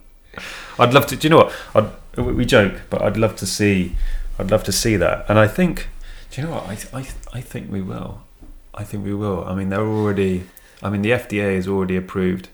I'd 0.79 0.93
love 0.93 1.07
to. 1.07 1.17
Do 1.17 1.27
you 1.27 1.31
know 1.31 1.39
what? 1.39 1.55
I'd, 1.75 2.23
we 2.23 2.45
joke, 2.45 2.83
but 2.91 3.03
I'd 3.03 3.17
love 3.17 3.37
to 3.37 3.47
see. 3.47 3.97
I'd 4.41 4.51
love 4.51 4.65
to 4.65 4.73
see 4.73 4.97
that. 4.97 5.27
And 5.29 5.39
I 5.39 5.47
think. 5.49 5.89
Do 6.31 6.41
you 6.41 6.47
know 6.47 6.55
what? 6.55 6.67
I 6.69 6.99
I 7.01 7.07
I 7.39 7.41
think 7.41 7.71
we 7.71 7.81
will. 7.83 8.23
I 8.75 8.85
think 8.85 9.05
we 9.05 9.15
will. 9.15 9.45
I 9.45 9.55
mean, 9.55 9.69
they're 9.69 9.87
already. 9.87 10.45
I 10.83 10.89
mean, 10.91 11.03
the 11.03 11.11
FDA 11.11 11.57
has 11.57 11.69
already 11.69 11.97
approved 11.97 12.49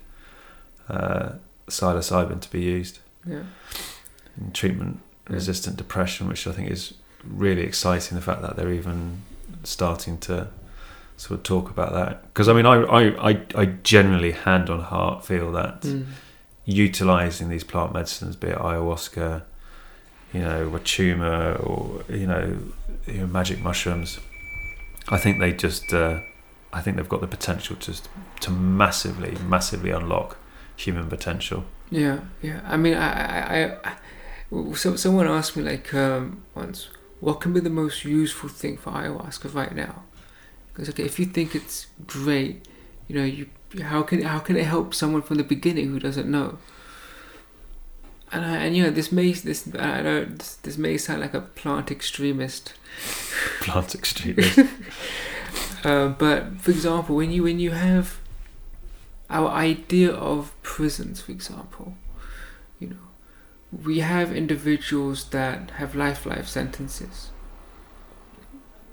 uh, 0.89 1.33
psilocybin 1.69 2.41
to 2.41 2.51
be 2.51 2.61
used 2.61 2.99
yeah. 3.25 3.45
in 4.37 4.51
treatment-resistant 4.53 5.77
depression, 5.77 6.27
which 6.29 6.47
I 6.47 6.53
think 6.53 6.71
is 6.71 6.95
really 7.25 7.63
exciting. 7.63 8.17
The 8.17 8.23
fact 8.23 8.43
that 8.43 8.57
they're 8.57 8.73
even 8.73 9.23
starting 9.63 10.19
to 10.19 10.49
sort 11.17 11.39
of 11.39 11.43
talk 11.45 11.71
about 11.71 11.93
that. 11.93 12.23
Because 12.33 12.49
I 12.49 12.53
mean, 12.53 12.67
I, 12.67 12.83
I 12.83 13.31
I 13.31 13.41
I 13.55 13.65
generally, 13.83 14.33
hand 14.33 14.71
on 14.71 14.81
heart, 14.81 15.25
feel 15.25 15.53
that 15.53 15.83
Mm. 15.83 16.07
utilizing 16.65 17.49
these 17.49 17.65
plant 17.65 17.93
medicines, 17.95 18.37
be 18.37 18.49
it 18.49 18.59
ayahuasca, 18.59 19.43
you 20.33 20.41
know, 20.41 20.71
wachuma, 20.71 21.65
or 21.65 22.05
you 22.13 22.27
know, 22.27 22.59
you 23.07 23.21
know, 23.21 23.27
magic 23.27 23.61
mushrooms. 23.61 24.19
I 25.09 25.19
think 25.19 25.39
they 25.39 25.53
just, 25.53 25.93
uh, 25.93 26.21
I 26.73 26.81
think 26.81 26.97
they've 26.97 27.09
got 27.09 27.21
the 27.21 27.27
potential 27.27 27.77
to 27.77 27.95
to 28.41 28.51
massively, 28.51 29.37
massively 29.47 29.91
unlock 29.91 30.37
human 30.77 31.09
potential. 31.09 31.65
Yeah, 31.91 32.21
yeah. 32.43 32.61
I 32.65 32.77
mean, 32.77 32.95
I, 32.95 33.65
I, 33.65 33.79
I 33.85 33.97
so 34.75 34.97
someone 34.97 35.27
asked 35.27 35.57
me 35.57 35.63
like 35.63 35.93
um, 35.95 36.43
once, 36.55 36.89
what 37.21 37.41
can 37.41 37.53
be 37.53 37.61
the 37.61 37.71
most 37.71 38.05
useful 38.05 38.49
thing 38.49 38.77
for 38.77 38.91
ayahuasca 38.91 39.55
right 39.55 39.75
now? 39.75 40.03
Because 40.69 40.89
okay, 40.91 41.05
if 41.05 41.19
you 41.19 41.27
think 41.27 41.55
it's 41.55 41.87
great, 42.07 42.67
you 43.09 43.17
know, 43.17 43.25
you 43.25 43.49
how 43.83 44.03
can 44.03 44.23
how 44.23 44.39
can 44.39 44.57
it 44.57 44.67
help 44.67 44.95
someone 44.95 45.23
from 45.23 45.37
the 45.39 45.45
beginning 45.45 45.91
who 45.91 45.99
doesn't 45.99 46.31
know? 46.31 46.59
And 48.33 48.45
I, 48.45 48.57
and 48.57 48.77
you 48.77 48.83
know 48.83 48.91
this 48.91 49.13
may 49.13 49.33
this 49.33 49.69
I 49.79 50.03
know 50.03 50.25
this, 50.25 50.57
this 50.57 50.77
may 50.77 50.99
sound 50.99 51.21
like 51.21 51.35
a 51.35 51.41
plant 51.41 51.91
extremist, 51.91 52.75
Plant 53.61 53.95
extremist. 53.95 54.59
uh, 55.85 56.09
but 56.09 56.61
for 56.61 56.71
example, 56.71 57.17
when 57.17 57.31
you 57.31 57.45
when 57.45 57.61
you 57.61 57.71
have 57.73 58.19
our 59.31 59.49
idea 59.49 60.13
of 60.13 60.55
prisons, 60.63 61.21
for 61.21 61.33
example, 61.33 61.95
you 62.79 62.89
know, 62.89 62.97
we 63.85 64.01
have 64.01 64.35
individuals 64.35 65.29
that 65.31 65.73
have 65.73 65.95
life 65.95 66.27
life 66.27 66.49
sentences. 66.49 67.31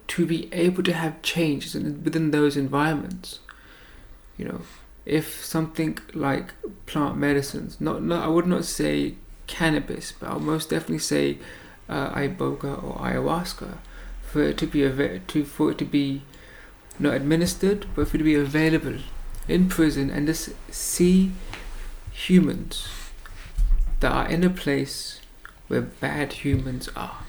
To 0.08 0.26
be 0.28 0.54
able 0.54 0.84
to 0.84 0.94
have 0.94 1.22
changes 1.24 1.74
within 1.74 2.30
those 2.30 2.56
environments, 2.56 3.40
you 4.38 4.46
know, 4.46 4.62
if 5.06 5.44
something 5.44 5.98
like 6.14 6.54
plant 6.86 7.18
medicines, 7.18 7.82
not, 7.82 8.04
not 8.04 8.24
I 8.24 8.28
would 8.28 8.46
not 8.46 8.66
say 8.66 9.16
cannabis, 9.54 10.12
but 10.12 10.30
I'll 10.30 10.40
most 10.40 10.72
definitely 10.72 10.98
say 10.98 11.38
uh, 11.88 12.10
iboga 12.16 12.84
or 12.84 12.96
ayahuasca, 12.98 13.78
for 14.24 14.42
it 14.42 14.58
to 14.58 14.66
be 14.66 14.84
ava- 14.84 15.20
to 15.20 15.46
for 15.46 15.72
it 15.72 15.78
to 15.78 15.86
be 15.86 16.24
not 16.98 17.14
administered, 17.14 17.86
but 17.96 18.08
for 18.08 18.18
it 18.18 18.20
to 18.20 18.24
be 18.24 18.36
available 18.36 18.98
in 19.48 19.70
prison 19.70 20.10
and 20.10 20.26
just 20.26 20.50
see 20.74 21.32
humans 22.12 22.88
that 24.00 24.12
are 24.12 24.28
in 24.28 24.44
a 24.44 24.50
place 24.50 25.22
where 25.68 25.82
bad 25.82 26.34
humans 26.34 26.90
are. 26.96 27.20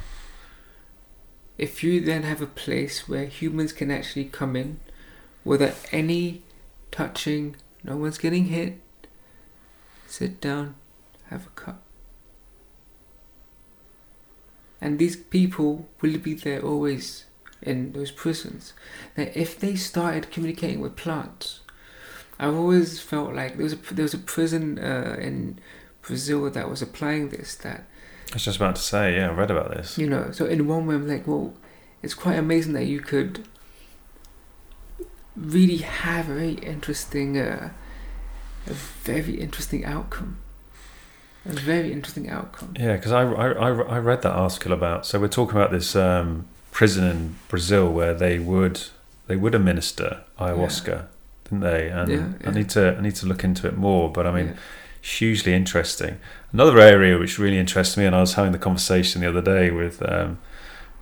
If 1.58 1.84
you 1.84 2.00
then 2.00 2.22
have 2.22 2.40
a 2.40 2.46
place 2.46 3.06
where 3.08 3.26
humans 3.26 3.72
can 3.72 3.90
actually 3.90 4.24
come 4.24 4.56
in 4.56 4.80
without 5.44 5.76
any 5.92 6.42
touching, 6.90 7.56
no 7.82 7.96
one's 7.96 8.18
getting 8.18 8.46
hit, 8.46 8.80
sit 10.06 10.40
down, 10.40 10.74
have 11.28 11.46
a 11.46 11.50
cup. 11.50 11.83
And 14.84 14.98
these 14.98 15.16
people 15.16 15.88
will 16.02 16.18
be 16.18 16.34
there 16.34 16.60
always 16.60 17.24
in 17.62 17.92
those 17.92 18.10
prisons. 18.10 18.74
Now, 19.16 19.28
if 19.34 19.58
they 19.58 19.76
started 19.76 20.30
communicating 20.30 20.80
with 20.80 20.94
plants, 20.94 21.60
I've 22.38 22.54
always 22.54 23.00
felt 23.00 23.34
like 23.34 23.56
there 23.56 23.64
was 23.64 23.72
a 23.72 23.94
there 23.94 24.02
was 24.02 24.12
a 24.12 24.18
prison 24.18 24.78
uh, 24.78 25.16
in 25.18 25.58
Brazil 26.02 26.50
that 26.50 26.68
was 26.68 26.82
applying 26.82 27.30
this. 27.30 27.54
That 27.54 27.86
I 28.30 28.34
was 28.34 28.44
just 28.44 28.58
about 28.58 28.76
to 28.76 28.82
say, 28.82 29.16
yeah, 29.16 29.30
I 29.30 29.32
read 29.32 29.50
about 29.50 29.70
this. 29.70 29.96
you 29.96 30.06
know, 30.06 30.30
so 30.32 30.44
in 30.44 30.68
one 30.68 30.86
way, 30.86 30.96
I'm 30.96 31.08
like, 31.08 31.26
well, 31.26 31.54
it's 32.02 32.12
quite 32.12 32.38
amazing 32.38 32.74
that 32.74 32.84
you 32.84 33.00
could 33.00 33.48
really 35.34 35.78
have 35.78 36.28
a 36.28 36.34
very 36.34 36.54
interesting, 36.56 37.38
uh, 37.38 37.70
a 38.66 38.74
very 38.74 39.40
interesting 39.40 39.82
outcome. 39.86 40.43
A 41.46 41.52
very 41.52 41.92
interesting 41.92 42.30
outcome. 42.30 42.74
Yeah, 42.78 42.96
because 42.96 43.12
I, 43.12 43.22
I, 43.22 43.52
I, 43.52 43.68
I 43.68 43.98
read 43.98 44.22
that 44.22 44.32
article 44.32 44.72
about. 44.72 45.04
So 45.06 45.20
we're 45.20 45.28
talking 45.28 45.56
about 45.56 45.70
this 45.70 45.94
um, 45.94 46.46
prison 46.70 47.04
in 47.04 47.34
Brazil 47.48 47.90
where 47.92 48.14
they 48.14 48.38
would 48.38 48.80
they 49.26 49.36
would 49.36 49.54
administer 49.54 50.22
ayahuasca, 50.38 51.06
didn't 51.44 51.60
they? 51.60 51.88
And 51.88 52.10
Yeah, 52.10 52.48
I 52.48 52.50
need 52.50 52.70
to 52.70 52.96
I 52.96 53.00
need 53.00 53.14
to 53.16 53.26
look 53.26 53.44
into 53.44 53.66
it 53.68 53.76
more. 53.76 54.10
But 54.10 54.26
I 54.26 54.32
mean, 54.32 54.46
Yeah. 54.48 54.54
hugely 55.00 55.52
interesting. 55.52 56.18
Another 56.52 56.78
area 56.78 57.18
which 57.18 57.38
really 57.38 57.58
interests 57.58 57.96
me, 57.96 58.06
and 58.06 58.14
I 58.16 58.20
was 58.20 58.34
having 58.34 58.52
the 58.52 58.58
conversation 58.58 59.20
the 59.20 59.28
other 59.28 59.42
day 59.42 59.70
with 59.70 60.02
um, 60.08 60.38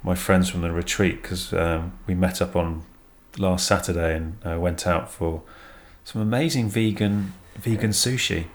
my 0.02 0.14
friends 0.16 0.48
from 0.48 0.62
the 0.62 0.72
retreat 0.72 1.22
because 1.22 1.52
um, 1.52 1.92
we 2.07 2.14
met 2.14 2.42
up 2.42 2.57
on 2.57 2.83
last 3.38 3.66
Saturday 3.66 4.16
and 4.16 4.37
uh, 4.44 4.59
went 4.59 4.87
out 4.87 5.11
for 5.11 5.42
some 6.05 6.20
amazing 6.20 6.68
vegan 6.68 7.33
vegan 7.57 7.90
sushi, 7.90 8.46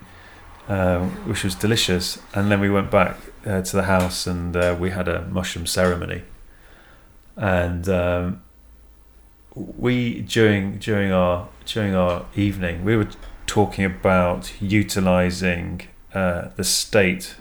uh, 0.67 0.99
which 1.25 1.43
was 1.43 1.55
delicious. 1.55 2.19
And 2.33 2.51
then 2.51 2.59
we 2.59 2.69
went 2.69 2.89
back 2.91 3.17
uh, 3.45 3.61
to 3.61 3.75
the 3.75 3.83
house 3.83 4.27
and 4.27 4.55
uh, 4.55 4.75
we 4.79 4.89
had 4.91 5.07
a 5.07 5.21
mushroom 5.27 5.65
ceremony. 5.65 6.23
And 7.35 7.87
um, 7.89 8.41
we 9.55 10.21
during 10.21 10.77
during 10.77 11.11
our 11.11 11.47
during 11.65 11.95
our 11.95 12.25
evening 12.35 12.83
we 12.85 12.95
were 12.95 13.07
talking 13.47 13.85
about 13.85 14.53
utilizing 14.61 15.81
uh, 16.13 16.49
the 16.55 16.63
state 16.63 17.35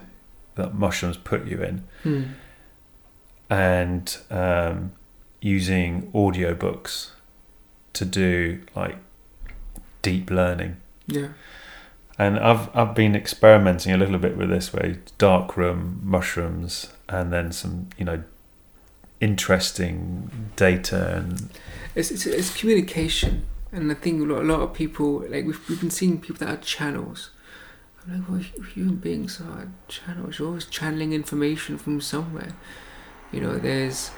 that 0.55 0.75
mushrooms 0.75 1.17
put 1.19 1.47
you 1.47 1.63
in 1.63 1.83
Hmm. 2.03 2.23
and 3.51 4.17
um, 4.31 4.93
using 5.41 6.11
audiobooks 6.13 7.11
to 7.93 8.05
do 8.05 8.61
like 8.75 8.97
deep 10.03 10.31
learning 10.31 10.77
Yeah. 11.07 11.29
And 12.19 12.39
I've 12.39 12.75
I've 12.75 12.95
been 12.95 13.15
experimenting 13.15 13.93
a 13.93 13.97
little 13.97 14.19
bit 14.19 14.37
with 14.37 14.51
this 14.51 14.73
way 14.73 14.99
dark 15.19 15.57
room 15.57 16.01
mushrooms 16.03 16.93
and 17.09 17.33
then 17.33 17.53
some 17.53 17.89
you 17.99 18.05
know 18.05 18.23
interesting 19.21 20.51
data 20.57 21.17
and 21.17 21.51
It's, 21.95 22.11
it's, 22.11 22.27
it's 22.27 22.55
communication, 22.55 23.47
and 23.73 23.91
I 23.91 23.95
think 23.95 24.21
a 24.21 24.25
lot, 24.27 24.43
a 24.43 24.45
lot 24.45 24.61
of 24.61 24.75
people 24.75 25.21
like 25.31 25.47
we've, 25.47 25.69
we've 25.69 25.81
been 25.81 25.91
seeing 25.91 26.21
people 26.21 26.47
that 26.47 26.55
are 26.55 26.61
channels. 26.61 27.31
I'm 28.05 28.21
like, 28.21 28.29
well, 28.29 28.65
human 28.75 28.97
beings 28.97 29.41
are 29.41 29.69
channels. 29.89 30.39
You're 30.39 30.49
always 30.49 30.67
channeling 30.67 31.15
information 31.15 31.79
from 31.79 32.03
somewhere. 32.03 32.53
You 33.33 33.41
know, 33.41 33.57
there's, 33.57 34.11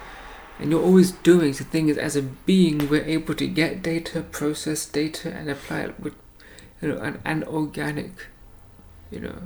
and 0.58 0.70
you're 0.70 0.82
always 0.82 1.12
doing. 1.12 1.52
The 1.52 1.64
thing 1.64 1.88
is, 1.88 1.96
as 1.96 2.16
a 2.16 2.22
being, 2.22 2.88
we're 2.90 3.04
able 3.04 3.34
to 3.36 3.46
get 3.46 3.82
data, 3.82 4.22
process 4.22 4.84
data, 4.84 5.32
and 5.32 5.48
apply 5.48 5.82
it 5.82 6.00
with, 6.00 6.14
you 6.80 6.88
know, 6.88 6.98
and, 6.98 7.20
and 7.24 7.44
organic. 7.44 8.26
You 9.10 9.20
know, 9.20 9.38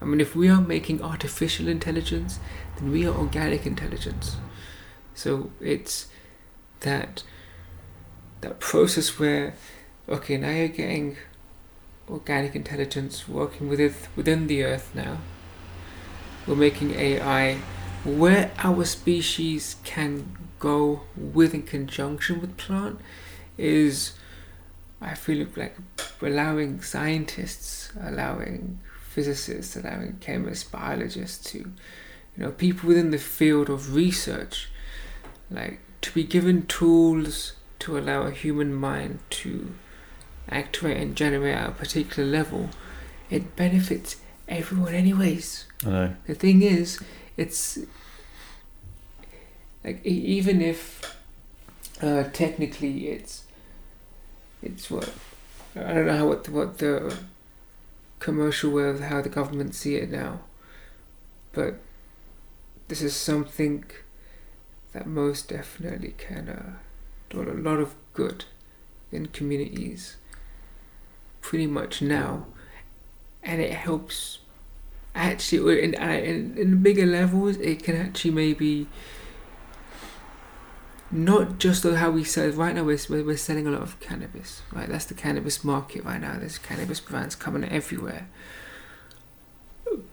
I 0.00 0.04
mean, 0.06 0.20
if 0.20 0.34
we 0.34 0.48
are 0.48 0.60
making 0.60 1.02
artificial 1.02 1.68
intelligence, 1.68 2.38
then 2.76 2.90
we 2.90 3.06
are 3.06 3.14
organic 3.14 3.66
intelligence. 3.66 4.36
So 5.14 5.50
it's 5.60 6.08
that 6.80 7.22
that 8.40 8.60
process 8.60 9.18
where 9.18 9.54
okay 10.08 10.36
now 10.36 10.50
you're 10.50 10.68
getting 10.68 11.16
organic 12.10 12.54
intelligence 12.54 13.26
working 13.26 13.68
with 13.68 13.80
it 13.80 13.94
within 14.14 14.46
the 14.46 14.62
earth 14.62 14.90
now 14.94 15.16
we're 16.46 16.54
making 16.54 16.94
AI 16.94 17.54
where 18.04 18.50
our 18.58 18.84
species 18.84 19.76
can 19.82 20.36
go 20.58 21.00
with 21.16 21.54
in 21.54 21.62
conjunction 21.62 22.40
with 22.40 22.56
plant 22.58 23.00
is 23.56 24.12
I 25.04 25.14
feel 25.14 25.46
like 25.56 25.76
allowing 26.22 26.82
scientists 26.82 27.92
allowing 28.00 28.80
physicists 29.10 29.76
allowing 29.76 30.16
chemists 30.20 30.64
biologists 30.64 31.50
to 31.52 31.58
you 31.58 32.38
know 32.38 32.50
people 32.50 32.88
within 32.88 33.10
the 33.10 33.18
field 33.18 33.68
of 33.68 33.94
research 33.94 34.70
like 35.50 35.80
to 36.00 36.12
be 36.12 36.24
given 36.24 36.66
tools 36.66 37.54
to 37.80 37.98
allow 37.98 38.22
a 38.22 38.30
human 38.30 38.74
mind 38.74 39.18
to 39.30 39.74
activate 40.48 40.96
and 40.96 41.16
generate 41.16 41.54
at 41.54 41.68
a 41.68 41.72
particular 41.72 42.28
level, 42.28 42.70
it 43.30 43.56
benefits 43.56 44.16
everyone 44.48 44.94
anyways. 44.94 45.66
I 45.84 45.88
know 45.88 46.16
The 46.26 46.34
thing 46.34 46.62
is, 46.62 47.00
it's 47.36 47.78
like 49.82 50.04
even 50.04 50.60
if 50.60 51.16
uh, 52.02 52.24
technically 52.32 53.08
it's 53.08 53.43
it's 54.64 54.90
what 54.90 55.12
I 55.76 55.94
don't 55.94 56.06
know 56.06 56.16
how 56.16 56.26
what 56.26 56.44
the, 56.44 56.50
what 56.50 56.78
the 56.78 57.16
commercial 58.18 58.70
way 58.70 58.88
of 58.88 59.00
how 59.00 59.20
the 59.20 59.28
government 59.28 59.74
see 59.74 59.96
it 59.96 60.10
now, 60.10 60.40
but 61.52 61.74
this 62.88 63.02
is 63.02 63.14
something 63.14 63.84
that 64.92 65.06
most 65.06 65.48
definitely 65.48 66.14
can 66.16 66.48
uh, 66.48 66.72
do 67.30 67.42
a 67.42 67.52
lot 67.52 67.80
of 67.80 67.94
good 68.12 68.44
in 69.10 69.26
communities 69.26 70.16
pretty 71.40 71.66
much 71.66 72.00
now 72.00 72.46
and 73.42 73.60
it 73.60 73.72
helps 73.72 74.38
actually 75.14 75.82
in, 75.82 75.94
in, 75.94 76.56
in 76.56 76.82
bigger 76.82 77.06
levels 77.06 77.56
it 77.58 77.82
can 77.82 77.96
actually 77.96 78.30
maybe 78.30 78.86
not 81.14 81.58
just 81.58 81.84
how 81.84 82.10
we 82.10 82.24
sell 82.24 82.50
right 82.50 82.74
now 82.74 82.82
we're, 82.82 82.98
we're 83.08 83.36
selling 83.36 83.66
a 83.66 83.70
lot 83.70 83.82
of 83.82 83.98
cannabis 84.00 84.62
right? 84.72 84.88
That's 84.88 85.06
the 85.06 85.14
cannabis 85.14 85.64
market 85.64 86.04
right 86.04 86.20
now. 86.20 86.36
There's 86.38 86.58
cannabis 86.58 87.00
brands 87.00 87.34
coming 87.34 87.64
everywhere. 87.64 88.28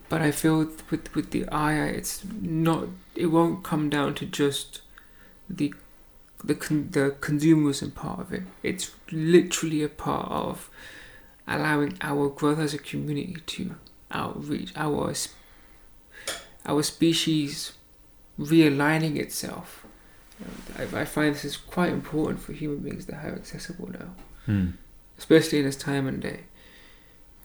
But 0.10 0.22
I 0.22 0.32
feel 0.32 0.60
with 0.90 1.16
with 1.16 1.32
the 1.32 1.46
AI 1.52 1.86
it's 1.86 2.24
not 2.42 2.88
it 3.16 3.28
won't 3.28 3.64
come 3.64 3.90
down 3.90 4.14
to 4.16 4.26
just 4.26 4.82
the 5.50 5.74
the 6.44 6.56
con- 6.56 6.90
the 6.92 7.16
consumerism 7.20 7.96
part 7.96 8.20
of 8.20 8.34
it. 8.34 8.44
It's 8.62 8.92
literally 9.12 9.84
a 9.84 9.90
part 9.90 10.30
of 10.30 10.70
allowing 11.48 11.98
our 12.02 12.30
growth 12.30 12.60
as 12.60 12.74
a 12.74 12.78
community 12.78 13.38
to 13.46 13.76
outreach 14.12 14.74
our 14.76 15.14
our 16.66 16.84
species 16.84 17.74
realigning 18.40 19.18
itself. 19.18 19.86
I, 20.78 21.02
I 21.02 21.06
find 21.06 21.34
this 21.36 21.46
is 21.46 21.58
quite 21.58 21.92
important 21.92 22.40
for 22.40 22.54
human 22.54 22.80
beings 22.80 23.06
to 23.06 23.16
have 23.16 23.34
accessible 23.34 23.90
now. 23.92 24.16
Hmm. 24.46 24.70
especially 25.20 25.60
in 25.60 25.66
this 25.66 25.76
time 25.76 26.08
and 26.08 26.20
day. 26.20 26.42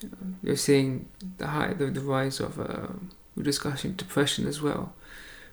You 0.01 0.09
know, 0.09 0.17
you're 0.41 0.55
seeing 0.55 1.09
the 1.37 1.47
high, 1.47 1.73
the, 1.73 1.87
the 1.87 2.01
rise 2.01 2.39
of. 2.39 2.59
Uh, 2.59 2.93
we're 3.35 3.43
discussing 3.43 3.91
depression 3.93 4.47
as 4.47 4.63
well. 4.63 4.93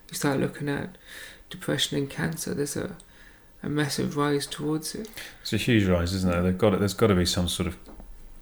You 0.09 0.15
start 0.15 0.39
looking 0.39 0.69
at 0.69 0.97
depression 1.51 1.99
and 1.99 2.09
cancer. 2.09 2.55
There's 2.55 2.75
a 2.75 2.97
a 3.61 3.69
massive 3.69 4.15
rise 4.15 4.45
towards 4.45 4.93
it. 4.95 5.09
It's 5.41 5.53
a 5.53 5.57
huge 5.57 5.85
rise, 5.85 6.13
isn't 6.13 6.31
there? 6.31 6.41
They've 6.41 6.57
got 6.57 6.73
it. 6.73 6.79
There's 6.79 6.93
got 6.93 7.07
to 7.07 7.15
be 7.15 7.25
some 7.25 7.47
sort 7.47 7.67
of. 7.67 7.77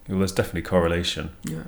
Well, 0.08 0.18
there's 0.18 0.32
definitely 0.32 0.62
correlation. 0.62 1.34
Yeah. 1.44 1.62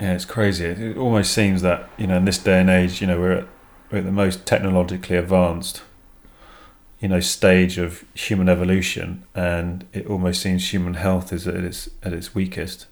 Yeah, 0.00 0.14
it's 0.14 0.24
crazy. 0.24 0.64
It, 0.66 0.78
it 0.78 0.96
almost 0.96 1.32
seems 1.32 1.62
that 1.62 1.88
you 1.96 2.06
know, 2.06 2.16
in 2.16 2.24
this 2.24 2.38
day 2.38 2.60
and 2.60 2.70
age, 2.70 3.00
you 3.00 3.06
know, 3.06 3.18
we're 3.18 3.32
at, 3.32 3.48
we're 3.90 3.98
at 3.98 4.04
the 4.04 4.12
most 4.12 4.46
technologically 4.46 5.16
advanced, 5.16 5.82
you 7.00 7.08
know, 7.08 7.20
stage 7.20 7.78
of 7.78 8.04
human 8.14 8.48
evolution, 8.48 9.24
and 9.34 9.86
it 9.92 10.06
almost 10.06 10.42
seems 10.42 10.72
human 10.72 10.94
health 10.94 11.32
is 11.32 11.46
at 11.46 11.56
its 11.56 11.88
at 12.02 12.12
its 12.12 12.34
weakest. 12.34 12.86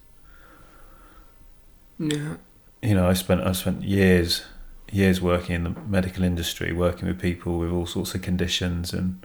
Yeah. 1.98 2.36
You 2.82 2.94
know, 2.94 3.08
I 3.08 3.14
spent 3.14 3.42
I 3.42 3.52
spent 3.52 3.82
years 3.82 4.44
years 4.90 5.20
working 5.20 5.54
in 5.54 5.64
the 5.64 5.70
medical 5.70 6.22
industry, 6.22 6.72
working 6.72 7.08
with 7.08 7.20
people 7.20 7.58
with 7.58 7.70
all 7.70 7.86
sorts 7.86 8.14
of 8.14 8.22
conditions, 8.22 8.92
and 8.92 9.24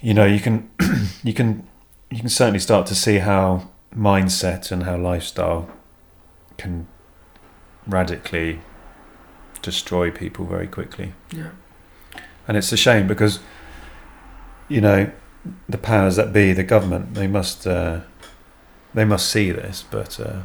you 0.00 0.14
know, 0.14 0.24
you 0.24 0.40
can 0.40 0.70
you 1.24 1.34
can 1.34 1.66
you 2.10 2.20
can 2.20 2.28
certainly 2.28 2.60
start 2.60 2.86
to 2.86 2.94
see 2.94 3.18
how 3.18 3.70
mindset 3.96 4.70
and 4.70 4.84
how 4.84 4.96
lifestyle 4.96 5.68
can 6.56 6.86
radically 7.86 8.60
destroy 9.64 10.10
people 10.10 10.44
very 10.44 10.66
quickly. 10.66 11.14
Yeah. 11.32 11.50
And 12.46 12.56
it's 12.56 12.70
a 12.72 12.76
shame 12.76 13.08
because, 13.08 13.40
you 14.68 14.80
know, 14.80 15.10
the 15.68 15.78
powers 15.78 16.16
that 16.16 16.32
be, 16.32 16.52
the 16.52 16.62
government, 16.62 17.14
they 17.14 17.26
must 17.26 17.66
uh, 17.66 18.00
they 18.92 19.04
must 19.04 19.28
see 19.28 19.50
this, 19.50 19.84
but 19.90 20.20
uh, 20.20 20.42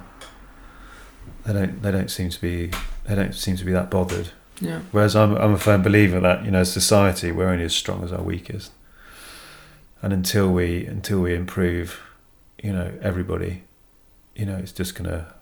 they 1.45 1.53
don't 1.53 1.82
they 1.82 1.91
don't 1.91 2.10
seem 2.10 2.29
to 2.29 2.41
be 2.41 2.71
they 3.05 3.15
don't 3.15 3.36
seem 3.36 3.55
to 3.58 3.65
be 3.65 3.71
that 3.71 3.89
bothered. 3.89 4.32
Yeah. 4.62 4.82
Whereas 4.91 5.15
I'm 5.15 5.36
I'm 5.36 5.53
a 5.53 5.58
firm 5.58 5.82
believer 5.82 6.19
that 6.19 6.45
you 6.45 6.51
know, 6.51 6.60
as 6.60 6.71
society, 6.71 7.32
we're 7.32 7.49
only 7.49 7.65
as 7.65 7.75
strong 7.75 8.03
as 8.03 8.12
our 8.12 8.23
weakest, 8.23 8.71
and 10.01 10.12
until 10.13 10.51
we 10.51 10.86
until 10.86 11.21
we 11.21 11.34
improve, 11.34 12.01
you 12.62 12.73
know, 12.73 12.93
everybody, 13.01 13.63
you 14.36 14.45
know, 14.45 14.58
it's 14.58 14.71
just 14.73 14.95
going 14.95 15.10
to 15.10 15.34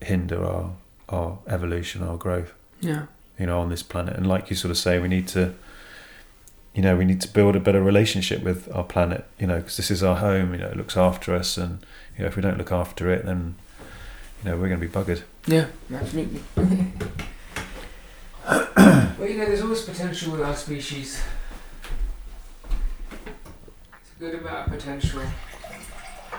hinder 0.00 0.44
our 0.44 0.74
our 1.08 1.38
evolution, 1.46 2.02
our 2.02 2.16
growth 2.16 2.54
Yeah. 2.82 3.06
you 3.38 3.46
know, 3.46 3.60
on 3.60 3.70
this 3.70 3.82
planet. 3.82 4.16
And 4.16 4.26
like 4.26 4.50
you 4.50 4.56
sort 4.56 4.70
of 4.70 4.76
say, 4.76 4.98
we 4.98 5.08
need 5.08 5.28
to, 5.28 5.54
you 6.74 6.82
know, 6.82 6.96
we 6.96 7.04
need 7.04 7.20
to 7.22 7.28
build 7.28 7.54
a 7.56 7.60
better 7.60 7.80
relationship 7.82 8.42
with 8.42 8.70
our 8.74 8.84
planet, 8.84 9.24
you 9.38 9.46
know, 9.46 9.58
because 9.58 9.76
this 9.76 9.90
is 9.90 10.02
our 10.02 10.16
home, 10.16 10.52
you 10.52 10.58
know, 10.58 10.66
it 10.68 10.76
looks 10.76 10.96
after 10.96 11.34
us. 11.34 11.56
And, 11.56 11.78
you 12.16 12.22
know, 12.22 12.28
if 12.28 12.36
we 12.36 12.42
don't 12.42 12.58
look 12.58 12.72
after 12.72 13.10
it, 13.10 13.24
then, 13.24 13.54
you 14.42 14.50
know, 14.50 14.56
we're 14.58 14.68
going 14.68 14.80
to 14.80 14.86
be 14.86 14.92
buggered. 14.92 15.22
Yeah. 15.46 15.66
Absolutely. 15.94 16.42
well, 18.46 19.28
you 19.28 19.38
know, 19.38 19.46
there's 19.46 19.62
always 19.62 19.82
potential 19.82 20.32
with 20.32 20.42
our 20.42 20.56
species. 20.56 21.22
It's 22.64 24.10
a 24.16 24.18
good 24.18 24.34
amount 24.40 24.66
of 24.68 24.74
potential. 24.74 25.22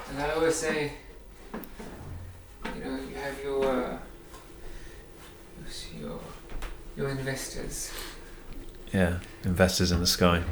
And 0.09 0.21
I 0.21 0.31
always 0.31 0.55
say, 0.55 0.91
you 1.53 2.83
know, 2.83 2.99
you 3.09 3.15
have 3.15 3.41
your 3.43 3.65
uh, 3.65 3.97
your 5.99 6.19
your 6.95 7.09
investors. 7.09 7.91
Yeah. 8.93 9.19
Investors 9.43 9.91
in 9.91 9.99
the 9.99 10.07
sky. 10.07 10.43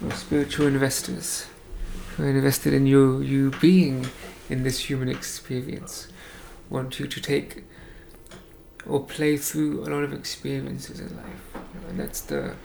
Your 0.00 0.10
spiritual 0.10 0.66
investors 0.66 1.46
who 2.16 2.24
are 2.24 2.30
invested 2.30 2.74
in 2.74 2.86
you 2.86 3.20
you 3.20 3.50
being 3.60 4.06
in 4.50 4.64
this 4.64 4.90
human 4.90 5.08
experience. 5.08 6.08
Want 6.68 6.98
you 6.98 7.06
to 7.06 7.20
take 7.20 7.64
or 8.86 9.04
play 9.04 9.36
through 9.36 9.84
a 9.84 9.88
lot 9.88 10.02
of 10.02 10.12
experiences 10.12 10.98
in 10.98 11.16
life. 11.16 11.56
And 11.88 12.00
that's 12.00 12.20
the 12.22 12.56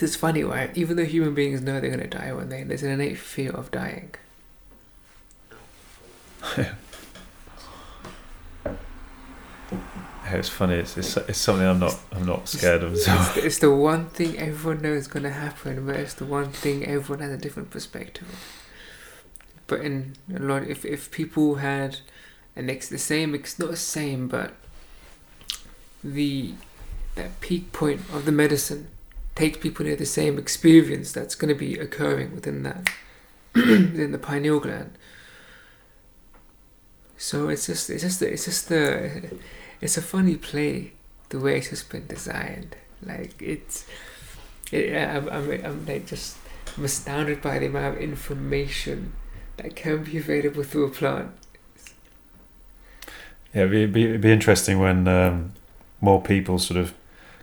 it's 0.00 0.16
funny, 0.16 0.44
right? 0.44 0.76
Even 0.76 0.96
though 0.96 1.04
human 1.04 1.34
beings 1.34 1.62
know 1.62 1.80
they're 1.80 1.90
gonna 1.90 2.06
die 2.06 2.32
one 2.34 2.50
day, 2.50 2.64
there's 2.64 2.82
an 2.82 2.90
innate 2.90 3.16
fear 3.16 3.52
of 3.52 3.70
dying. 3.70 4.14
It's 10.26 10.48
funny. 10.48 10.74
It's, 10.76 10.96
it's 10.96 11.16
it's 11.16 11.38
something 11.38 11.66
I'm 11.66 11.78
not 11.78 11.96
I'm 12.10 12.26
not 12.26 12.48
scared 12.48 12.82
of. 12.82 12.96
So. 12.98 13.14
It's, 13.14 13.34
the, 13.34 13.46
it's 13.46 13.58
the 13.58 13.70
one 13.70 14.06
thing 14.06 14.38
everyone 14.38 14.82
knows 14.82 15.02
is 15.02 15.06
gonna 15.06 15.30
happen, 15.30 15.86
but 15.86 15.96
it's 15.96 16.14
the 16.14 16.24
one 16.24 16.50
thing 16.50 16.84
everyone 16.84 17.22
has 17.22 17.30
a 17.30 17.36
different 17.36 17.70
perspective 17.70 18.28
of. 18.28 18.38
But 19.66 19.80
in 19.82 20.16
a 20.34 20.40
lot, 20.40 20.64
if 20.64 20.84
if 20.84 21.10
people 21.10 21.56
had 21.56 21.98
an 22.56 22.70
ex 22.70 22.88
the 22.88 22.98
same, 22.98 23.34
it's 23.34 23.58
not 23.58 23.70
the 23.70 23.76
same, 23.76 24.28
but 24.28 24.54
the 26.02 26.54
that 27.14 27.40
peak 27.40 27.72
point 27.72 28.00
of 28.12 28.24
the 28.24 28.32
medicine 28.32 28.88
takes 29.34 29.58
people 29.58 29.84
near 29.84 29.96
the 29.96 30.06
same 30.06 30.38
experience 30.38 31.12
that's 31.12 31.34
going 31.34 31.52
to 31.52 31.58
be 31.58 31.78
occurring 31.78 32.34
within 32.34 32.62
that 32.62 32.90
within 33.54 34.12
the 34.12 34.18
pineal 34.18 34.60
gland. 34.60 34.96
So 37.24 37.48
it's 37.48 37.64
just 37.64 37.88
it's 37.88 38.02
just 38.02 38.20
it's 38.20 38.44
just 38.44 38.68
the 38.68 39.38
it's 39.80 39.96
a 39.96 40.02
funny 40.02 40.36
play 40.36 40.92
the 41.30 41.40
way 41.40 41.56
it's 41.56 41.70
just 41.70 41.88
been 41.88 42.06
designed. 42.06 42.76
Like 43.02 43.40
it's 43.40 43.86
it, 44.70 44.94
I'm, 44.94 45.30
I'm 45.30 45.50
I'm 45.64 45.86
like 45.86 46.04
just 46.04 46.36
I'm 46.76 46.84
astounded 46.84 47.40
by 47.40 47.58
the 47.58 47.64
amount 47.64 47.96
of 47.96 48.02
information 48.02 49.14
that 49.56 49.74
can 49.74 50.04
be 50.04 50.18
available 50.18 50.64
through 50.64 50.84
a 50.84 50.90
plant. 50.90 51.30
Yeah, 53.54 53.62
it'd 53.62 53.94
be, 53.94 54.04
it'd 54.04 54.20
be, 54.20 54.30
interesting 54.30 54.78
when 54.78 55.08
um, 55.08 55.54
more 56.02 56.20
people 56.20 56.58
sort 56.58 56.78
of 56.78 56.92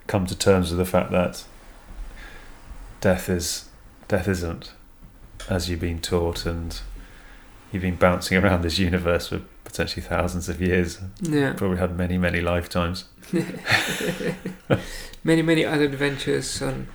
come 0.05 0.27
to 0.27 0.37
terms 0.37 0.69
with 0.69 0.77
the 0.77 0.85
fact 0.85 1.09
that 1.09 1.43
death 2.99 3.29
is 3.29 3.69
death 4.07 4.27
isn't 4.27 4.73
as 5.49 5.71
you've 5.71 5.79
been 5.79 6.01
taught, 6.01 6.45
and 6.45 6.81
you've 7.71 7.81
been 7.81 7.95
bouncing 7.95 8.37
around 8.43 8.61
this 8.61 8.77
universe 8.77 9.29
for 9.29 9.41
potentially 9.71 10.05
thousands 10.05 10.49
of 10.49 10.61
years. 10.61 10.99
Yeah. 11.21 11.53
Probably 11.53 11.77
had 11.77 11.97
many, 11.97 12.17
many 12.17 12.41
lifetimes. 12.41 13.05
many 15.23 15.41
many 15.41 15.63
other 15.63 15.85
adventures 15.85 16.61
on 16.61 16.87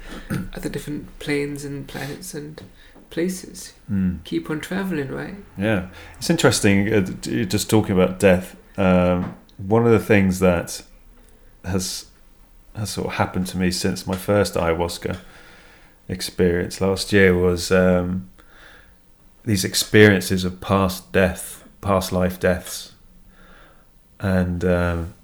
other 0.54 0.68
different 0.68 1.18
planes 1.18 1.64
and 1.64 1.88
planets 1.88 2.34
and 2.34 2.62
places. 3.08 3.72
Mm. 3.90 4.22
Keep 4.24 4.50
on 4.50 4.60
traveling, 4.60 5.08
right? 5.08 5.36
Yeah, 5.56 5.88
it's 6.18 6.28
interesting. 6.28 6.92
Uh, 6.92 7.00
just 7.46 7.70
talking 7.70 7.92
about 7.92 8.18
death. 8.18 8.56
Um, 8.76 9.36
one 9.56 9.86
of 9.86 9.92
the 9.92 9.98
things 9.98 10.40
that 10.40 10.82
has 11.64 12.06
has 12.74 12.90
sort 12.90 13.06
of 13.06 13.14
happened 13.14 13.46
to 13.46 13.56
me 13.56 13.70
since 13.70 14.06
my 14.06 14.16
first 14.16 14.52
ayahuasca 14.54 15.18
experience 16.08 16.82
last 16.82 17.10
year 17.10 17.34
was 17.34 17.72
um, 17.72 18.28
these 19.46 19.64
experiences 19.64 20.44
of 20.44 20.60
past 20.60 21.10
death, 21.12 21.56
past 21.80 22.12
life 22.12 22.38
deaths, 22.40 22.92
and 24.20 24.64
um, 24.64 25.14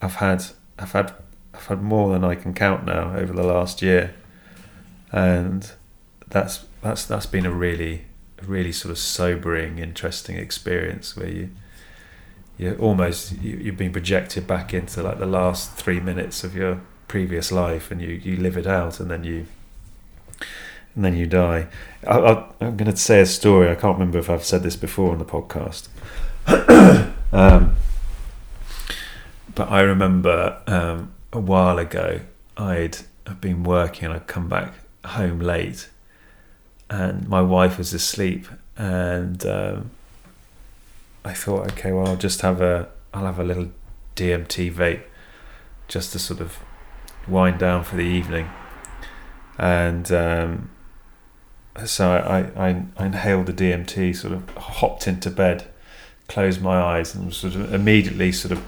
I've 0.00 0.16
had 0.16 0.44
I've 0.78 0.92
had 0.92 1.12
I've 1.52 1.66
had 1.66 1.82
more 1.82 2.12
than 2.12 2.24
I 2.24 2.34
can 2.34 2.54
count 2.54 2.84
now 2.84 3.14
over 3.16 3.32
the 3.32 3.42
last 3.42 3.82
year, 3.82 4.14
and 5.12 5.70
that's 6.28 6.64
that's 6.82 7.04
that's 7.04 7.26
been 7.26 7.46
a 7.46 7.50
really 7.50 8.06
really 8.42 8.72
sort 8.72 8.90
of 8.90 8.98
sobering, 8.98 9.78
interesting 9.78 10.36
experience 10.36 11.16
where 11.16 11.28
you 11.28 11.50
you 12.56 12.74
almost 12.76 13.32
you, 13.40 13.56
you've 13.56 13.76
been 13.76 13.92
projected 13.92 14.46
back 14.46 14.72
into 14.72 15.02
like 15.02 15.18
the 15.18 15.26
last 15.26 15.72
three 15.72 16.00
minutes 16.00 16.44
of 16.44 16.54
your 16.54 16.80
previous 17.08 17.50
life, 17.50 17.90
and 17.90 18.00
you 18.00 18.08
you 18.08 18.36
live 18.36 18.56
it 18.56 18.66
out, 18.66 19.00
and 19.00 19.10
then 19.10 19.24
you 19.24 19.46
and 20.94 21.04
then 21.04 21.16
you 21.16 21.26
die. 21.26 21.66
I, 22.06 22.44
I'm 22.60 22.76
going 22.76 22.90
to 22.90 22.96
say 22.96 23.20
a 23.20 23.26
story. 23.26 23.70
I 23.70 23.74
can't 23.74 23.94
remember 23.94 24.18
if 24.18 24.30
I've 24.30 24.44
said 24.44 24.62
this 24.62 24.76
before 24.76 25.12
on 25.12 25.18
the 25.18 25.24
podcast. 25.24 25.88
um, 27.32 27.76
but 29.54 29.70
I 29.70 29.80
remember 29.80 30.60
um, 30.66 31.12
a 31.32 31.40
while 31.40 31.78
ago 31.78 32.20
I'd 32.56 32.98
I'd 33.26 33.40
been 33.40 33.64
working. 33.64 34.06
And 34.06 34.14
I'd 34.14 34.26
come 34.26 34.48
back 34.48 34.74
home 35.04 35.40
late, 35.40 35.88
and 36.90 37.28
my 37.28 37.42
wife 37.42 37.78
was 37.78 37.92
asleep, 37.92 38.46
and 38.76 39.44
um, 39.46 39.90
I 41.24 41.32
thought, 41.32 41.72
okay, 41.72 41.92
well, 41.92 42.06
I'll 42.06 42.16
just 42.16 42.42
have 42.42 42.60
a 42.60 42.88
I'll 43.12 43.26
have 43.26 43.38
a 43.38 43.44
little 43.44 43.70
DMT 44.16 44.72
vape, 44.72 45.02
just 45.88 46.12
to 46.12 46.18
sort 46.18 46.40
of 46.40 46.58
wind 47.26 47.58
down 47.58 47.84
for 47.84 47.96
the 47.96 48.02
evening, 48.02 48.50
and 49.58 50.10
um, 50.12 50.70
so 51.84 52.10
I, 52.10 52.68
I 52.68 52.82
I 52.96 53.06
inhaled 53.06 53.46
the 53.46 53.52
DMT, 53.52 54.14
sort 54.16 54.32
of 54.32 54.48
hopped 54.56 55.08
into 55.08 55.30
bed, 55.30 55.64
closed 56.28 56.62
my 56.62 56.80
eyes, 56.80 57.14
and 57.14 57.26
was 57.26 57.36
sort 57.36 57.54
of 57.54 57.74
immediately 57.74 58.32
sort 58.32 58.52
of 58.52 58.62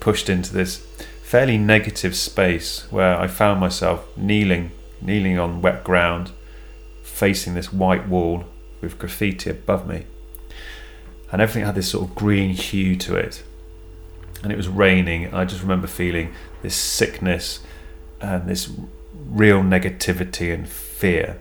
pushed 0.00 0.28
into 0.28 0.52
this 0.52 0.84
fairly 1.22 1.58
negative 1.58 2.16
space 2.16 2.90
where 2.90 3.18
I 3.18 3.26
found 3.26 3.60
myself 3.60 4.16
kneeling, 4.16 4.70
kneeling 5.00 5.38
on 5.38 5.60
wet 5.60 5.84
ground, 5.84 6.32
facing 7.02 7.54
this 7.54 7.72
white 7.72 8.08
wall 8.08 8.44
with 8.80 8.98
graffiti 8.98 9.50
above 9.50 9.86
me. 9.86 10.06
And 11.30 11.42
everything 11.42 11.66
had 11.66 11.74
this 11.74 11.90
sort 11.90 12.08
of 12.08 12.14
green 12.14 12.54
hue 12.54 12.96
to 12.96 13.16
it. 13.16 13.42
And 14.42 14.50
it 14.50 14.56
was 14.56 14.68
raining. 14.68 15.34
I 15.34 15.44
just 15.44 15.60
remember 15.60 15.86
feeling 15.86 16.32
this 16.62 16.74
sickness 16.74 17.60
and 18.20 18.48
this 18.48 18.72
real 19.28 19.62
negativity 19.62 20.54
and 20.54 20.66
fear. 20.68 21.38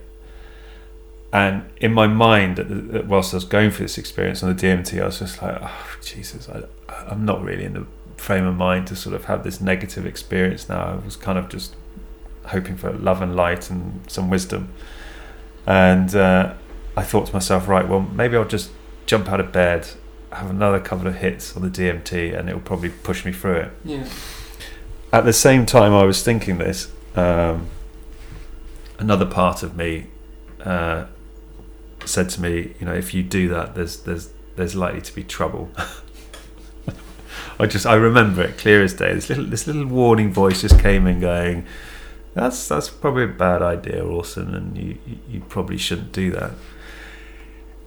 And 1.33 1.65
in 1.81 1.93
my 1.93 2.07
mind, 2.07 3.05
whilst 3.07 3.33
I 3.33 3.37
was 3.37 3.45
going 3.45 3.71
through 3.71 3.85
this 3.85 3.97
experience 3.97 4.43
on 4.43 4.55
the 4.55 4.61
DMT, 4.61 5.01
I 5.01 5.05
was 5.05 5.19
just 5.19 5.41
like, 5.41 5.57
oh, 5.61 5.97
Jesus, 6.01 6.47
I, 6.49 6.63
I'm 7.09 7.25
not 7.25 7.43
really 7.43 7.65
in 7.65 7.73
the 7.73 7.85
frame 8.15 8.45
of 8.45 8.55
mind 8.55 8.87
to 8.87 8.95
sort 8.95 9.15
of 9.15 9.25
have 9.25 9.43
this 9.43 9.59
negative 9.59 10.05
experience 10.05 10.69
now. 10.69 10.99
I 11.01 11.05
was 11.05 11.15
kind 11.15 11.37
of 11.37 11.49
just 11.49 11.75
hoping 12.45 12.77
for 12.77 12.91
love 12.91 13.21
and 13.21 13.35
light 13.35 13.69
and 13.69 14.09
some 14.09 14.29
wisdom. 14.29 14.73
And 15.65 16.15
uh, 16.15 16.53
I 16.95 17.03
thought 17.03 17.27
to 17.27 17.33
myself, 17.33 17.67
right, 17.67 17.87
well, 17.87 18.01
maybe 18.01 18.37
I'll 18.37 18.45
just 18.45 18.71
jump 19.05 19.29
out 19.29 19.41
of 19.41 19.51
bed, 19.51 19.89
have 20.31 20.49
another 20.49 20.79
couple 20.79 21.07
of 21.07 21.15
hits 21.17 21.57
on 21.57 21.61
the 21.61 21.69
DMT, 21.69 22.37
and 22.37 22.49
it 22.49 22.53
will 22.53 22.61
probably 22.61 22.89
push 22.89 23.25
me 23.25 23.33
through 23.33 23.57
it. 23.57 23.71
Yeah. 23.83 24.07
At 25.11 25.25
the 25.25 25.33
same 25.33 25.65
time, 25.65 25.93
I 25.93 26.03
was 26.03 26.23
thinking 26.23 26.57
this. 26.57 26.91
Um, 27.15 27.67
another 28.97 29.25
part 29.25 29.61
of 29.61 29.75
me 29.75 30.07
uh, 30.61 31.05
said 32.07 32.29
to 32.31 32.41
me, 32.41 32.73
you 32.79 32.85
know, 32.85 32.93
if 32.93 33.13
you 33.13 33.23
do 33.23 33.47
that, 33.49 33.75
there's 33.75 34.01
there's 34.01 34.31
there's 34.55 34.75
likely 34.75 35.01
to 35.01 35.15
be 35.15 35.23
trouble. 35.23 35.69
I 37.59 37.65
just 37.65 37.85
I 37.85 37.95
remember 37.95 38.43
it 38.43 38.57
clear 38.57 38.83
as 38.83 38.93
day. 38.93 39.13
This 39.13 39.29
little 39.29 39.45
this 39.45 39.65
little 39.67 39.85
warning 39.85 40.31
voice 40.31 40.61
just 40.61 40.79
came 40.79 41.07
in, 41.07 41.19
going, 41.19 41.65
"That's 42.33 42.67
that's 42.67 42.89
probably 42.89 43.23
a 43.23 43.27
bad 43.27 43.61
idea, 43.61 44.03
Orson, 44.03 44.53
and 44.53 44.77
you 44.77 44.97
you, 45.29 45.41
probably 45.41 45.77
shouldn't 45.77 46.11
do 46.11 46.31
that." 46.31 46.51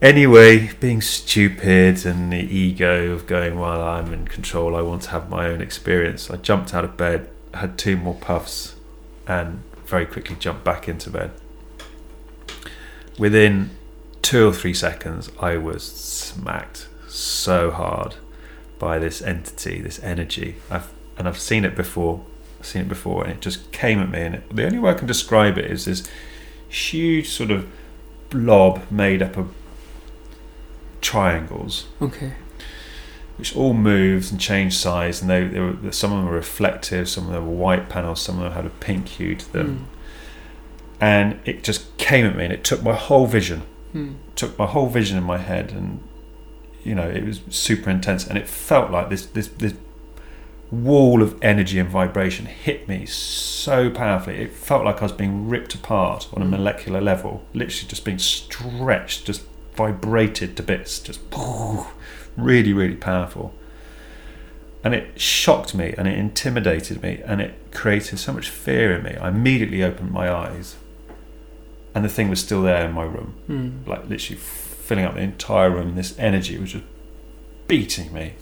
Anyway, 0.02 0.70
being 0.80 1.00
stupid 1.00 2.06
and 2.06 2.32
the 2.32 2.38
ego 2.38 3.12
of 3.12 3.26
going, 3.26 3.58
"Well, 3.58 3.82
I'm 3.82 4.12
in 4.12 4.26
control. 4.26 4.74
I 4.74 4.82
want 4.82 5.02
to 5.02 5.10
have 5.10 5.28
my 5.28 5.46
own 5.46 5.60
experience." 5.60 6.30
I 6.30 6.36
jumped 6.36 6.74
out 6.74 6.84
of 6.84 6.96
bed, 6.96 7.28
had 7.54 7.78
two 7.78 7.96
more 7.96 8.14
puffs, 8.14 8.74
and 9.26 9.62
very 9.84 10.06
quickly 10.06 10.36
jumped 10.36 10.64
back 10.64 10.88
into 10.88 11.10
bed. 11.10 11.30
Within 13.18 13.70
two 14.22 14.48
or 14.48 14.52
three 14.52 14.74
seconds, 14.74 15.30
I 15.40 15.56
was 15.56 15.84
smacked 15.84 16.88
so 17.08 17.70
hard 17.70 18.16
by 18.78 18.98
this 18.98 19.20
entity, 19.20 19.80
this 19.80 20.02
energy. 20.02 20.56
I've 20.70 20.90
and 21.20 21.28
I've 21.28 21.38
seen 21.38 21.64
it 21.64 21.76
before. 21.76 22.24
I've 22.58 22.66
seen 22.66 22.82
it 22.82 22.88
before, 22.88 23.24
and 23.24 23.32
it 23.32 23.40
just 23.40 23.70
came 23.72 24.00
at 24.00 24.10
me. 24.10 24.22
And 24.22 24.34
it, 24.36 24.56
the 24.56 24.64
only 24.64 24.78
way 24.78 24.90
I 24.90 24.94
can 24.94 25.06
describe 25.06 25.58
it 25.58 25.70
is 25.70 25.84
this 25.84 26.08
huge 26.68 27.28
sort 27.28 27.50
of 27.50 27.68
blob 28.30 28.90
made 28.90 29.22
up 29.22 29.36
of 29.36 29.52
triangles. 31.02 31.88
Okay. 32.00 32.32
Which 33.36 33.54
all 33.54 33.74
moves 33.74 34.30
and 34.30 34.40
change 34.40 34.76
size, 34.76 35.20
and 35.20 35.30
they, 35.30 35.44
they 35.44 35.60
were, 35.60 35.92
some 35.92 36.12
of 36.12 36.18
them 36.18 36.26
were 36.26 36.36
reflective, 36.36 37.08
some 37.08 37.26
of 37.26 37.32
them 37.32 37.46
were 37.46 37.54
white 37.54 37.88
panels, 37.88 38.20
some 38.20 38.36
of 38.36 38.44
them 38.44 38.52
had 38.52 38.66
a 38.66 38.70
pink 38.70 39.08
hue 39.08 39.34
to 39.34 39.52
them. 39.52 39.68
Mm. 39.68 39.84
And 41.02 41.40
it 41.44 41.62
just 41.62 41.96
came 41.98 42.26
at 42.26 42.36
me, 42.36 42.44
and 42.44 42.52
it 42.52 42.64
took 42.64 42.82
my 42.82 42.94
whole 42.94 43.26
vision, 43.26 43.62
mm. 43.94 44.16
took 44.34 44.58
my 44.58 44.66
whole 44.66 44.88
vision 44.88 45.16
in 45.18 45.24
my 45.24 45.38
head, 45.38 45.72
and 45.72 46.02
you 46.84 46.94
know, 46.94 47.08
it 47.08 47.24
was 47.24 47.40
super 47.48 47.90
intense, 47.90 48.26
and 48.26 48.38
it 48.38 48.48
felt 48.48 48.90
like 48.90 49.10
this 49.10 49.26
this 49.26 49.48
this 49.48 49.74
wall 50.70 51.20
of 51.20 51.36
energy 51.42 51.80
and 51.80 51.88
vibration 51.88 52.46
hit 52.46 52.88
me 52.88 53.04
so 53.04 53.90
powerfully. 53.90 54.36
It 54.36 54.52
felt 54.52 54.84
like 54.84 55.00
I 55.00 55.04
was 55.04 55.12
being 55.12 55.48
ripped 55.48 55.74
apart 55.74 56.28
on 56.32 56.42
a 56.42 56.44
mm. 56.44 56.50
molecular 56.50 57.00
level, 57.00 57.42
literally 57.52 57.88
just 57.88 58.04
being 58.04 58.18
stretched, 58.18 59.26
just 59.26 59.42
vibrated 59.74 60.56
to 60.56 60.62
bits, 60.62 61.00
just 61.00 61.20
really, 62.36 62.72
really 62.72 62.96
powerful. 62.96 63.54
And 64.82 64.94
it 64.94 65.20
shocked 65.20 65.74
me 65.74 65.94
and 65.98 66.08
it 66.08 66.16
intimidated 66.16 67.02
me 67.02 67.20
and 67.24 67.40
it 67.40 67.54
created 67.72 68.18
so 68.18 68.32
much 68.32 68.48
fear 68.48 68.94
in 68.94 69.02
me. 69.02 69.16
I 69.16 69.28
immediately 69.28 69.82
opened 69.82 70.10
my 70.10 70.32
eyes 70.32 70.76
and 71.94 72.04
the 72.04 72.08
thing 72.08 72.28
was 72.28 72.40
still 72.40 72.62
there 72.62 72.86
in 72.86 72.92
my 72.92 73.02
room, 73.02 73.34
mm. 73.48 73.86
like 73.86 74.08
literally 74.08 74.38
filling 74.38 75.04
up 75.04 75.14
the 75.14 75.20
entire 75.20 75.70
room. 75.70 75.96
This 75.96 76.16
energy 76.18 76.58
was 76.58 76.72
just 76.72 76.84
beating 77.66 78.12
me. 78.12 78.34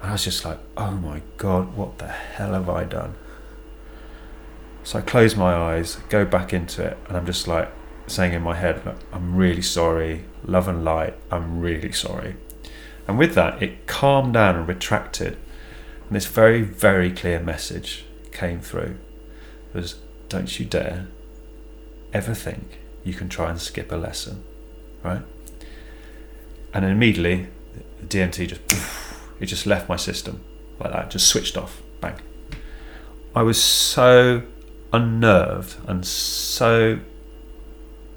And 0.00 0.10
I 0.10 0.12
was 0.12 0.24
just 0.24 0.44
like, 0.44 0.58
oh 0.76 0.92
my 0.92 1.22
God, 1.36 1.76
what 1.76 1.98
the 1.98 2.08
hell 2.08 2.52
have 2.52 2.68
I 2.68 2.84
done? 2.84 3.14
So 4.82 4.98
I 4.98 5.02
close 5.02 5.36
my 5.36 5.54
eyes, 5.54 5.96
go 6.08 6.24
back 6.24 6.52
into 6.52 6.84
it, 6.84 6.96
and 7.08 7.16
I'm 7.16 7.26
just 7.26 7.46
like 7.46 7.70
saying 8.06 8.32
in 8.32 8.42
my 8.42 8.54
head, 8.54 8.82
I'm 9.12 9.36
really 9.36 9.62
sorry, 9.62 10.24
love 10.44 10.68
and 10.68 10.84
light, 10.84 11.14
I'm 11.30 11.60
really 11.60 11.92
sorry. 11.92 12.36
And 13.06 13.18
with 13.18 13.34
that, 13.34 13.62
it 13.62 13.86
calmed 13.86 14.34
down 14.34 14.56
and 14.56 14.68
retracted. 14.68 15.36
And 16.06 16.16
this 16.16 16.26
very, 16.26 16.62
very 16.62 17.10
clear 17.10 17.40
message 17.40 18.04
came 18.32 18.60
through. 18.60 18.96
It 19.74 19.76
was, 19.76 19.96
don't 20.28 20.58
you 20.58 20.64
dare 20.64 21.08
ever 22.12 22.34
think 22.34 22.80
you 23.04 23.14
can 23.14 23.28
try 23.28 23.50
and 23.50 23.60
skip 23.60 23.92
a 23.92 23.96
lesson, 23.96 24.44
right? 25.02 25.22
and 26.72 26.84
then 26.84 26.92
immediately 26.92 27.48
the 28.00 28.06
DMT 28.06 28.48
just 28.48 28.60
it 29.40 29.46
just 29.46 29.66
left 29.66 29.88
my 29.88 29.96
system 29.96 30.40
like 30.78 30.92
that, 30.92 31.10
just 31.10 31.28
switched 31.28 31.56
off, 31.56 31.82
bang. 32.00 32.18
I 33.34 33.42
was 33.42 33.62
so 33.62 34.42
unnerved 34.92 35.76
and 35.86 36.06
so 36.06 37.00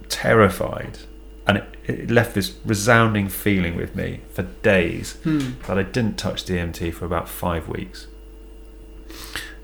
terrified, 0.08 1.00
and 1.46 1.58
it, 1.58 1.76
it 1.86 2.12
left 2.12 2.36
this 2.36 2.54
resounding 2.66 3.28
feeling 3.28 3.76
with 3.76 3.96
me 3.96 4.22
for 4.32 4.44
days 4.44 5.14
hmm. 5.24 5.54
that 5.68 5.78
I 5.78 5.84
didn't 5.84 6.18
touch 6.18 6.46
DMT 6.46 6.94
for 6.94 7.06
about 7.06 7.28
five 7.28 7.68
weeks. 7.68 8.08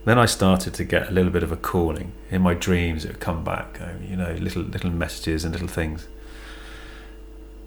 Then 0.06 0.18
I 0.18 0.26
started 0.26 0.74
to 0.76 0.84
get 0.84 1.10
a 1.10 1.12
little 1.12 1.32
bit 1.32 1.44
of 1.44 1.52
a 1.52 1.58
calling 1.58 2.14
in 2.32 2.42
my 2.42 2.54
dreams. 2.54 3.06
It 3.06 3.10
would 3.10 3.20
come 3.20 3.44
back, 3.44 3.80
you 4.10 4.16
know, 4.16 4.32
little 4.34 4.64
little 4.64 4.90
messages 4.90 5.44
and 5.44 5.54
little 5.54 5.68
things 5.68 6.08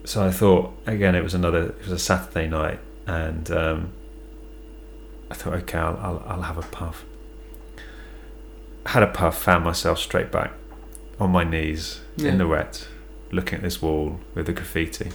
so 0.05 0.25
I 0.25 0.31
thought 0.31 0.75
again 0.87 1.15
it 1.15 1.23
was 1.23 1.35
another 1.35 1.67
it 1.67 1.83
was 1.83 1.93
a 1.93 1.99
Saturday 1.99 2.49
night 2.49 2.81
and 3.07 3.51
um, 3.51 3.93
I 5.31 5.35
thought 5.35 5.55
okay 5.55 5.79
I'll, 5.79 5.97
I'll, 5.99 6.25
I'll 6.27 6.43
have 6.43 6.59
a 6.59 6.63
puff 6.63 7.05
had 8.87 9.03
a 9.03 9.07
puff 9.07 9.39
found 9.41 9.65
myself 9.65 9.99
straight 9.99 10.33
back 10.33 10.53
on 11.21 11.31
my 11.31 11.45
knees 11.45 12.01
yeah. 12.17 12.31
in 12.31 12.39
the 12.39 12.49
wet 12.49 12.89
looking 13.31 13.57
at 13.57 13.63
this 13.63 13.81
wall 13.81 14.21
with 14.35 14.47
the 14.47 14.53
graffiti 14.53 15.13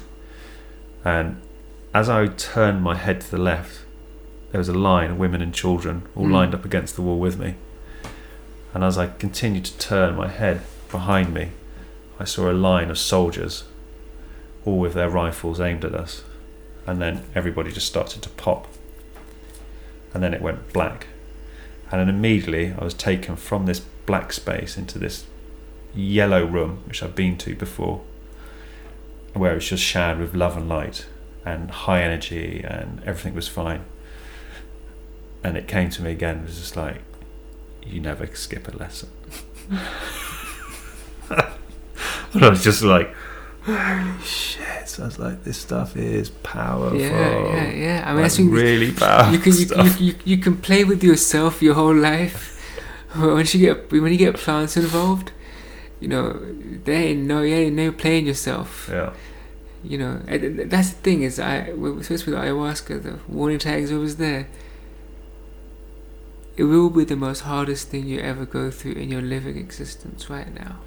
and 1.04 1.42
as 1.94 2.10
I 2.10 2.28
turned 2.28 2.82
my 2.82 2.96
head 2.96 3.22
to 3.22 3.32
the 3.32 3.38
left 3.38 3.82
there 4.52 4.60
was 4.60 4.70
a 4.70 4.74
line 4.74 5.12
of 5.12 5.18
women 5.18 5.42
and 5.42 5.54
children 5.54 6.04
all 6.16 6.26
mm. 6.26 6.32
lined 6.32 6.54
up 6.54 6.66
against 6.66 6.96
the 6.96 7.02
wall 7.02 7.20
with 7.20 7.38
me 7.40 7.56
and 8.74 8.84
as 8.84 8.98
I 8.98 9.08
continued 9.08 9.66
to 9.66 9.78
turn 9.78 10.16
my 10.16 10.28
head 10.28 10.62
behind 10.90 11.34
me 11.34 11.50
I 12.20 12.24
saw 12.24 12.52
a 12.52 12.54
line 12.54 12.90
of 12.90 12.98
soldiers 12.98 13.64
all 14.68 14.80
with 14.80 14.94
their 14.94 15.10
rifles 15.10 15.60
aimed 15.62 15.86
at 15.86 15.96
us. 15.96 16.24
And 16.86 17.02
then 17.02 17.24
everybody 17.34 17.72
just 17.72 17.88
started 17.88 18.22
to 18.22 18.30
pop. 18.30 18.68
And 20.14 20.22
then 20.22 20.34
it 20.34 20.42
went 20.42 20.74
black. 20.74 21.08
And 21.92 22.02
then 22.02 22.10
immediately 22.10 22.74
I 22.78 22.84
was 22.84 22.94
taken 22.94 23.36
from 23.38 23.66
this 23.66 23.80
black 23.80 24.34
space 24.34 24.78
into 24.78 25.00
this 25.00 25.26
yellow 25.96 26.46
room, 26.46 26.84
which 26.86 27.02
I've 27.02 27.16
been 27.16 27.38
to 27.40 27.56
before, 27.56 28.02
where 29.34 29.54
it 29.54 29.56
was 29.56 29.70
just 29.70 29.84
showered 29.84 30.20
with 30.20 30.36
love 30.36 30.58
and 30.58 30.68
light 30.68 31.08
and 31.46 31.72
high 31.72 32.02
energy 32.02 32.62
and 32.64 33.02
everything 33.06 33.36
was 33.36 33.48
fine. 33.48 33.86
And 35.48 35.56
it 35.56 35.66
came 35.66 35.90
to 35.92 36.02
me 36.02 36.12
again, 36.12 36.40
it 36.40 36.44
was 36.48 36.58
just 36.58 36.76
like, 36.76 36.98
you 37.82 38.02
never 38.02 38.28
skip 38.36 38.68
a 38.68 38.72
lesson. 38.76 39.08
and 41.30 42.44
I 42.44 42.50
was 42.50 42.66
just 42.66 42.84
like, 42.84 43.16
holy 43.64 44.22
shit! 44.26 44.90
So 44.90 45.04
I 45.04 45.06
was 45.06 45.18
like, 45.18 45.46
this 45.46 45.58
stuff 45.58 45.96
is 45.96 46.32
powerful. 46.32 47.00
Yeah, 47.00 47.54
yeah, 47.54 47.72
yeah. 47.72 48.04
I 48.06 48.12
mean, 48.12 48.24
like, 48.24 48.26
I 48.26 48.36
think 48.36 48.52
really 48.52 48.92
powerful. 48.92 49.34
You 49.36 49.40
can 49.40 49.54
you, 49.56 50.06
you, 50.08 50.16
you, 50.26 50.38
can 50.38 50.58
play 50.58 50.84
with 50.84 51.02
yourself 51.02 51.62
your 51.62 51.76
whole 51.76 51.96
life. 51.96 52.62
Once 53.16 53.56
you 53.56 53.62
get 53.62 53.90
when 53.90 54.12
you 54.12 54.18
get 54.18 54.36
plants 54.36 54.76
involved, 54.76 55.32
you 56.02 56.10
know, 56.10 56.42
they 56.84 57.12
ain't 57.12 57.22
no, 57.22 57.42
you 57.42 57.56
ain't 57.56 57.76
no 57.78 57.94
playing 57.94 58.28
yourself. 58.28 58.90
Yeah. 58.92 59.14
You 59.82 59.98
know, 59.98 60.18
that's 60.28 60.90
the 60.90 61.02
thing 61.02 61.24
is, 61.24 61.40
I 61.40 61.70
especially 62.00 62.34
with 62.34 62.44
ayahuasca, 62.44 63.02
the 63.02 63.20
warning 63.30 63.60
tags 63.60 63.94
always 63.94 64.18
there. 64.18 64.50
It 66.58 66.64
will 66.64 66.90
be 66.90 67.06
the 67.06 67.16
most 67.16 67.42
hardest 67.42 67.90
thing 67.90 68.08
you 68.08 68.20
ever 68.20 68.46
go 68.46 68.72
through 68.72 68.94
in 68.94 69.10
your 69.10 69.22
living 69.22 69.58
existence 69.58 70.30
right 70.30 70.52
now 70.54 70.78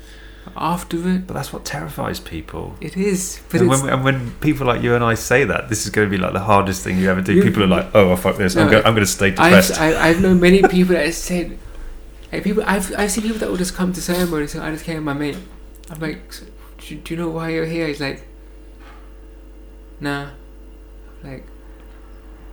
after 0.56 0.96
it, 1.08 1.26
But 1.26 1.34
that's 1.34 1.52
what 1.52 1.64
terrifies 1.64 2.18
people. 2.18 2.74
it 2.80 2.96
is. 2.96 3.40
But 3.50 3.60
And 3.60 3.70
it's, 3.70 3.82
when, 3.82 3.92
and 3.92 4.04
when 4.04 4.30
people 4.40 4.66
like 4.66 4.82
you 4.82 4.94
and 4.94 5.04
I 5.04 5.14
say 5.14 5.44
that, 5.44 5.68
this 5.68 5.84
is 5.84 5.90
going 5.92 6.08
to 6.08 6.10
be 6.10 6.16
like 6.20 6.32
the 6.32 6.40
hardest 6.40 6.82
thing 6.82 6.98
you 6.98 7.08
ever 7.10 7.20
do. 7.22 7.34
You- 7.34 7.42
people 7.42 7.62
are 7.62 7.68
like, 7.68 7.86
"Oh, 7.94 8.08
well, 8.08 8.16
fuck 8.16 8.36
this! 8.36 8.56
I'm, 8.56 8.66
No, 8.66 8.70
go- 8.72 8.78
I'm 8.78 8.94
going 8.94 9.06
to 9.06 9.12
stay 9.12 9.30
depressed." 9.30 9.78
I've, 9.78 9.94
I, 9.96 10.08
I've 10.08 10.20
known 10.20 10.40
many 10.40 10.62
people 10.62 10.94
that 10.96 11.12
said, 11.14 11.56
like 12.32 12.42
people, 12.42 12.64
I've, 12.66 12.92
I've 12.98 13.10
seen 13.12 13.22
people 13.24 13.38
that 13.38 13.50
will 13.50 13.58
just 13.58 13.74
come 13.74 13.92
to 13.92 14.00
ceremony 14.00 14.42
and 14.42 14.50
say, 14.50 14.58
I 14.58 14.70
just 14.72 14.84
came 14.84 14.96
with 14.96 15.04
my 15.04 15.12
mate. 15.12 15.36
I'm 15.90 16.00
like, 16.00 16.32
"So, 16.32 16.46
do, 16.78 16.96
do 16.96 17.14
you 17.14 17.20
know 17.20 17.28
why 17.28 17.50
you're 17.50 17.66
here? 17.66 17.86
He's 17.86 18.00
like, 18.00 18.26
nah. 20.00 20.30
I'm 21.22 21.30
like, 21.30 21.46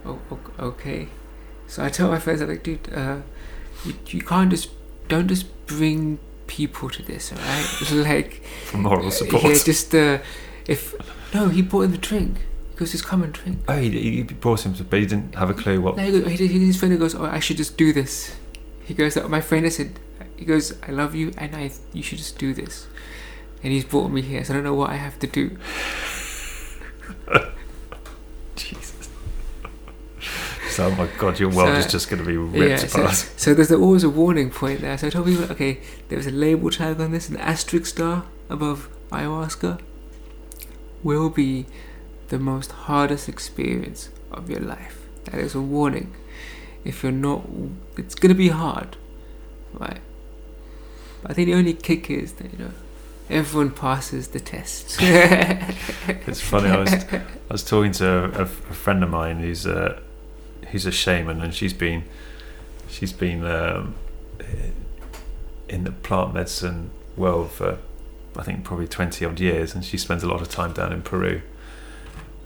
oh, 0.05 0.19
o- 0.29 0.39
okay. 0.67 1.07
So 1.67 1.83
I 1.83 1.89
tell 1.89 2.09
my 2.09 2.19
friends, 2.19 2.41
I'm 2.41 2.49
like, 2.49 2.63
dude, 2.63 2.91
uh, 2.93 3.17
you, 3.85 3.93
you 4.07 4.21
can't 4.21 4.49
just, 4.49 4.69
don't 5.07 5.27
just 5.27 5.45
bring 5.67 6.19
people 6.47 6.89
to 6.89 7.03
this, 7.03 7.31
alright? 7.31 7.91
like, 8.07 8.43
for 8.65 8.77
moral 8.77 9.11
support. 9.11 9.43
yeah, 9.43 9.63
just, 9.63 9.93
uh, 9.93 10.19
if, 10.65 10.95
no, 11.33 11.49
he 11.49 11.61
bought 11.61 11.81
him 11.81 11.91
the 11.91 11.97
drink. 11.97 12.37
He 12.71 12.75
goes, 12.77 12.91
just 12.91 13.05
come 13.05 13.23
and 13.23 13.33
drink. 13.33 13.59
oh, 13.67 13.77
he, 13.77 13.89
he 13.89 14.23
brought 14.23 14.65
him 14.65 14.73
but 14.89 14.99
he 14.99 15.05
didn't 15.05 15.35
have 15.35 15.49
a 15.49 15.53
clue 15.53 15.81
what. 15.81 15.97
No, 15.97 16.03
he 16.03 16.21
goes, 16.21 16.39
he, 16.39 16.47
his 16.47 16.77
friend 16.77 16.97
goes, 16.99 17.15
"Oh, 17.15 17.25
I 17.25 17.39
should 17.39 17.57
just 17.57 17.75
do 17.75 17.91
this." 17.91 18.35
He 18.85 18.93
goes, 18.93 19.15
"My 19.27 19.41
friend 19.41 19.65
has 19.65 19.77
said, 19.77 19.99
he 20.35 20.45
goes, 20.45 20.73
I 20.87 20.91
love 20.91 21.15
you, 21.15 21.33
and 21.37 21.55
I, 21.55 21.71
you 21.91 22.03
should 22.03 22.19
just 22.19 22.37
do 22.37 22.53
this." 22.53 22.85
And 23.63 23.73
he's 23.73 23.83
brought 23.83 24.09
me 24.11 24.21
here, 24.21 24.43
so 24.43 24.53
I 24.53 24.57
don't 24.57 24.63
know 24.63 24.75
what 24.75 24.91
I 24.91 24.95
have 24.95 25.17
to 25.19 25.27
do. 25.27 25.57
Jesus. 28.55 29.09
So, 30.77 30.85
oh 30.85 30.91
my 30.91 31.07
God, 31.17 31.39
your 31.39 31.49
world 31.49 31.69
So- 31.69 31.79
is 31.79 31.87
just 31.87 32.07
going 32.07 32.19
to 32.23 32.27
be 32.27 32.37
ripped 32.37 32.83
yeah, 32.83 32.87
so, 32.87 33.01
apart. 33.01 33.15
so 33.35 33.55
there's 33.55 33.71
always 33.71 34.03
a 34.03 34.11
warning 34.11 34.51
point 34.51 34.81
there. 34.81 34.95
So 34.95 35.07
I 35.07 35.09
told 35.09 35.25
people, 35.25 35.45
okay, 35.45 35.79
there 36.07 36.17
was 36.19 36.27
a 36.27 36.31
label 36.31 36.69
tag 36.69 37.01
on 37.01 37.09
this, 37.09 37.29
an 37.29 37.37
asterisk 37.37 37.87
star 37.87 38.25
above 38.47 38.87
ayahuasca. 39.11 39.79
Will 41.01 41.31
be 41.31 41.65
the 42.27 42.37
most 42.37 42.71
hardest 42.73 43.27
experience 43.27 44.09
of 44.31 44.51
your 44.51 44.59
life. 44.59 45.07
That 45.23 45.39
is 45.39 45.55
a 45.55 45.61
warning. 45.61 46.13
If 46.85 47.01
you're 47.01 47.11
not, 47.11 47.49
it's 47.97 48.13
gonna 48.13 48.35
be 48.35 48.49
hard, 48.49 48.97
right? 49.73 50.01
But 51.23 51.31
I 51.31 51.33
think 51.33 51.47
the 51.47 51.55
only 51.55 51.73
kick 51.73 52.11
is 52.11 52.33
that 52.33 52.53
you 52.53 52.59
know 52.59 52.71
everyone 53.31 53.71
passes 53.71 54.27
the 54.27 54.39
test. 54.39 54.99
It's 55.01 56.39
funny. 56.41 56.69
I 56.69 56.77
was 56.77 56.93
I 57.49 57.51
was 57.51 57.63
talking 57.63 57.93
to 57.93 58.07
a, 58.07 58.43
a 58.43 58.45
friend 58.45 59.03
of 59.03 59.09
mine 59.09 59.39
who's 59.39 59.65
a 59.65 60.03
who's 60.71 60.85
a 60.85 60.91
shaman, 60.91 61.41
and 61.41 61.53
she's 61.53 61.73
been 61.73 62.03
she's 62.89 63.13
been 63.13 63.45
um, 63.45 63.95
in 65.67 65.83
the 65.83 65.91
plant 65.91 66.33
medicine 66.33 66.91
world 67.15 67.51
for 67.51 67.79
I 68.35 68.43
think 68.43 68.63
probably 68.63 68.87
twenty 68.87 69.25
odd 69.25 69.39
years, 69.39 69.73
and 69.73 69.83
she 69.83 69.97
spends 69.97 70.23
a 70.23 70.27
lot 70.27 70.41
of 70.41 70.49
time 70.49 70.73
down 70.73 70.93
in 70.93 71.01
Peru. 71.01 71.41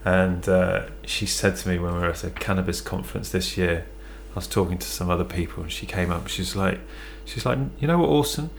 And 0.03 0.47
uh, 0.49 0.87
she 1.05 1.25
said 1.25 1.57
to 1.57 1.69
me 1.69 1.77
when 1.77 1.93
we 1.93 1.99
were 1.99 2.09
at 2.09 2.23
a 2.23 2.31
cannabis 2.31 2.81
conference 2.81 3.29
this 3.29 3.55
year, 3.55 3.85
I 4.31 4.35
was 4.35 4.47
talking 4.47 4.77
to 4.77 4.87
some 4.87 5.09
other 5.09 5.23
people, 5.23 5.63
and 5.63 5.71
she 5.71 5.85
came 5.85 6.09
up. 6.09 6.27
She's 6.27 6.55
like, 6.55 6.79
she's 7.25 7.45
like, 7.45 7.59
you 7.79 7.87
know 7.87 7.99
what, 7.99 8.07
Orson? 8.07 8.49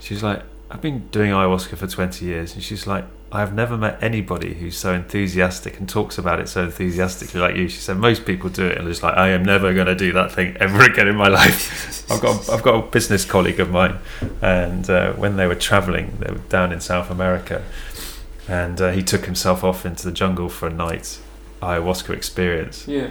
She's 0.00 0.22
like, 0.22 0.42
I've 0.70 0.80
been 0.80 1.08
doing 1.08 1.30
ayahuasca 1.30 1.76
for 1.76 1.86
20 1.86 2.24
years, 2.24 2.54
and 2.54 2.62
she's 2.62 2.86
like, 2.86 3.04
I've 3.32 3.54
never 3.54 3.76
met 3.76 4.02
anybody 4.02 4.54
who's 4.54 4.76
so 4.76 4.92
enthusiastic 4.92 5.78
and 5.78 5.88
talks 5.88 6.18
about 6.18 6.40
it 6.40 6.48
so 6.48 6.64
enthusiastically 6.64 7.40
like 7.40 7.54
you. 7.54 7.68
She 7.68 7.78
said 7.78 7.96
most 7.96 8.26
people 8.26 8.50
do 8.50 8.66
it 8.66 8.76
and 8.76 8.88
it's 8.88 9.04
like 9.04 9.16
I 9.16 9.28
am 9.28 9.44
never 9.44 9.72
going 9.72 9.86
to 9.86 9.94
do 9.94 10.12
that 10.12 10.32
thing 10.32 10.56
ever 10.58 10.82
again 10.90 11.06
in 11.06 11.14
my 11.14 11.28
life. 11.28 12.10
I've 12.10 12.20
got 12.20 12.48
I've 12.50 12.62
got 12.62 12.74
a 12.74 12.82
business 12.90 13.24
colleague 13.24 13.60
of 13.60 13.70
mine, 13.70 13.98
and 14.42 14.88
uh, 14.90 15.12
when 15.12 15.36
they 15.36 15.46
were 15.46 15.54
traveling, 15.54 16.16
they 16.18 16.32
were 16.32 16.38
down 16.48 16.72
in 16.72 16.80
South 16.80 17.08
America, 17.10 17.62
and 18.48 18.80
uh, 18.80 18.90
he 18.90 19.02
took 19.02 19.26
himself 19.26 19.62
off 19.62 19.86
into 19.86 20.04
the 20.04 20.12
jungle 20.12 20.48
for 20.48 20.66
a 20.66 20.72
night 20.72 21.20
ayahuasca 21.62 22.10
experience. 22.10 22.88
yeah. 22.88 23.10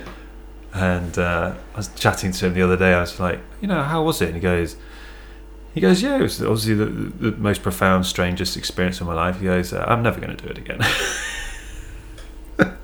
And 0.71 1.17
uh, 1.17 1.55
I 1.73 1.77
was 1.77 1.87
chatting 1.95 2.31
to 2.33 2.45
him 2.45 2.53
the 2.53 2.61
other 2.61 2.77
day. 2.77 2.93
I 2.93 2.99
was 3.01 3.19
like, 3.19 3.39
you 3.59 3.67
know, 3.67 3.81
how 3.81 4.03
was 4.03 4.21
it? 4.21 4.27
And 4.27 4.35
he 4.35 4.39
goes, 4.41 4.75
he 5.73 5.81
goes, 5.81 6.01
yeah, 6.01 6.17
it 6.17 6.21
was 6.21 6.41
obviously 6.41 6.73
the, 6.73 6.85
the 6.85 7.31
most 7.37 7.61
profound, 7.61 8.05
strangest 8.05 8.57
experience 8.57 8.99
of 9.01 9.07
my 9.07 9.13
life. 9.13 9.39
He 9.39 9.45
goes, 9.45 9.71
uh, 9.71 9.85
I'm 9.87 10.01
never 10.01 10.19
going 10.19 10.35
to 10.35 10.43
do 10.43 10.49
it 10.49 10.57
again. 10.57 10.81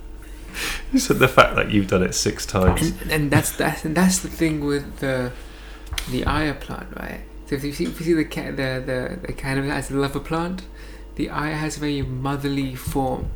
he 0.92 0.98
said 0.98 1.18
the 1.18 1.28
fact 1.28 1.56
that 1.56 1.70
you've 1.70 1.88
done 1.88 2.02
it 2.02 2.14
six 2.14 2.46
times. 2.46 2.90
and, 3.02 3.10
and 3.10 3.30
that's 3.30 3.56
that's 3.56 3.84
and 3.84 3.96
that's 3.96 4.20
the 4.20 4.28
thing 4.28 4.64
with 4.64 4.98
the 4.98 5.32
the 6.10 6.24
aya 6.24 6.54
plant, 6.54 6.88
right? 6.96 7.22
So 7.46 7.56
if 7.56 7.64
you 7.64 7.72
see, 7.72 7.84
if 7.84 8.00
you 8.00 8.06
see 8.06 8.14
the 8.14 8.24
the 8.24 8.82
the, 8.86 9.18
the 9.26 9.32
cannabis 9.32 9.70
as 9.72 9.90
a 9.90 9.96
lover 9.96 10.20
plant, 10.20 10.62
the 11.16 11.28
aya 11.30 11.54
has 11.54 11.76
a 11.76 11.80
very 11.80 12.02
motherly 12.02 12.74
form. 12.74 13.30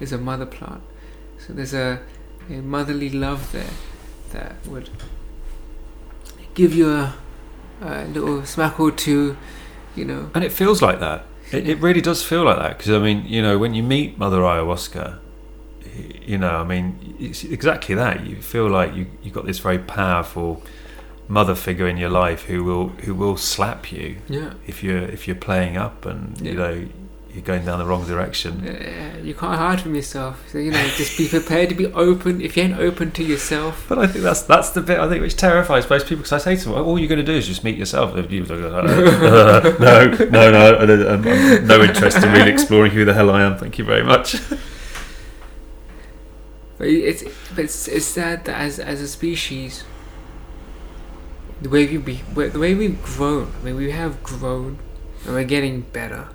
It's 0.00 0.12
a 0.12 0.18
mother 0.18 0.46
plant, 0.46 0.82
so 1.38 1.52
there's 1.52 1.72
a, 1.72 2.00
a 2.50 2.54
motherly 2.54 3.08
love 3.08 3.52
there 3.52 3.70
that 4.32 4.56
would 4.66 4.90
give 6.54 6.74
you 6.74 6.90
a, 6.92 7.14
a 7.80 8.04
little 8.06 8.44
smack 8.44 8.78
or 8.80 8.90
two, 8.90 9.36
you 9.94 10.04
know. 10.04 10.30
And 10.34 10.44
it 10.44 10.52
feels 10.52 10.80
like 10.82 11.00
that. 11.00 11.24
It, 11.52 11.68
it 11.68 11.78
really 11.78 12.00
does 12.00 12.22
feel 12.22 12.44
like 12.44 12.58
that 12.58 12.76
because 12.78 12.92
I 12.92 12.98
mean, 12.98 13.24
you 13.26 13.40
know, 13.42 13.58
when 13.58 13.74
you 13.74 13.82
meet 13.82 14.18
Mother 14.18 14.38
Ayahuasca, 14.40 15.18
you 16.22 16.38
know, 16.38 16.56
I 16.56 16.64
mean, 16.64 17.16
it's 17.18 17.44
exactly 17.44 17.94
that. 17.94 18.26
You 18.26 18.36
feel 18.42 18.68
like 18.68 18.94
you 18.94 19.06
you 19.22 19.30
got 19.30 19.46
this 19.46 19.58
very 19.60 19.78
powerful 19.78 20.62
mother 21.28 21.54
figure 21.54 21.88
in 21.88 21.96
your 21.96 22.10
life 22.10 22.42
who 22.44 22.62
will 22.64 22.88
who 23.04 23.14
will 23.14 23.36
slap 23.36 23.90
you 23.90 24.16
Yeah. 24.28 24.52
if 24.66 24.82
you're 24.84 25.02
if 25.02 25.26
you're 25.26 25.34
playing 25.36 25.76
up 25.76 26.06
and 26.06 26.40
you 26.40 26.54
know 26.54 26.86
you're 27.36 27.44
going 27.44 27.66
down 27.66 27.78
the 27.78 27.84
wrong 27.84 28.06
direction. 28.06 28.64
You 29.22 29.34
can't 29.34 29.58
hide 29.58 29.82
from 29.82 29.94
yourself. 29.94 30.42
So 30.50 30.56
you 30.56 30.70
know, 30.70 30.82
just 30.96 31.18
be 31.18 31.28
prepared 31.28 31.68
to 31.68 31.74
be 31.74 31.84
open. 31.92 32.40
If 32.40 32.56
you 32.56 32.62
ain't 32.62 32.78
open 32.78 33.10
to 33.12 33.22
yourself, 33.22 33.84
But 33.90 33.98
I 33.98 34.06
think 34.06 34.24
that's 34.24 34.40
that's 34.40 34.70
the 34.70 34.80
bit 34.80 34.98
I 34.98 35.06
think 35.06 35.20
which 35.20 35.36
terrifies 35.36 35.88
most 35.90 36.06
people 36.06 36.22
because 36.22 36.32
I 36.32 36.38
say 36.38 36.56
to 36.56 36.70
them, 36.70 36.82
all 36.82 36.98
you're 36.98 37.10
going 37.10 37.18
to 37.18 37.32
do 37.32 37.36
is 37.36 37.46
just 37.46 37.62
meet 37.62 37.76
yourself. 37.76 38.14
And 38.14 38.32
you 38.32 38.46
go, 38.46 38.56
no, 39.78 40.06
no, 40.06 40.50
no, 40.50 40.76
I'm, 40.78 40.90
um, 40.90 41.28
I'm 41.28 41.66
no 41.66 41.82
interest 41.82 42.24
in 42.24 42.32
really 42.32 42.50
exploring 42.50 42.92
who 42.92 43.04
the 43.04 43.12
hell 43.12 43.28
I 43.28 43.42
am. 43.42 43.58
Thank 43.58 43.76
you 43.76 43.84
very 43.84 44.02
much. 44.02 44.36
But 46.78 46.88
it's 46.88 47.22
but 47.54 47.64
it's, 47.64 47.86
it's 47.88 48.06
sad 48.06 48.46
that 48.46 48.58
as 48.58 48.78
as 48.78 49.02
a 49.02 49.08
species, 49.08 49.84
the 51.60 51.68
way 51.68 51.86
we 51.86 51.98
be 51.98 52.22
the 52.34 52.58
way 52.58 52.74
we've 52.74 53.02
grown. 53.02 53.52
I 53.60 53.64
mean, 53.64 53.76
we 53.76 53.90
have 53.90 54.22
grown, 54.22 54.78
and 55.26 55.34
we're 55.34 55.44
getting 55.44 55.82
better, 55.82 56.28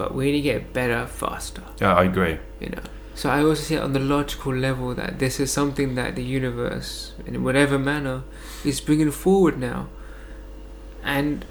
but 0.00 0.14
we 0.14 0.24
need 0.24 0.32
to 0.32 0.40
get 0.40 0.72
better 0.72 1.06
faster. 1.06 1.62
Yeah, 1.78 1.94
I 1.94 2.04
agree. 2.04 2.38
You 2.58 2.70
know. 2.70 2.82
So 3.14 3.28
I 3.28 3.44
also 3.44 3.62
see 3.62 3.74
it 3.74 3.82
on 3.82 3.92
the 3.92 4.00
logical 4.00 4.54
level 4.54 4.94
that 4.94 5.18
this 5.18 5.38
is 5.38 5.52
something 5.52 5.94
that 5.96 6.16
the 6.16 6.24
universe, 6.24 7.12
in 7.26 7.44
whatever 7.44 7.78
manner, 7.78 8.22
is 8.64 8.80
bringing 8.80 9.10
forward 9.10 9.58
now. 9.58 9.88
And 11.04 11.44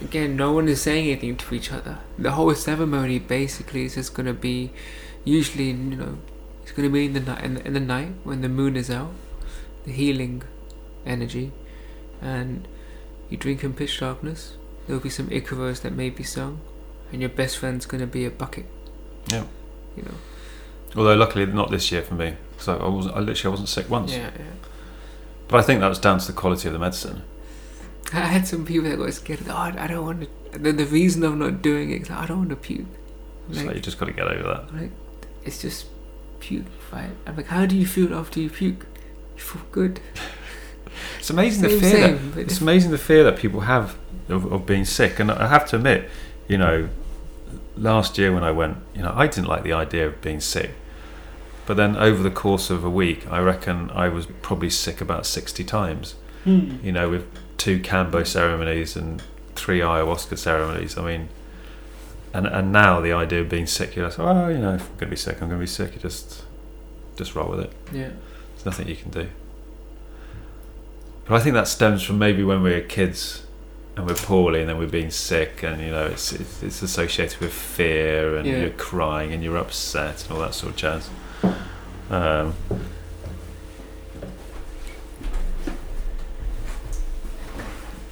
again, 0.00 0.36
no 0.36 0.52
one 0.52 0.68
is 0.68 0.80
saying 0.80 1.08
anything 1.10 1.36
to 1.38 1.54
each 1.56 1.72
other. 1.72 1.98
The 2.16 2.30
whole 2.30 2.54
ceremony 2.54 3.18
basically 3.18 3.84
is 3.86 3.96
just 3.96 4.14
gonna 4.14 4.32
be, 4.32 4.70
usually, 5.24 5.70
you 5.70 5.96
know, 5.96 6.18
it's 6.62 6.70
gonna 6.70 6.90
be 6.90 7.06
in 7.06 7.14
the 7.14 7.20
night, 7.20 7.42
in 7.42 7.54
the, 7.54 7.66
in 7.66 7.72
the 7.72 7.80
night 7.80 8.12
when 8.22 8.42
the 8.42 8.48
moon 8.48 8.76
is 8.76 8.90
out, 8.92 9.10
the 9.84 9.90
healing 9.90 10.44
energy, 11.04 11.50
and 12.22 12.68
you 13.28 13.36
drink 13.36 13.64
in 13.64 13.74
pitch 13.74 13.98
darkness. 13.98 14.56
There'll 14.86 15.02
be 15.02 15.10
some 15.10 15.26
Icaros 15.30 15.82
that 15.82 15.94
may 15.94 16.10
be 16.10 16.22
sung, 16.22 16.60
and 17.12 17.20
your 17.20 17.30
best 17.30 17.58
friend's 17.58 17.86
gonna 17.86 18.06
be 18.06 18.24
a 18.24 18.30
bucket. 18.30 18.66
Yeah. 19.28 19.44
You 19.96 20.04
know. 20.04 20.14
Although 20.96 21.14
luckily 21.14 21.46
not 21.46 21.70
this 21.70 21.92
year 21.92 22.02
for 22.02 22.14
me, 22.14 22.36
so 22.58 22.78
I 22.78 22.88
wasn't. 22.88 23.16
I 23.16 23.20
literally 23.20 23.52
wasn't 23.52 23.68
sick 23.68 23.90
once. 23.90 24.12
Yeah, 24.12 24.30
yeah. 24.38 24.44
But 25.48 25.60
I 25.60 25.62
think 25.62 25.80
that 25.80 25.88
was 25.88 25.98
down 25.98 26.18
to 26.18 26.26
the 26.26 26.32
quality 26.32 26.68
of 26.68 26.72
the 26.72 26.78
medicine. 26.78 27.22
I 28.12 28.20
had 28.20 28.46
some 28.46 28.64
people 28.64 28.88
that 28.88 28.96
got 28.96 29.12
scared. 29.12 29.40
Oh, 29.48 29.54
I 29.54 29.86
don't 29.86 30.04
want 30.04 30.28
to. 30.52 30.58
The, 30.58 30.72
the 30.72 30.86
reason 30.86 31.22
of 31.24 31.36
not 31.36 31.62
doing 31.62 31.90
it 31.90 32.02
is 32.02 32.10
I 32.10 32.26
don't 32.26 32.38
want 32.38 32.50
to 32.50 32.56
puke. 32.56 32.86
I'm 33.48 33.54
like, 33.54 33.66
like, 33.66 33.76
you 33.76 33.82
just 33.82 33.98
got 33.98 34.06
to 34.06 34.12
get 34.12 34.26
over 34.26 34.42
that. 34.42 34.64
I'm 34.70 34.80
like, 34.80 34.90
it's 35.44 35.60
just 35.60 35.86
puke, 36.40 36.66
right? 36.92 37.10
I'm 37.26 37.36
like, 37.36 37.46
how 37.46 37.66
do 37.66 37.76
you 37.76 37.86
feel 37.86 38.14
after 38.14 38.40
you 38.40 38.50
puke? 38.50 38.86
You 39.36 39.42
feel 39.42 39.62
good. 39.70 40.00
It's 41.18 41.30
amazing 41.30 41.62
the 41.62 41.68
fear 41.68 41.80
that 41.80 42.18
same, 42.18 42.30
but 42.30 42.40
it's 42.40 42.60
amazing 42.60 42.90
the 42.90 42.98
fear 42.98 43.24
that 43.24 43.36
people 43.36 43.60
have 43.60 43.96
of, 44.28 44.50
of 44.52 44.66
being 44.66 44.84
sick. 44.84 45.18
And 45.18 45.30
I 45.30 45.46
have 45.48 45.66
to 45.70 45.76
admit, 45.76 46.08
you 46.48 46.58
know, 46.58 46.88
last 47.76 48.18
year 48.18 48.32
when 48.32 48.42
I 48.42 48.50
went, 48.50 48.78
you 48.94 49.02
know, 49.02 49.12
I 49.14 49.26
didn't 49.26 49.48
like 49.48 49.62
the 49.62 49.72
idea 49.72 50.06
of 50.06 50.20
being 50.20 50.40
sick. 50.40 50.72
But 51.66 51.76
then 51.76 51.96
over 51.96 52.22
the 52.22 52.30
course 52.30 52.70
of 52.70 52.82
a 52.82 52.90
week, 52.90 53.30
I 53.30 53.40
reckon 53.40 53.90
I 53.90 54.08
was 54.08 54.26
probably 54.40 54.70
sick 54.70 55.00
about 55.00 55.26
60 55.26 55.62
times, 55.64 56.14
hmm. 56.44 56.78
you 56.82 56.92
know, 56.92 57.10
with 57.10 57.26
two 57.58 57.78
Kambo 57.78 58.26
ceremonies 58.26 58.96
and 58.96 59.22
three 59.54 59.80
ayahuasca 59.80 60.38
ceremonies. 60.38 60.96
I 60.96 61.04
mean, 61.04 61.28
and 62.32 62.46
and 62.46 62.72
now 62.72 63.00
the 63.00 63.12
idea 63.12 63.42
of 63.42 63.50
being 63.50 63.66
sick, 63.66 63.96
you're 63.96 64.08
like, 64.08 64.18
oh, 64.18 64.48
you 64.48 64.58
know, 64.58 64.74
if 64.74 64.82
I'm 64.82 64.96
going 64.96 64.98
to 65.00 65.06
be 65.06 65.16
sick, 65.16 65.42
I'm 65.42 65.48
going 65.48 65.60
to 65.60 65.64
be 65.64 65.66
sick. 65.66 65.94
You 65.94 66.00
just, 66.00 66.44
just 67.16 67.34
roll 67.34 67.50
with 67.50 67.60
it. 67.60 67.72
yeah. 67.92 68.10
There's 68.54 68.64
nothing 68.64 68.88
you 68.88 68.96
can 68.96 69.10
do. 69.10 69.28
But 71.26 71.36
I 71.36 71.40
think 71.40 71.52
that 71.54 71.68
stems 71.68 72.02
from 72.02 72.18
maybe 72.18 72.42
when 72.42 72.62
we 72.62 72.72
were 72.72 72.80
kids 72.80 73.44
and 73.98 74.06
we're 74.06 74.14
poorly, 74.14 74.60
and 74.60 74.68
then 74.68 74.78
we're 74.78 74.86
being 74.86 75.10
sick, 75.10 75.64
and 75.64 75.82
you 75.82 75.90
know 75.90 76.06
it's 76.06 76.32
it's, 76.32 76.62
it's 76.62 76.82
associated 76.82 77.40
with 77.40 77.52
fear, 77.52 78.36
and 78.36 78.46
Yeah. 78.46 78.58
you're 78.60 78.70
crying, 78.70 79.32
and 79.32 79.42
you're 79.42 79.56
upset, 79.58 80.22
and 80.22 80.32
all 80.32 80.38
that 80.38 80.54
sort 80.54 80.70
of 80.70 80.76
jazz. 80.76 81.10
Um, 82.08 82.54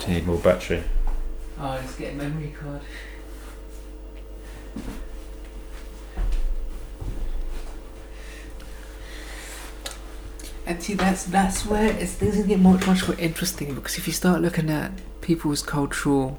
do 0.00 0.08
you 0.08 0.14
need 0.14 0.26
more 0.26 0.38
battery? 0.38 0.82
Oh, 1.60 1.78
let's 1.80 1.94
get 1.94 2.14
a 2.14 2.16
memory 2.16 2.52
card. 2.58 2.82
And 10.66 10.82
see, 10.82 10.94
that's 10.94 11.24
that's 11.24 11.64
where 11.64 11.86
it's 11.96 12.14
things 12.14 12.44
get 12.44 12.58
much 12.58 12.86
much 12.86 13.06
more 13.06 13.16
interesting 13.18 13.74
because 13.74 13.98
if 13.98 14.06
you 14.08 14.12
start 14.12 14.42
looking 14.42 14.68
at 14.68 14.90
people's 15.20 15.62
cultural, 15.62 16.38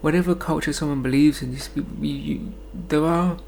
whatever 0.00 0.34
culture 0.34 0.72
someone 0.72 1.02
believes 1.02 1.40
in, 1.40 1.52
you, 1.52 1.86
you, 2.00 2.14
you, 2.14 2.52
there 2.88 3.04
are 3.04 3.38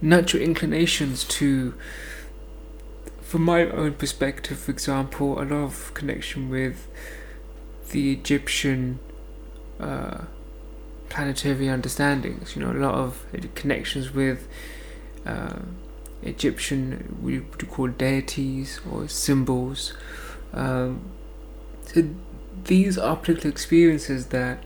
natural 0.00 0.42
inclinations 0.42 1.24
to. 1.24 1.74
From 3.22 3.42
my 3.42 3.66
own 3.66 3.94
perspective, 3.94 4.58
for 4.58 4.70
example, 4.70 5.40
a 5.40 5.42
lot 5.42 5.64
of 5.64 5.92
connection 5.94 6.50
with 6.50 6.86
the 7.90 8.12
Egyptian 8.12 9.00
uh, 9.80 10.24
planetary 11.08 11.68
understandings. 11.68 12.54
You 12.54 12.62
know, 12.62 12.70
a 12.70 12.78
lot 12.78 12.94
of 12.94 13.26
connections 13.56 14.12
with 14.12 14.46
uh, 15.26 15.60
Egyptian, 16.24 17.18
we 17.22 17.40
would 17.40 17.68
call 17.68 17.88
deities 17.88 18.80
or 18.90 19.08
symbols. 19.08 19.94
Um, 20.52 21.10
so 21.86 22.08
these 22.64 22.98
are 22.98 23.16
political 23.16 23.50
experiences 23.50 24.26
that 24.26 24.64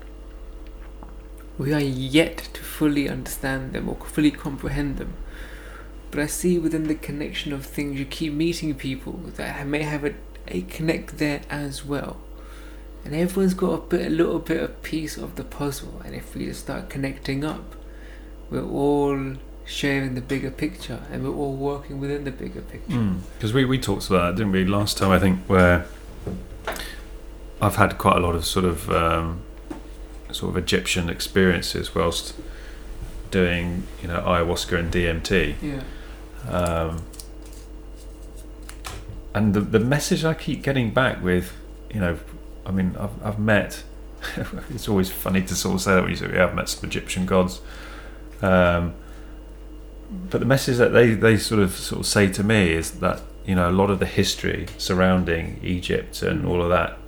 we 1.56 1.72
are 1.72 1.80
yet 1.80 2.48
to 2.54 2.62
fully 2.62 3.08
understand 3.08 3.72
them 3.72 3.88
or 3.88 3.96
fully 3.96 4.30
comprehend 4.30 4.98
them. 4.98 5.14
But 6.10 6.20
I 6.20 6.26
see 6.26 6.58
within 6.58 6.84
the 6.84 6.94
connection 6.94 7.52
of 7.52 7.66
things, 7.66 7.98
you 7.98 8.06
keep 8.06 8.32
meeting 8.32 8.74
people 8.74 9.14
that 9.36 9.66
may 9.66 9.82
have 9.82 10.04
a, 10.04 10.14
a 10.46 10.62
connect 10.62 11.18
there 11.18 11.42
as 11.50 11.84
well 11.84 12.18
and 13.08 13.14
everyone's 13.14 13.54
got 13.54 13.72
a 13.72 13.78
bit, 13.78 14.06
a 14.06 14.10
little 14.10 14.38
bit 14.38 14.62
of 14.62 14.82
piece 14.82 15.16
of 15.16 15.36
the 15.36 15.44
puzzle. 15.44 16.02
And 16.04 16.14
if 16.14 16.34
we 16.34 16.46
just 16.46 16.60
start 16.60 16.90
connecting 16.90 17.42
up, 17.44 17.74
we're 18.50 18.62
all 18.66 19.36
sharing 19.68 20.14
the 20.14 20.20
bigger 20.20 20.50
picture, 20.50 21.02
and 21.12 21.22
we're 21.22 21.34
all 21.34 21.54
working 21.54 22.00
within 22.00 22.24
the 22.24 22.30
bigger 22.30 22.62
picture. 22.62 23.14
Because 23.36 23.52
we, 23.52 23.64
we 23.64 23.78
talked 23.78 24.08
about 24.08 24.30
that, 24.30 24.36
didn't 24.36 24.52
we, 24.52 24.64
last 24.64 24.96
time? 24.96 25.10
I 25.10 25.18
think 25.18 25.44
where 25.46 25.86
I've 27.60 27.76
had 27.76 27.98
quite 27.98 28.16
a 28.16 28.20
lot 28.20 28.34
of 28.34 28.46
sort 28.46 28.64
of 28.64 28.90
um, 28.90 29.42
sort 30.32 30.50
of 30.50 30.56
Egyptian 30.56 31.10
experiences 31.10 31.94
whilst 31.94 32.34
doing 33.30 33.86
you 34.00 34.08
know 34.08 34.20
ayahuasca 34.20 34.78
and 34.78 34.92
DMT. 34.92 35.54
Yeah, 35.60 35.82
Um, 36.50 37.02
and 39.34 39.52
the 39.54 39.60
the 39.60 39.80
message 39.80 40.24
I 40.24 40.34
keep 40.34 40.62
getting 40.62 40.92
back 40.92 41.22
with, 41.22 41.52
you 41.92 42.00
know, 42.00 42.18
I 42.64 42.70
mean, 42.70 42.96
I've 42.98 43.22
I've 43.24 43.38
met. 43.38 43.84
it's 44.70 44.88
always 44.88 45.10
funny 45.12 45.42
to 45.42 45.54
sort 45.54 45.76
of 45.76 45.80
say 45.80 45.94
that 45.94 46.00
when 46.02 46.10
you 46.10 46.16
say, 46.16 46.30
"Yeah, 46.32 46.46
I've 46.46 46.54
met 46.54 46.68
some 46.70 46.88
Egyptian 46.88 47.26
gods." 47.26 47.60
Um, 48.40 48.94
but 50.10 50.40
the 50.40 50.46
message 50.46 50.78
that 50.78 50.92
they, 50.92 51.14
they 51.14 51.36
sort 51.36 51.60
of 51.60 51.72
sort 51.76 52.00
of 52.00 52.06
say 52.06 52.28
to 52.28 52.42
me 52.42 52.72
is 52.72 52.92
that 53.00 53.20
you 53.44 53.54
know 53.54 53.70
a 53.70 53.72
lot 53.72 53.90
of 53.90 53.98
the 53.98 54.06
history 54.06 54.66
surrounding 54.78 55.60
Egypt 55.62 56.22
and 56.22 56.46
all 56.46 56.62
of 56.62 56.68
that 56.70 56.98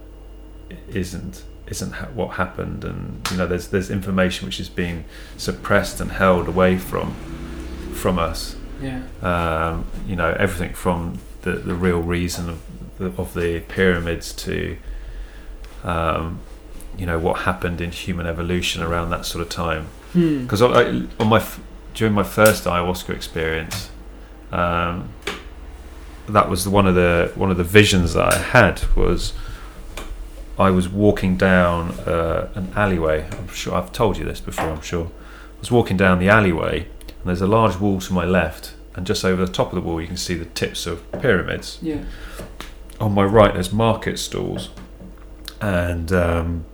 isn't 0.89 1.45
isn't 1.67 1.93
ha- 1.93 2.09
what 2.15 2.35
happened, 2.37 2.85
and 2.85 3.27
you 3.31 3.37
know 3.37 3.47
there's 3.47 3.69
there's 3.69 3.91
information 3.91 4.47
which 4.47 4.61
is 4.61 4.69
being 4.69 5.05
suppressed 5.37 6.01
and 6.01 6.13
held 6.13 6.49
away 6.49 6.77
from 6.79 7.15
from 7.95 8.19
us. 8.19 8.57
Yeah, 8.83 9.03
um, 9.23 9.87
you 10.07 10.17
know 10.17 10.35
everything 10.39 10.75
from 10.75 11.19
the, 11.43 11.53
the 11.53 11.75
real 11.75 12.01
reason 12.01 12.49
of 12.51 12.63
the, 12.99 13.07
of 13.21 13.35
the 13.35 13.61
pyramids 13.61 14.33
to 14.35 14.77
um, 15.85 16.41
you 16.99 17.07
know 17.07 17.19
what 17.19 17.41
happened 17.41 17.81
in 17.81 17.93
human 17.93 18.27
evolution 18.27 18.83
around 18.83 19.11
that 19.11 19.25
sort 19.25 19.43
of 19.43 19.49
time. 19.49 19.89
Hmm. 20.13 20.43
because 20.43 20.61
on 20.61 21.29
my 21.29 21.39
during 22.01 22.15
my 22.15 22.23
first 22.23 22.65
ayahuasca 22.65 23.11
experience 23.11 23.91
um, 24.53 25.13
that 26.27 26.49
was 26.49 26.67
one 26.67 26.87
of 26.87 26.95
the 26.95 27.31
one 27.35 27.51
of 27.51 27.59
the 27.59 27.65
visions 27.65 28.15
that 28.15 28.33
I 28.33 28.39
had 28.39 28.83
was 28.97 29.35
I 30.59 30.71
was 30.71 30.89
walking 30.89 31.37
down 31.37 31.91
uh, 32.01 32.51
an 32.55 32.73
alleyway. 32.75 33.29
I'm 33.31 33.49
sure 33.49 33.75
I've 33.75 33.93
told 33.93 34.17
you 34.17 34.25
this 34.25 34.41
before 34.41 34.67
I'm 34.67 34.81
sure. 34.81 35.07
I 35.07 35.61
was 35.61 35.71
walking 35.71 35.99
down 35.99 36.19
the 36.19 36.29
alleyway 36.31 36.87
and 37.07 37.27
there's 37.27 37.43
a 37.43 37.47
large 37.47 37.79
wall 37.79 38.01
to 38.01 38.13
my 38.15 38.25
left 38.25 38.75
and 38.95 39.07
just 39.07 39.23
over 39.23 39.45
the 39.45 39.53
top 39.53 39.69
of 39.69 39.75
the 39.75 39.83
wall 39.83 40.01
you 40.01 40.07
can 40.07 40.17
see 40.17 40.35
the 40.35 40.47
tips 40.47 40.87
of 40.87 41.11
pyramids. 41.21 41.79
Yeah, 41.83 42.05
on 42.99 43.13
my 43.13 43.25
right 43.25 43.53
there's 43.53 43.75
market 43.75 44.19
stalls 44.19 44.71
and 45.61 46.11
um, 46.13 46.65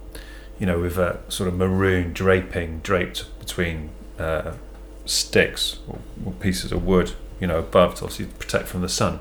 you 0.60 0.66
know 0.66 0.78
with 0.78 0.96
a 0.98 1.18
sort 1.28 1.48
of 1.48 1.56
maroon 1.56 2.12
draping 2.12 2.78
draped 2.78 3.26
between 3.40 3.90
uh, 4.20 4.52
sticks 5.06 5.78
or, 5.88 5.98
or 6.24 6.32
pieces 6.32 6.72
of 6.72 6.84
wood 6.84 7.12
you 7.40 7.46
know 7.46 7.58
above 7.58 7.94
to 7.96 8.04
obviously 8.04 8.26
protect 8.38 8.68
from 8.68 8.82
the 8.82 8.88
sun 8.88 9.18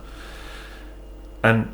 and 1.44 1.72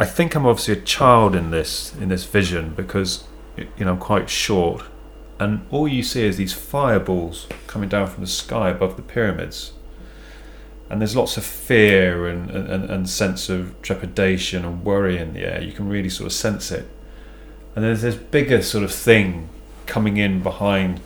I 0.00 0.04
think 0.04 0.34
I'm 0.34 0.46
obviously 0.46 0.74
a 0.74 0.80
child 0.82 1.34
in 1.34 1.50
this 1.50 1.94
in 1.96 2.08
this 2.08 2.24
vision 2.24 2.74
because 2.74 3.24
you 3.56 3.84
know 3.84 3.92
I'm 3.92 3.98
quite 3.98 4.28
short 4.28 4.84
and 5.38 5.66
all 5.70 5.88
you 5.88 6.02
see 6.02 6.24
is 6.24 6.36
these 6.36 6.52
fireballs 6.52 7.46
coming 7.66 7.88
down 7.88 8.08
from 8.08 8.22
the 8.22 8.28
sky 8.28 8.70
above 8.70 8.96
the 8.96 9.02
pyramids 9.02 9.72
and 10.90 11.00
there's 11.00 11.16
lots 11.16 11.36
of 11.36 11.44
fear 11.44 12.28
and, 12.28 12.50
and, 12.50 12.90
and 12.90 13.08
sense 13.08 13.48
of 13.48 13.80
trepidation 13.82 14.64
and 14.64 14.84
worry 14.84 15.18
in 15.18 15.32
the 15.32 15.40
air. 15.40 15.62
You 15.62 15.72
can 15.72 15.88
really 15.88 16.10
sort 16.10 16.26
of 16.26 16.32
sense 16.32 16.70
it. 16.70 16.86
And 17.74 17.84
there's 17.84 18.02
this 18.02 18.14
bigger 18.14 18.62
sort 18.62 18.84
of 18.84 18.92
thing 18.92 19.48
coming 19.86 20.18
in 20.18 20.42
behind 20.42 21.00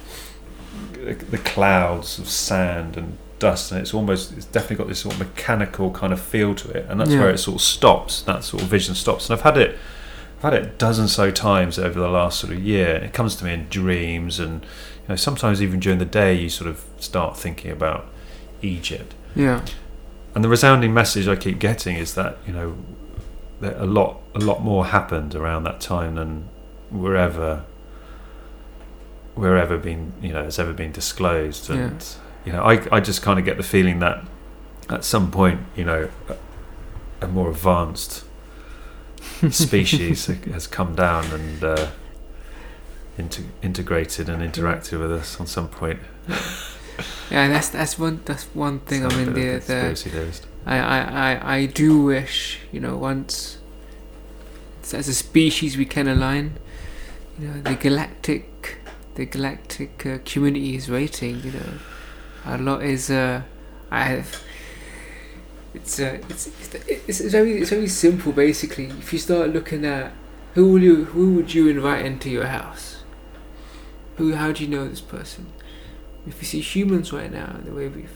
the, 1.05 1.39
clouds 1.39 2.19
of 2.19 2.29
sand 2.29 2.97
and 2.97 3.17
dust, 3.39 3.71
and 3.73 3.81
it's 3.81 3.95
almost 3.95 4.33
it's 4.37 4.47
definitely 4.47 4.77
got 4.77 4.89
this 4.89 5.01
sort 5.01 5.15
of 5.15 5.21
mechanical 5.21 5.91
kind 5.91 6.13
of 6.13 6.21
feel 6.21 6.55
to 6.57 6.71
it, 6.71 6.87
and 6.89 7.01
that's 7.01 7.11
Yeah. 7.11 7.21
where 7.21 7.31
it 7.31 7.39
sort 7.39 7.57
of 7.57 7.63
stops. 7.63 8.23
That 8.23 8.45
sort 8.45 8.63
of 8.63 8.69
vision 8.69 8.95
stops, 8.95 9.29
and 9.31 9.39
I've 9.39 9.45
had 9.45 9.57
it. 9.57 9.77
I've 10.39 10.43
had 10.43 10.55
it 10.55 10.63
a 10.65 10.71
dozen 10.71 11.09
so 11.09 11.31
times 11.31 11.79
over 11.79 11.99
the 11.99 12.09
last 12.09 12.39
sort 12.41 12.53
of 12.53 12.61
year. 12.61 12.95
and 12.97 13.05
It 13.05 13.13
comes 13.13 13.35
to 13.37 13.45
me 13.45 13.53
in 13.55 13.67
dreams, 13.69 14.39
and 14.41 14.63
you 14.63 15.09
know 15.09 15.17
sometimes 15.17 15.63
even 15.63 15.81
during 15.81 15.99
the 15.99 16.05
day, 16.05 16.35
you 16.35 16.49
sort 16.49 16.69
of 16.71 16.85
start 16.99 17.37
thinking 17.37 17.71
about 17.71 18.07
Egypt. 18.63 19.15
yeah, 19.37 19.61
And 20.35 20.43
the 20.45 20.49
resounding 20.49 20.93
message 20.95 21.27
I 21.29 21.37
keep 21.37 21.59
getting 21.59 21.97
is 21.97 22.15
that 22.15 22.39
you 22.47 22.53
know 22.53 22.77
that 23.61 23.77
a 23.81 23.87
lot 23.87 24.21
a 24.35 24.39
lot 24.41 24.63
more 24.63 24.87
happened 24.87 25.35
around 25.35 25.65
that 25.65 25.81
time 25.81 26.15
than 26.17 26.49
we're 26.91 27.17
ever 27.17 27.65
we're 29.39 29.57
ever 29.57 29.79
been 29.79 30.13
you 30.21 30.33
know 30.33 30.45
has 30.45 30.59
ever 30.59 30.73
been 30.73 30.93
disclosed 30.93 31.71
and 31.71 32.05
you 32.45 32.53
know 32.53 32.63
I, 32.63 32.97
I 32.97 33.01
just 33.01 33.23
kind 33.23 33.39
of 33.39 33.45
get 33.45 33.57
the 33.57 33.63
feeling 33.63 34.01
that 34.01 34.25
at 34.91 35.05
some 35.05 35.31
point 35.31 35.61
you 35.77 35.85
know 35.85 36.11
a, 36.29 37.25
a 37.25 37.29
more 37.29 37.51
advanced 37.51 38.25
species 39.51 40.27
has 40.27 40.67
come 40.67 40.95
down 40.95 41.25
and 41.27 41.65
uh, 41.65 41.91
into, 43.19 43.43
integrated 43.63 44.29
and 44.29 44.43
interacted 44.43 45.01
with 45.01 45.13
us 45.13 45.39
on 45.41 45.47
some 45.47 45.69
point. 45.69 46.01
yeah. 47.31 47.49
That's 47.49 47.69
that's 47.69 47.99
one 47.99 48.21
that's 48.25 48.45
one 48.55 48.81
thing. 48.81 49.05
I 49.05 49.09
mean, 49.15 49.35
the 49.35 49.59
the. 49.59 50.49
I, 50.67 50.79
I, 50.79 51.01
I, 51.01 51.57
I 51.57 51.67
do 51.67 52.03
wish, 52.03 52.61
you 52.73 52.81
know, 52.81 52.97
once 52.97 53.59
as 54.93 55.09
a 55.09 55.15
species 55.15 55.77
we 55.77 55.85
can 55.85 56.09
align, 56.09 56.59
you 57.39 57.49
know, 57.49 57.61
the 57.63 57.75
galactic, 57.75 58.79
the 59.19 59.27
galactic 59.27 60.07
uh, 60.07 60.19
community 60.25 60.77
is 60.77 60.89
waiting. 60.89 61.43
You 61.43 61.51
know, 61.51 61.73
a 62.47 62.57
lot 62.57 62.85
is. 62.85 63.11
Uh, 63.11 63.43
I 63.91 64.05
have. 64.05 64.43
It's 65.75 65.99
uh, 65.99 66.19
it's 66.29 66.47
it's, 66.87 67.21
it's 67.21 67.33
very 67.33 67.61
it's 67.61 67.71
very 67.71 67.89
simple. 67.89 68.31
Basically, 68.33 68.87
if 68.87 69.13
you 69.13 69.19
start 69.19 69.51
looking 69.51 69.85
at 69.85 70.13
who 70.55 70.73
will 70.73 70.83
you 70.83 71.05
who 71.07 71.35
would 71.35 71.53
you 71.53 71.69
invite 71.69 72.07
into 72.07 72.31
your 72.31 72.47
house, 72.47 73.03
who 74.17 74.35
how 74.37 74.53
do 74.53 74.63
you 74.63 74.71
know 74.71 74.87
this 74.89 75.01
person? 75.01 75.53
If 76.25 76.41
you 76.41 76.47
see 76.47 76.61
humans 76.61 77.13
right 77.13 77.33
now, 77.33 77.57
the 77.65 77.73
way 77.73 77.89
we 77.89 78.07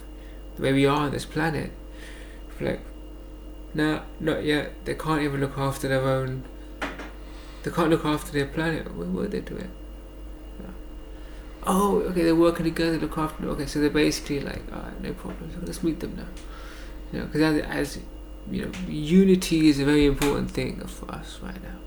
the 0.54 0.62
way 0.62 0.72
we 0.72 0.86
are 0.86 1.06
on 1.06 1.10
this 1.10 1.24
planet, 1.24 1.72
like, 2.60 2.80
nah, 3.74 4.02
not 4.20 4.44
yet. 4.44 4.84
They 4.84 4.94
can't 4.94 5.22
even 5.22 5.40
look 5.40 5.58
after 5.58 5.88
their 5.88 6.02
own. 6.02 6.44
They 7.64 7.72
can't 7.72 7.90
look 7.90 8.04
after 8.04 8.30
their 8.30 8.46
planet. 8.46 8.94
What 8.94 9.24
are 9.24 9.28
they 9.28 9.40
doing? 9.40 9.70
Yeah. 9.70 9.81
Oh, 11.64 12.00
okay. 12.10 12.22
They're 12.24 12.34
working 12.34 12.64
together. 12.64 12.98
to 12.98 13.06
Look 13.06 13.18
after. 13.18 13.42
them. 13.42 13.50
Okay, 13.52 13.66
so 13.66 13.80
they're 13.80 13.90
basically 13.90 14.40
like, 14.40 14.62
all 14.72 14.80
right, 14.82 15.00
no 15.00 15.12
problem. 15.12 15.50
So 15.54 15.58
let's 15.64 15.82
meet 15.82 16.00
them 16.00 16.16
now. 16.16 16.26
You 17.12 17.20
know, 17.20 17.26
because 17.26 17.42
as, 17.42 17.62
as 17.96 17.98
you 18.50 18.64
know, 18.66 18.72
unity 18.88 19.68
is 19.68 19.78
a 19.78 19.84
very 19.84 20.06
important 20.06 20.50
thing 20.50 20.80
for 20.86 21.10
us 21.12 21.38
right 21.42 21.62
now. 21.62 21.78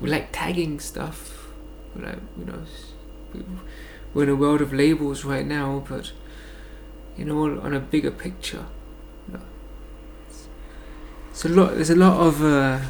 We 0.00 0.10
like 0.10 0.28
tagging 0.32 0.78
stuff. 0.80 1.48
We 1.94 2.02
like 2.04 2.18
you 2.38 2.44
know, 2.44 2.58
we- 3.32 3.44
we're 4.12 4.22
in 4.24 4.28
a 4.30 4.36
world 4.36 4.60
of 4.62 4.72
labels 4.72 5.24
right 5.24 5.46
now, 5.46 5.84
but 5.88 6.12
you 7.18 7.24
know, 7.24 7.60
on 7.60 7.74
a 7.74 7.80
bigger 7.80 8.10
picture, 8.10 8.64
it's 11.30 11.44
a 11.44 11.48
lot. 11.48 11.74
There's 11.74 11.90
a 11.90 11.96
lot 11.96 12.18
of 12.18 12.42
uh, 12.42 12.80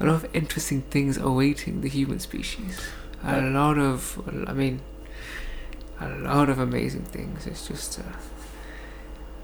a 0.00 0.04
lot 0.06 0.14
of 0.14 0.26
interesting 0.34 0.82
things 0.82 1.16
awaiting 1.18 1.80
the 1.82 1.88
human 1.88 2.18
species. 2.20 2.80
A 3.24 3.40
lot 3.42 3.78
of, 3.78 4.20
I 4.46 4.52
mean, 4.52 4.80
a 6.00 6.08
lot 6.08 6.48
of 6.48 6.58
amazing 6.58 7.02
things. 7.04 7.46
It's 7.46 7.66
just, 7.66 7.98
uh, 7.98 8.02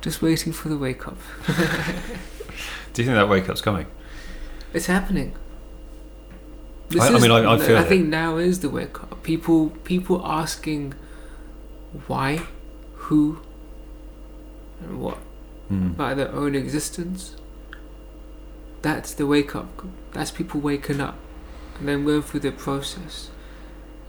just 0.00 0.22
waiting 0.22 0.52
for 0.52 0.68
the 0.68 0.76
wake 0.78 1.06
up. 1.08 1.18
Do 2.92 3.02
you 3.02 3.06
think 3.06 3.16
that 3.16 3.28
wake 3.28 3.48
up's 3.48 3.60
coming? 3.60 3.86
It's 4.72 4.86
happening. 4.86 5.34
I- 7.00 7.08
I 7.08 7.18
mean, 7.18 7.30
I- 7.32 7.54
I 7.54 7.58
feel 7.58 7.78
it. 7.78 7.88
think 7.88 8.06
now 8.06 8.36
is 8.36 8.60
the 8.60 8.68
wake 8.70 9.02
up. 9.02 9.22
People, 9.24 9.70
people 9.84 10.24
asking 10.24 10.94
why, 12.06 12.42
who, 12.94 13.40
and 14.80 15.00
what 15.00 15.18
Mm. 15.72 15.92
about 15.94 16.16
their 16.18 16.30
own 16.32 16.54
existence. 16.54 17.34
That's 18.82 19.14
the 19.14 19.26
wake 19.26 19.56
up. 19.56 19.82
That's 20.12 20.30
people 20.30 20.60
waking 20.60 21.00
up, 21.00 21.16
and 21.78 21.88
then 21.88 22.04
going 22.04 22.22
through 22.22 22.40
the 22.40 22.52
process. 22.52 23.30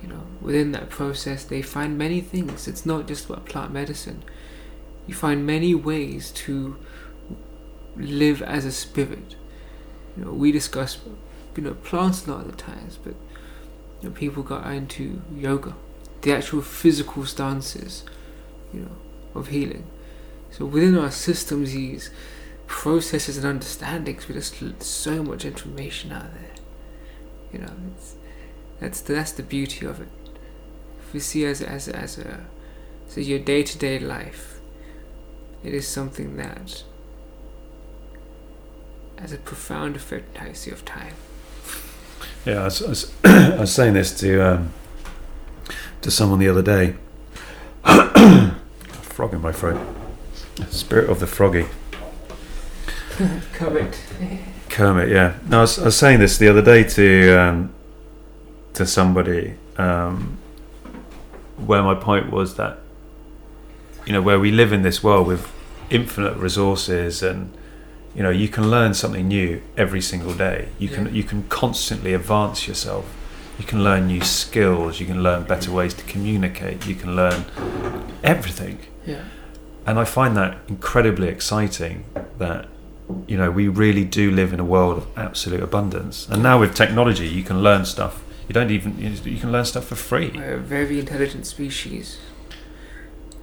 You 0.06 0.14
know, 0.14 0.28
within 0.39 0.72
that 0.74 0.91
process, 0.91 1.43
they 1.43 1.64
find 1.64 1.97
many 1.97 2.22
things. 2.22 2.68
It's 2.68 2.86
not 2.86 3.08
just 3.08 3.26
about 3.26 3.47
plant 3.47 3.74
medicine. 3.74 4.24
You 5.08 5.16
find 5.16 5.47
many 5.47 5.74
ways 5.74 6.30
to 6.32 6.78
live 7.97 8.43
as 8.43 8.66
a 8.66 8.72
spirit. 8.72 9.36
You 10.16 10.26
know, 10.26 10.32
we 10.32 10.51
discuss, 10.51 10.99
you 11.58 11.64
know, 11.64 11.74
plants 11.74 12.28
a 12.28 12.32
lot 12.32 12.45
of 12.45 12.51
the 12.51 12.58
times, 12.58 12.99
but 13.03 13.16
you 14.01 14.10
know, 14.10 14.16
people 14.16 14.43
got 14.43 14.72
into 14.72 15.24
yoga, 15.36 15.76
the 16.22 16.34
actual 16.34 16.62
physical 16.62 17.26
stances, 17.26 18.03
you 18.72 18.82
know, 18.82 18.97
of 19.34 19.47
healing. 19.47 19.88
So 20.51 20.66
within 20.66 20.95
our 20.99 21.10
systems, 21.10 21.74
these 21.74 22.12
processes 22.68 23.38
and 23.38 23.45
understandings, 23.47 24.28
we 24.28 24.36
just 24.36 24.84
so 24.84 25.24
much 25.24 25.45
information 25.45 26.12
out 26.12 26.32
there. 26.32 26.51
You 27.51 27.60
know, 27.60 27.74
it's, 27.95 28.16
that's 28.86 29.01
the, 29.01 29.13
that's 29.13 29.31
the 29.31 29.41
beauty 29.41 29.83
of 29.88 29.99
it. 29.99 30.07
If 31.07 31.13
you 31.15 31.19
see 31.19 31.43
as 31.45 31.59
as 31.59 31.88
as 31.88 32.19
a 32.19 32.45
so 33.07 33.19
your 33.19 33.39
day 33.39 33.63
to 33.63 33.77
day 33.79 33.97
life, 33.97 34.59
it 35.63 35.73
is 35.73 35.88
something 35.88 36.38
that 36.38 36.83
has 39.17 39.31
a 39.31 39.38
profound 39.38 39.95
effect 39.95 40.36
on 40.36 40.41
how 40.41 40.47
you 40.49 40.53
see 40.53 40.69
of 40.69 40.86
time. 40.86 41.15
Yeah, 42.45 42.61
I 42.61 42.65
was, 42.65 42.83
I 42.83 42.89
was, 42.89 43.13
I 43.23 43.59
was 43.61 43.73
saying 43.73 43.95
this 43.95 44.19
to 44.19 44.39
um, 44.41 44.73
to 46.01 46.11
someone 46.11 46.38
the 46.38 46.49
other 46.49 46.61
day. 46.61 46.93
Frog 49.01 49.33
in 49.33 49.41
my 49.41 49.51
throat. 49.51 49.81
Spirit 50.69 51.09
of 51.09 51.19
the 51.19 51.27
froggy. 51.27 51.65
Kermit. 53.53 53.99
Kermit, 54.69 55.09
yeah. 55.09 55.38
No, 55.47 55.59
I 55.59 55.61
was, 55.61 55.79
I 55.79 55.86
was 55.86 55.97
saying 55.97 56.19
this 56.19 56.38
the 56.38 56.49
other 56.49 56.61
day 56.61 56.83
to 56.83 57.39
um, 57.39 57.74
to 58.76 58.86
somebody, 58.86 59.55
um, 59.78 60.38
where 61.57 61.82
my 61.84 61.95
point 61.95 62.32
was 62.32 62.55
that 62.55 62.80
you 64.05 64.13
know 64.13 64.21
where 64.21 64.39
we 64.39 64.51
live 64.51 64.71
in 64.71 64.82
this 64.84 65.03
world 65.03 65.26
with 65.28 65.51
infinite 65.89 66.36
resources 66.38 67.23
and 67.23 67.51
you 68.15 68.21
know 68.23 68.30
you 68.30 68.47
can 68.47 68.69
learn 68.69 68.93
something 68.93 69.28
new 69.28 69.61
every 69.78 70.01
single 70.01 70.34
day. 70.34 70.67
You 70.80 70.89
Yeah. 70.89 70.95
can 70.95 71.15
you 71.15 71.23
can 71.23 71.43
constantly 71.49 72.13
advance 72.13 72.67
yourself. 72.67 73.05
You 73.57 73.65
can 73.65 73.84
learn 73.84 74.07
new 74.07 74.21
skills. 74.21 74.99
You 74.99 75.05
can 75.05 75.23
learn 75.23 75.43
better 75.43 75.71
ways 75.71 75.93
to 75.93 76.03
communicate. 76.03 76.86
You 76.86 76.95
can 76.95 77.15
learn 77.15 77.45
everything 78.23 78.80
Yeah. 79.05 79.21
and 79.88 79.97
I 79.99 80.03
find 80.03 80.36
that 80.38 80.57
incredibly 80.67 81.28
exciting 81.30 82.03
that 82.39 82.67
you 83.28 83.38
know 83.38 83.49
we 83.51 83.67
really 83.67 84.03
do 84.03 84.32
live 84.32 84.51
in 84.51 84.59
a 84.59 84.63
world 84.65 84.97
of 84.97 85.05
absolute 85.15 85.61
abundance 85.61 86.28
and 86.32 86.41
now 86.41 86.59
with 86.59 86.73
technology 86.73 87.28
you 87.28 87.43
can 87.43 87.61
learn 87.61 87.86
stuff 87.86 88.23
you 88.48 88.54
don't 88.54 88.72
even 88.72 89.00
you 89.00 89.38
can 89.39 89.52
learn 89.52 89.66
stuff 89.66 89.86
for 89.86 89.96
free 89.96 90.32
We're 90.36 90.56
a 90.56 90.60
very 90.60 91.00
intelligent 91.00 91.46
species. 91.48 92.20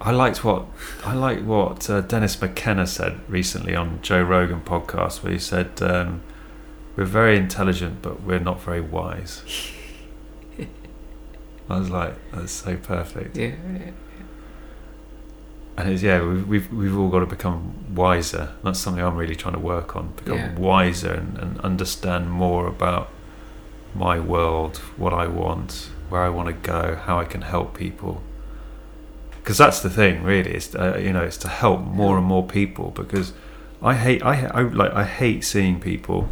I 0.00 0.10
liked 0.10 0.42
what 0.44 0.66
I 1.04 1.14
liked 1.14 1.42
what 1.42 1.88
uh, 1.88 2.00
Dennis 2.00 2.40
McKenna 2.40 2.86
said 2.86 3.20
recently 3.28 3.74
on 3.76 4.00
Joe 4.02 4.22
Rogan 4.22 4.60
podcast 4.60 5.22
where 5.22 5.32
he 5.32 5.38
said 5.38 5.80
um, 5.82 6.22
we're 6.96 7.04
very 7.04 7.36
intelligent 7.36 8.02
but 8.02 8.22
we're 8.22 8.40
not 8.40 8.60
very 8.60 8.80
wise 8.80 9.42
I 11.70 11.78
was 11.78 11.88
like 11.90 12.14
that's 12.32 12.52
so 12.52 12.76
perfect 12.76 13.36
Yeah. 13.36 13.52
yeah. 13.74 13.90
And 15.74 15.88
it's, 15.90 16.02
yeah, 16.02 16.22
we've, 16.22 16.46
we've 16.46 16.72
we've 16.72 16.98
all 16.98 17.08
got 17.08 17.20
to 17.20 17.26
become 17.26 17.72
wiser. 17.94 18.52
That's 18.62 18.78
something 18.78 19.02
I'm 19.02 19.16
really 19.16 19.34
trying 19.34 19.54
to 19.54 19.58
work 19.60 19.96
on. 19.96 20.12
Become 20.16 20.36
Yeah. 20.36 20.54
wiser 20.58 21.12
and, 21.14 21.38
and 21.38 21.60
understand 21.60 22.30
more 22.30 22.66
about 22.66 23.08
my 23.94 24.18
world, 24.18 24.78
what 24.96 25.12
I 25.12 25.26
want, 25.26 25.90
where 26.08 26.22
I 26.22 26.28
want 26.28 26.48
to 26.48 26.54
go, 26.54 26.96
how 26.96 27.18
I 27.18 27.24
can 27.24 27.42
help 27.42 27.76
people. 27.76 28.22
Because 29.36 29.58
that's 29.58 29.80
the 29.80 29.90
thing, 29.90 30.22
really. 30.22 30.54
Is 30.54 30.74
uh, 30.74 30.98
you 31.02 31.12
know, 31.12 31.22
it's 31.22 31.38
to 31.38 31.48
help 31.48 31.80
more 31.80 32.16
and 32.16 32.26
more 32.26 32.46
people. 32.46 32.90
Because 32.90 33.32
I 33.82 33.94
hate 33.94 34.22
I, 34.22 34.46
I 34.46 34.62
like 34.62 34.92
I 34.92 35.04
hate 35.04 35.44
seeing 35.44 35.80
people 35.80 36.28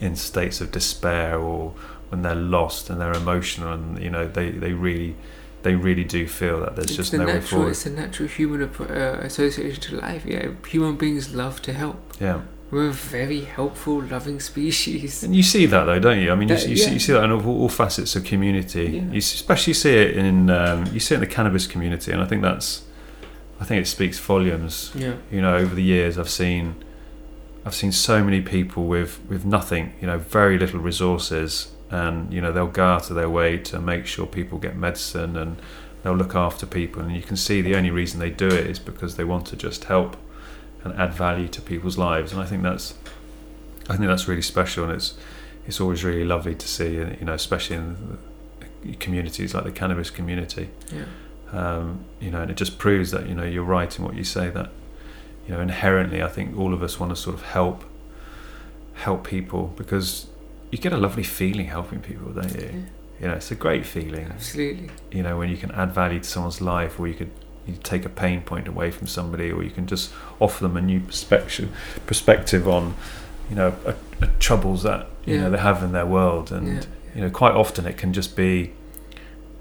in 0.00 0.16
states 0.16 0.60
of 0.60 0.72
despair 0.72 1.38
or 1.38 1.74
when 2.08 2.22
they're 2.22 2.34
lost 2.34 2.90
and 2.90 3.00
they're 3.00 3.12
emotional 3.12 3.72
and 3.72 4.02
you 4.02 4.10
know 4.10 4.26
they, 4.26 4.50
they 4.50 4.72
really 4.72 5.16
they 5.62 5.74
really 5.74 6.04
do 6.04 6.26
feel 6.26 6.60
that 6.60 6.76
there's 6.76 6.88
it's 6.88 6.96
just 6.96 7.12
the 7.12 7.18
no 7.18 7.26
way 7.26 7.34
natural. 7.34 7.48
forward. 7.48 7.70
It's 7.70 7.86
a 7.86 7.90
natural 7.90 8.28
human 8.28 8.62
uh, 8.62 9.20
association 9.22 9.80
to 9.82 9.96
life. 9.96 10.26
Yeah, 10.26 10.50
human 10.68 10.96
beings 10.96 11.34
love 11.34 11.62
to 11.62 11.72
help. 11.72 11.96
Yeah. 12.20 12.42
We're 12.74 12.88
a 12.88 12.92
very 12.92 13.42
helpful, 13.42 14.02
loving 14.02 14.40
species. 14.40 15.22
And 15.22 15.32
you 15.32 15.44
see 15.44 15.64
that 15.66 15.84
though, 15.84 16.00
don't 16.00 16.18
you? 16.18 16.32
I 16.32 16.34
mean, 16.34 16.48
you, 16.48 16.56
That- 16.56 16.62
see, 16.62 16.70
you, 16.70 16.76
see, 16.76 16.92
you 16.94 16.98
see 16.98 17.12
that 17.12 17.22
in 17.22 17.30
all, 17.30 17.46
all 17.46 17.68
facets 17.68 18.16
of 18.16 18.24
community. 18.24 18.86
Yeah. 18.96 19.12
You 19.12 19.18
especially 19.18 19.74
see 19.74 19.94
it 19.94 20.16
in 20.16 20.50
um, 20.50 20.84
you 20.92 20.98
see 20.98 21.14
it 21.14 21.18
in 21.18 21.20
the 21.20 21.28
cannabis 21.28 21.68
community, 21.68 22.10
and 22.10 22.20
I 22.20 22.26
think 22.26 22.42
that's, 22.42 22.82
I 23.60 23.64
think 23.64 23.80
it 23.80 23.86
speaks 23.86 24.18
volumes. 24.18 24.90
Yeah. 24.92 25.14
You 25.30 25.40
know, 25.40 25.54
over 25.54 25.72
the 25.72 25.84
years, 25.84 26.18
I've 26.18 26.28
seen, 26.28 26.74
I've 27.64 27.76
seen 27.76 27.92
so 27.92 28.24
many 28.24 28.40
people 28.40 28.86
with 28.86 29.20
with 29.28 29.44
nothing. 29.44 29.92
You 30.00 30.08
know, 30.08 30.18
very 30.18 30.58
little 30.58 30.80
resources, 30.80 31.70
and 31.90 32.32
you 32.32 32.40
know 32.40 32.50
they'll 32.50 32.66
go 32.66 32.86
out 32.86 33.08
of 33.08 33.14
their 33.14 33.30
way 33.30 33.56
to 33.56 33.78
make 33.78 34.04
sure 34.04 34.26
people 34.26 34.58
get 34.58 34.74
medicine, 34.74 35.36
and 35.36 35.62
they'll 36.02 36.16
look 36.16 36.34
after 36.34 36.66
people. 36.66 37.02
And 37.02 37.14
you 37.14 37.22
can 37.22 37.36
see 37.36 37.62
the 37.62 37.76
only 37.76 37.92
reason 37.92 38.18
they 38.18 38.30
do 38.30 38.48
it 38.48 38.66
is 38.66 38.80
because 38.80 39.14
they 39.14 39.22
want 39.22 39.46
to 39.46 39.56
just 39.56 39.84
help 39.84 40.16
and 40.84 40.92
add 40.94 41.12
value 41.14 41.48
to 41.48 41.60
people's 41.62 41.96
lives. 41.98 42.32
And 42.32 42.40
I 42.40 42.44
think 42.46 42.62
that's, 42.62 42.94
I 43.88 43.96
think 43.96 44.06
that's 44.08 44.28
really 44.28 44.42
special, 44.42 44.84
and 44.84 44.92
it's 44.92 45.14
it's 45.66 45.80
always 45.80 46.04
really 46.04 46.24
lovely 46.24 46.54
to 46.54 46.68
see. 46.68 47.00
uh, 47.00 47.10
You 47.18 47.24
know, 47.26 47.32
especially 47.34 47.76
in 47.76 48.18
communities 49.00 49.54
like 49.54 49.64
the 49.64 49.72
cannabis 49.72 50.10
community. 50.10 50.68
Yeah. 50.92 51.04
Um, 51.52 52.04
you 52.20 52.30
know, 52.30 52.42
and 52.42 52.50
it 52.50 52.56
just 52.56 52.78
proves 52.78 53.10
that 53.12 53.28
you 53.28 53.34
know 53.34 53.44
you're 53.44 53.64
right 53.64 53.98
in 53.98 54.04
what 54.04 54.14
you 54.14 54.24
say. 54.24 54.50
That 54.50 54.70
you 55.46 55.54
know 55.54 55.60
inherently, 55.60 56.22
I 56.22 56.28
think 56.28 56.58
all 56.58 56.74
of 56.74 56.82
us 56.82 57.00
want 57.00 57.10
to 57.10 57.16
sort 57.16 57.34
of 57.34 57.42
help 57.42 57.84
help 58.94 59.26
people 59.26 59.72
because 59.76 60.26
you 60.70 60.78
get 60.78 60.92
a 60.92 60.96
lovely 60.96 61.22
feeling 61.22 61.66
helping 61.66 62.00
people, 62.00 62.32
don't 62.32 62.54
you? 62.54 62.60
Yeah. 62.72 62.80
You 63.20 63.28
know, 63.28 63.34
it's 63.34 63.50
a 63.50 63.54
great 63.54 63.86
feeling. 63.86 64.26
Absolutely. 64.26 64.90
You 65.12 65.22
know, 65.22 65.38
when 65.38 65.48
you 65.48 65.56
can 65.56 65.70
add 65.70 65.92
value 65.92 66.18
to 66.18 66.24
someone's 66.28 66.60
life, 66.60 66.98
or 66.98 67.06
you 67.06 67.14
could 67.14 67.30
you 67.66 67.74
take 67.82 68.04
a 68.04 68.08
pain 68.10 68.42
point 68.42 68.68
away 68.68 68.90
from 68.90 69.06
somebody, 69.06 69.50
or 69.50 69.62
you 69.62 69.70
can 69.70 69.86
just 69.86 70.12
offer 70.40 70.62
them 70.64 70.76
a 70.76 70.80
new 70.82 71.00
perspective 71.00 71.70
perspective 72.06 72.68
on 72.68 72.94
you 73.50 73.56
know 73.56 73.74
a, 73.86 73.94
a 74.22 74.26
troubles 74.38 74.82
that 74.82 75.06
you 75.24 75.34
Yeah. 75.36 75.42
know 75.42 75.50
they 75.50 75.58
have 75.58 75.82
in 75.82 75.92
their 75.92 76.06
world, 76.06 76.52
and 76.52 76.66
Yeah. 76.68 76.82
you 77.14 77.20
know 77.22 77.30
quite 77.30 77.54
often 77.54 77.86
it 77.86 77.96
can 77.96 78.12
just 78.12 78.36
be 78.36 78.72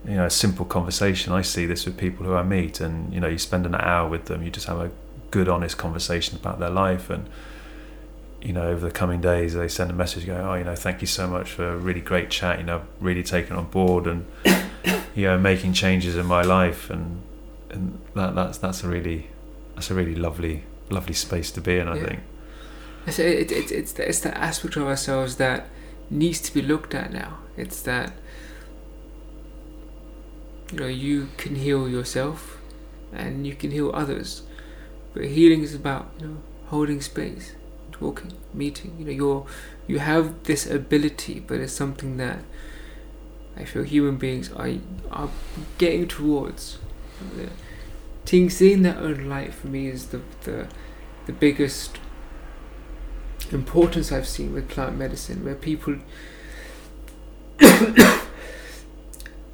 you 0.08 0.16
know 0.16 0.26
a 0.26 0.30
simple 0.30 0.66
conversation. 0.66 1.32
I 1.34 1.42
see 1.44 1.66
this 1.66 1.86
with 1.86 1.98
people 1.98 2.26
who 2.26 2.36
i 2.36 2.44
meet 2.44 2.82
and 2.82 3.14
you 3.14 3.20
know 3.22 3.28
you 3.30 3.38
spend 3.38 3.66
an 3.66 3.76
hour 3.76 4.10
with 4.10 4.26
them 4.26 4.44
you 4.44 4.50
just 4.52 4.68
have 4.68 4.80
a 4.80 4.92
good 5.32 5.48
honest 5.48 5.78
conversation 5.78 6.38
about 6.38 6.60
their 6.60 6.70
life. 6.70 7.10
And 7.10 7.28
you 8.42 8.52
know 8.52 8.64
over 8.68 8.86
the 8.86 8.92
coming 8.92 9.22
days 9.22 9.54
they 9.54 9.70
send 9.70 9.90
a 9.90 9.94
message 9.94 10.26
going 10.26 10.42
oh 10.42 10.56
you 10.56 10.66
know 10.66 10.76
thank 10.76 11.00
you 11.00 11.08
so 11.08 11.26
much 11.28 11.50
for 11.52 11.66
a 11.74 11.78
really 11.78 12.02
great 12.02 12.30
chat. 12.30 12.60
You 12.60 12.66
know 12.66 12.82
really 13.00 13.24
taken 13.24 13.56
on 13.56 13.66
board 13.70 14.06
and 14.08 14.26
you 15.16 15.24
know 15.28 15.38
making 15.38 15.72
changes 15.74 16.18
in 16.18 16.26
my 16.26 16.42
life. 16.42 16.90
And 16.90 17.22
and 17.74 18.00
that 18.16 18.36
that's 18.36 18.58
that's 18.58 18.84
a 18.84 18.88
really 18.88 19.28
that's 19.76 19.90
a 19.92 19.94
really 19.96 20.16
lovely 20.16 20.64
lovely 20.90 21.14
space 21.14 21.52
to 21.52 21.62
be 21.62 21.78
in 21.78 21.88
i 21.88 21.96
Yeah. 21.96 22.06
think 22.08 22.20
It's, 23.08 23.20
it, 23.20 23.52
it, 23.52 23.72
it's, 23.72 23.94
the, 23.94 24.08
it's 24.10 24.20
the 24.22 24.34
aspect 24.38 24.76
of 24.78 24.84
ourselves 24.88 25.36
that 25.36 25.68
needs 26.10 26.40
to 26.42 26.54
be 26.54 26.62
looked 26.62 26.94
at 26.96 27.12
now. 27.12 27.32
It's 27.58 27.82
that 27.84 28.14
you 30.72 30.80
know 30.80 30.88
you 30.88 31.30
can 31.38 31.56
heal 31.56 31.88
yourself 31.90 32.58
and 33.12 33.46
you 33.46 33.56
can 33.56 33.72
heal 33.72 33.92
others, 33.94 34.44
but 35.14 35.26
healing 35.26 35.62
is 35.64 35.76
about 35.76 36.12
you 36.20 36.28
know 36.28 36.38
holding 36.68 37.02
space, 37.02 37.56
talking, 37.92 38.32
meeting. 38.54 38.96
You 39.00 39.06
know 39.06 39.12
you're 39.12 39.46
you 39.88 40.00
have 40.00 40.44
this 40.44 40.66
ability, 40.66 41.42
but 41.48 41.60
it's 41.60 41.74
something 41.74 42.18
that 42.18 42.40
I 43.58 43.66
feel 43.66 43.84
human 43.84 44.18
beings 44.18 44.52
are 44.54 44.72
are 45.12 45.30
getting 45.78 46.08
towards. 46.08 46.80
The, 47.36 47.50
seeing, 48.26 48.50
seeing 48.50 48.82
their 48.82 48.98
own 48.98 49.30
light 49.30 49.54
for 49.54 49.68
me 49.68 49.88
is 49.88 50.08
the 50.08 50.22
the 50.44 50.68
the 51.26 51.34
biggest 51.34 51.98
importance 53.52 54.12
I've 54.12 54.28
seen 54.28 54.54
with 54.54 54.68
plant 54.70 54.98
medicine, 54.98 55.44
where 55.46 55.56
people 55.56 55.98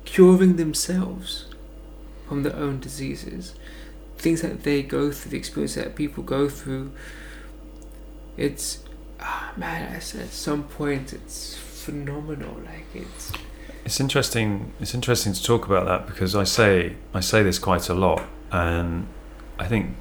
curing 0.06 0.56
themselves 0.56 1.46
from 2.28 2.44
their 2.44 2.56
own 2.56 2.80
diseases, 2.80 3.56
things 4.18 4.42
that 4.42 4.64
they 4.64 4.84
go 4.84 5.12
through, 5.12 5.32
the 5.32 5.38
experience 5.38 5.76
that 5.76 5.96
people 5.96 6.24
go 6.24 6.50
through. 6.50 6.92
It's 8.38 8.84
ah, 9.20 9.52
man, 9.58 9.94
at 9.94 10.04
some 10.04 10.64
point 10.64 11.14
it's 11.14 11.56
phenomenal. 11.58 12.56
Like 12.66 12.86
it's 12.94 13.32
It's 13.86 14.00
interesting. 14.00 14.74
It's 14.80 14.94
interesting 14.94 15.34
to 15.34 15.44
talk 15.44 15.66
about 15.66 15.86
that 15.86 16.08
because 16.08 16.36
I 16.36 16.44
say 16.44 16.96
I 17.14 17.20
say 17.20 17.44
this 17.44 17.60
quite 17.60 17.90
a 17.90 17.94
lot, 17.94 18.22
and 18.52 19.08
I 19.58 19.68
think 19.68 19.96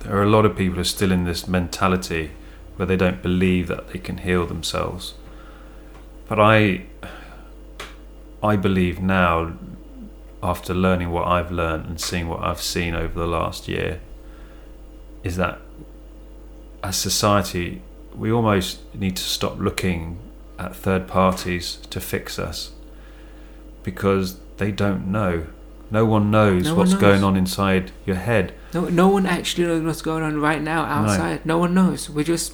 there 0.00 0.16
are 0.16 0.22
a 0.22 0.28
lot 0.28 0.44
of 0.44 0.56
people 0.56 0.76
who 0.76 0.80
are 0.80 0.84
still 0.84 1.12
in 1.12 1.24
this 1.24 1.46
mentality 1.48 2.32
where 2.76 2.86
they 2.86 2.96
don't 2.96 3.22
believe 3.22 3.68
that 3.68 3.88
they 3.88 3.98
can 3.98 4.18
heal 4.18 4.46
themselves. 4.46 5.14
But 6.28 6.38
I, 6.38 6.86
I 8.42 8.56
believe 8.56 9.00
now, 9.00 9.54
after 10.42 10.72
learning 10.74 11.10
what 11.10 11.26
I've 11.26 11.50
learned 11.50 11.86
and 11.86 12.00
seeing 12.00 12.28
what 12.28 12.42
I've 12.42 12.60
seen 12.60 12.94
over 12.94 13.18
the 13.18 13.26
last 13.26 13.66
year, 13.66 14.00
is 15.24 15.36
that 15.36 15.60
as 16.82 16.96
society, 16.96 17.82
we 18.14 18.30
almost 18.30 18.78
need 18.94 19.16
to 19.16 19.22
stop 19.22 19.58
looking 19.58 20.18
at 20.58 20.74
third 20.74 21.06
parties 21.06 21.76
to 21.90 22.00
fix 22.00 22.38
us 22.38 22.72
because 23.82 24.38
they 24.58 24.70
don't 24.70 25.06
know. 25.06 25.46
No 25.90 26.04
one 26.04 26.30
knows 26.30 26.64
No 26.64 26.70
one 26.70 26.78
what's 26.78 26.92
knows. 26.92 27.00
going 27.00 27.24
on 27.24 27.36
inside 27.36 27.92
your 28.04 28.16
head. 28.16 28.52
no 28.74 28.88
no 28.88 29.08
one 29.08 29.24
actually 29.26 29.64
knows 29.66 29.82
what's 29.82 30.02
going 30.02 30.22
on 30.22 30.40
right 30.40 30.62
now 30.62 30.84
outside. 30.84 31.44
No, 31.46 31.58
one 31.58 31.74
knows. 31.74 32.10
We're 32.10 32.24
just 32.24 32.52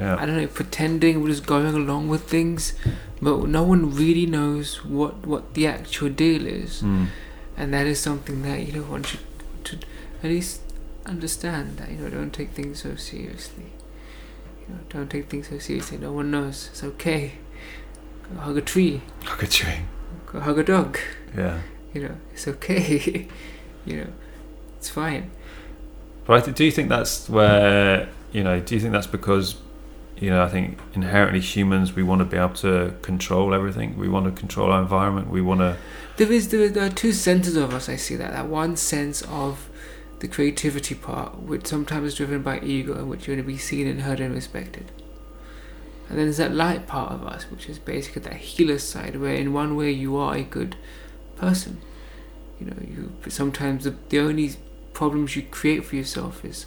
I 0.00 0.24
don't 0.26 0.36
know 0.40 0.46
pretending 0.46 1.20
we're 1.22 1.28
just 1.28 1.46
going 1.46 1.74
along 1.74 2.08
with 2.08 2.22
things, 2.36 2.72
but 3.20 3.46
no 3.46 3.62
one 3.62 3.94
really 3.94 4.24
knows 4.26 4.84
what 4.84 5.26
what 5.26 5.52
the 5.54 5.66
actual 5.66 6.08
deal 6.08 6.46
is. 6.46 6.82
Mm. 6.82 7.08
and 7.56 7.74
that 7.74 7.86
is 7.86 8.00
something 8.00 8.40
that 8.42 8.58
you 8.66 8.72
know 8.72 8.82
one 8.94 9.02
should, 9.02 9.20
should 9.64 9.84
at 10.22 10.30
least 10.30 10.60
understand 11.04 11.76
that 11.78 11.90
you 11.90 11.98
know 11.98 12.08
don't 12.08 12.32
take 12.32 12.50
things 12.58 12.80
so 12.82 12.96
seriously 12.96 13.68
you 14.60 14.68
know 14.74 14.80
don't 14.88 15.10
take 15.10 15.28
things 15.28 15.48
so 15.50 15.58
seriously 15.58 15.98
no 15.98 16.12
one 16.12 16.30
knows 16.30 16.68
it's 16.72 16.82
okay 16.82 17.32
go 18.26 18.40
hug 18.40 18.56
a 18.56 18.60
tree 18.62 19.02
Hug 19.24 19.42
a 19.42 19.46
tree. 19.46 19.80
go 20.26 20.40
hug 20.40 20.58
a 20.58 20.64
dog 20.64 20.98
Yeah. 21.36 21.58
You 21.92 22.02
know 22.02 22.16
it's 22.32 22.46
okay 22.48 23.28
you 23.84 23.96
know 23.96 24.06
it's 24.78 24.88
fine 24.88 25.30
But 26.26 26.54
do 26.54 26.64
you 26.64 26.70
think 26.70 26.88
that's 26.88 27.28
where 27.28 28.08
you 28.32 28.42
know? 28.44 28.60
Do 28.60 28.74
you 28.74 28.80
think 28.80 28.92
that's 28.92 29.06
because 29.06 29.56
you 30.16 30.30
know? 30.30 30.42
I 30.42 30.48
think 30.48 30.78
inherently 30.94 31.40
humans 31.40 31.94
we 31.94 32.02
want 32.02 32.20
to 32.20 32.24
be 32.24 32.36
able 32.36 32.54
to 32.54 32.94
control 33.02 33.52
everything. 33.54 33.98
We 33.98 34.08
want 34.08 34.26
to 34.26 34.32
control 34.32 34.70
our 34.72 34.80
environment. 34.80 35.28
We 35.30 35.42
want 35.42 35.60
to. 35.60 35.76
there 36.16 36.32
is 36.32 36.48
there, 36.48 36.68
there 36.68 36.86
are 36.86 36.90
two 36.90 37.12
senses 37.12 37.56
of 37.56 37.72
us 37.74 37.88
i 37.88 37.96
see 37.96 38.16
that 38.16 38.32
that 38.32 38.46
one 38.46 38.76
sense 38.76 39.22
of 39.22 39.68
the 40.20 40.28
creativity 40.28 40.94
part 40.94 41.40
which 41.40 41.66
sometimes 41.66 42.06
is 42.08 42.14
driven 42.14 42.42
by 42.42 42.60
ego 42.60 42.92
in 42.98 43.08
which 43.08 43.26
you 43.26 43.34
want 43.34 43.44
to 43.44 43.52
be 43.52 43.58
seen 43.58 43.86
and 43.86 44.02
heard 44.02 44.20
and 44.20 44.34
respected 44.34 44.86
and 46.08 46.18
then 46.18 46.26
there's 46.26 46.36
that 46.36 46.54
light 46.54 46.86
part 46.86 47.10
of 47.12 47.26
us 47.26 47.44
which 47.50 47.68
is 47.68 47.78
basically 47.78 48.22
that 48.22 48.34
healer 48.34 48.78
side 48.78 49.16
where 49.16 49.34
in 49.34 49.52
one 49.52 49.74
way 49.74 49.90
you 49.90 50.16
are 50.16 50.34
a 50.36 50.42
good 50.42 50.76
person 51.42 51.74
you 52.58 52.64
know 52.68 52.78
you 52.94 53.00
sometimes 53.40 53.80
the, 53.86 53.94
the 54.12 54.18
only 54.28 54.48
problems 55.00 55.28
you 55.36 55.42
create 55.58 55.82
for 55.88 55.96
yourself 55.96 56.34
is 56.44 56.58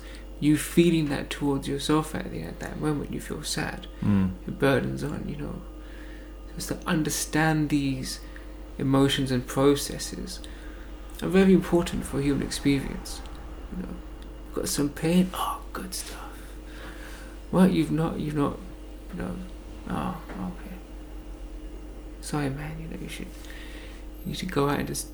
you 0.45 0.53
feeling 0.57 1.05
that 1.13 1.25
towards 1.29 1.65
yourself 1.73 2.13
at 2.19 2.27
the 2.31 2.41
at 2.51 2.59
that 2.59 2.75
moment 2.85 3.07
you 3.15 3.21
feel 3.29 3.43
sad 3.43 3.81
Mm, 4.03 4.27
your 4.45 4.55
burdens 4.65 5.01
on, 5.03 5.21
you 5.27 5.37
know. 5.43 5.55
Just 6.55 6.67
to 6.69 6.77
understand 6.95 7.69
these 7.69 8.09
emotions 8.77 9.31
and 9.31 9.41
processes 9.57 10.39
are 11.23 11.29
very 11.39 11.53
important 11.61 12.05
for 12.05 12.17
human 12.21 12.45
experience. 12.45 13.21
You 13.71 13.77
know, 13.83 13.93
you've 14.45 14.55
got 14.55 14.69
some 14.69 14.89
pain, 14.89 15.29
oh, 15.33 15.61
good 15.73 15.93
stuff. 15.93 16.29
Well, 17.51 17.67
you've 17.75 17.91
not, 18.01 18.19
you've 18.19 18.35
not, 18.45 18.55
you 19.11 19.17
know, 19.21 19.35
oh, 19.89 20.15
okay. 20.51 20.75
Sorry, 22.21 22.49
man. 22.49 22.73
You 22.81 22.87
know, 22.91 23.01
you 23.01 23.09
should, 23.09 23.27
you 24.25 24.33
should 24.33 24.51
go 24.51 24.69
out 24.69 24.79
and 24.79 24.87
just 24.87 25.07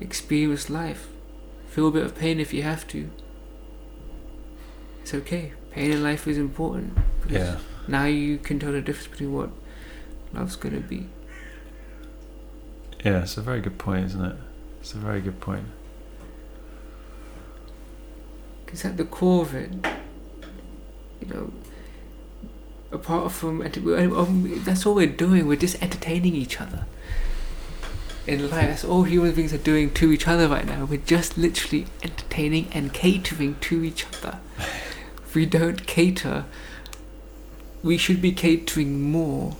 experience 0.00 0.70
life. 0.70 1.08
Feel 1.66 1.88
a 1.88 1.90
bit 1.90 2.04
of 2.04 2.16
pain 2.16 2.40
if 2.40 2.52
you 2.52 2.62
have 2.62 2.86
to. 2.88 3.10
It's 5.02 5.14
okay. 5.14 5.52
Pain 5.70 5.92
in 5.92 6.02
life 6.02 6.26
is 6.26 6.38
important. 6.38 6.96
yeah. 7.28 7.58
now 7.86 8.04
you 8.04 8.38
can 8.38 8.58
tell 8.58 8.72
the 8.72 8.80
difference 8.80 9.08
between 9.08 9.32
what 9.32 9.50
love's 10.32 10.56
going 10.56 10.74
to 10.74 10.80
be. 10.80 11.08
Yeah. 13.04 13.22
It's 13.22 13.36
a 13.36 13.42
very 13.42 13.60
good 13.60 13.78
point, 13.78 14.06
isn't 14.06 14.24
it? 14.24 14.36
It's 14.80 14.94
a 14.94 14.98
very 14.98 15.20
good 15.20 15.40
point. 15.40 15.66
Because 18.64 18.84
at 18.84 18.96
the 18.96 19.04
core 19.04 19.42
of 19.42 19.54
it, 19.54 19.70
you 21.20 21.26
know, 21.28 21.52
apart 22.92 23.32
from 23.32 23.62
um, 23.62 24.64
that's 24.64 24.86
all 24.86 24.94
we're 24.94 25.06
doing. 25.06 25.46
We're 25.46 25.56
just 25.56 25.82
entertaining 25.82 26.34
each 26.34 26.60
other. 26.60 26.86
In 28.26 28.50
life, 28.50 28.68
that's 28.68 28.84
all 28.84 29.04
human 29.04 29.32
beings 29.32 29.52
are 29.52 29.58
doing 29.58 29.92
to 29.94 30.12
each 30.12 30.28
other 30.28 30.46
right 30.46 30.66
now. 30.66 30.84
We're 30.84 31.00
just 31.00 31.38
literally 31.38 31.86
entertaining 32.02 32.68
and 32.72 32.92
catering 32.92 33.56
to 33.60 33.82
each 33.82 34.06
other. 34.06 34.40
we 35.34 35.46
don't 35.46 35.86
cater, 35.86 36.44
we 37.82 37.96
should 37.96 38.20
be 38.20 38.32
catering 38.32 39.10
more 39.10 39.56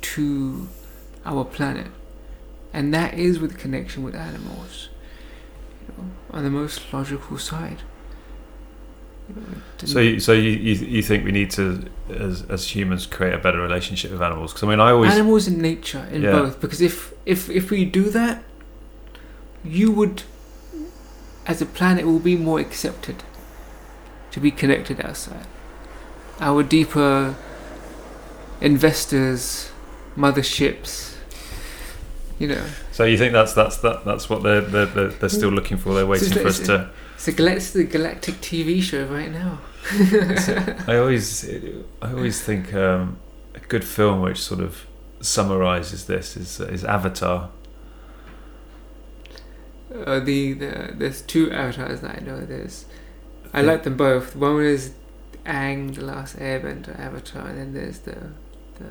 to 0.00 0.68
our 1.24 1.44
planet, 1.44 1.88
and 2.72 2.94
that 2.94 3.14
is 3.14 3.38
with 3.38 3.58
connection 3.58 4.02
with 4.02 4.14
animals. 4.14 4.88
You 5.86 5.94
know, 5.96 6.10
on 6.30 6.44
the 6.44 6.50
most 6.50 6.92
logical 6.92 7.38
side. 7.38 7.82
You 9.28 9.34
know, 9.36 9.42
it 9.82 9.88
So, 9.88 10.00
you, 10.00 10.20
so 10.20 10.32
you, 10.32 10.50
you 10.50 10.74
you 10.74 11.02
think 11.02 11.24
we 11.24 11.32
need 11.32 11.50
to, 11.52 11.84
as 12.10 12.42
as 12.48 12.74
humans, 12.74 13.06
create 13.06 13.34
a 13.34 13.38
better 13.38 13.60
relationship 13.60 14.10
with 14.10 14.22
animals? 14.22 14.52
Because 14.52 14.64
I 14.66 14.70
mean, 14.70 14.80
I 14.80 14.90
always 14.90 15.12
animals 15.12 15.46
and 15.46 15.58
nature 15.58 16.06
in 16.10 16.22
Yeah. 16.22 16.32
both 16.32 16.60
because 16.60 16.80
if 16.80 17.12
if 17.26 17.50
if 17.50 17.70
we 17.70 17.84
do 17.84 18.10
that 18.10 18.42
you 19.64 19.90
would 19.90 20.22
as 21.46 21.60
a 21.60 21.66
planet 21.66 22.06
will 22.06 22.20
be 22.20 22.36
more 22.36 22.60
accepted 22.60 23.16
to 24.30 24.40
be 24.40 24.50
connected 24.50 25.00
outside 25.04 25.46
our 26.40 26.62
deeper 26.62 27.34
investors 28.60 29.70
motherships 30.16 31.16
you 32.38 32.46
know 32.46 32.64
So 32.92 33.04
you 33.04 33.18
think 33.18 33.32
that's 33.32 33.52
that's 33.52 33.78
that 33.78 34.04
that's 34.04 34.28
what 34.30 34.42
they're 34.42 34.60
they're, 34.60 34.86
they're, 34.86 35.28
still 35.28 35.50
looking 35.50 35.76
for? 35.76 35.94
They're 35.94 36.06
waiting 36.06 36.30
it's- 36.30 36.42
for 36.42 36.48
us 36.48 36.60
to. 36.66 36.90
It's 37.18 37.26
a, 37.28 37.46
it's 37.48 37.72
the 37.72 37.84
galactic 37.84 38.36
TV 38.36 38.80
show 38.80 39.04
right 39.06 39.32
now 39.32 39.58
I 40.86 40.96
always 40.96 41.48
I 42.00 42.12
always 42.12 42.40
think 42.40 42.72
um, 42.74 43.18
a 43.54 43.60
good 43.60 43.84
film 43.84 44.20
which 44.22 44.38
sort 44.38 44.60
of 44.60 44.86
summarizes 45.20 46.06
this 46.06 46.36
is 46.36 46.60
is 46.60 46.84
Avatar. 46.84 47.50
uh, 50.06 50.20
the, 50.20 50.52
the 50.52 50.94
there's 50.94 51.22
two 51.22 51.50
avatars 51.50 52.00
that 52.02 52.18
I 52.18 52.24
know 52.24 52.40
there's 52.40 52.84
I 53.52 53.62
like 53.62 53.82
them 53.82 53.96
both 53.96 54.36
one 54.36 54.62
is 54.62 54.92
Aang, 55.44 55.94
the 55.94 56.04
last 56.04 56.36
airbender 56.36 56.98
avatar 57.00 57.48
and 57.48 57.58
then 57.58 57.72
there's 57.74 58.00
the 58.00 58.16
the, 58.78 58.90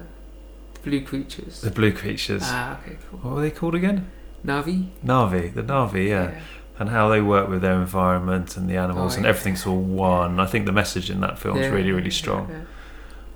the 0.73 0.79
blue 0.83 1.01
creatures 1.01 1.61
The 1.61 1.71
blue 1.71 1.91
creatures. 1.93 2.43
Ah, 2.45 2.79
okay, 2.79 2.97
cool. 3.09 3.19
What 3.19 3.35
were 3.35 3.41
they 3.41 3.51
called 3.51 3.75
again? 3.75 4.09
Na'vi? 4.45 4.89
Na'vi, 5.05 5.53
the 5.53 5.63
Na'vi, 5.63 6.09
yeah. 6.09 6.39
And 6.79 6.89
how 6.89 7.09
they 7.09 7.21
work 7.21 7.49
with 7.49 7.61
their 7.63 7.73
environment 7.81 8.55
and 8.55 8.69
the 8.69 8.77
animals, 8.77 9.13
Oh, 9.13 9.15
and 9.17 9.23
yeah. 9.23 9.29
everything's 9.29 9.65
all 9.65 9.79
one. 9.81 10.39
I 10.39 10.45
think 10.45 10.65
the 10.67 10.71
message 10.71 11.09
in 11.09 11.21
that 11.21 11.39
film 11.39 11.57
is 11.57 11.71
really, 11.71 11.91
really 11.91 12.11
strong. 12.11 12.67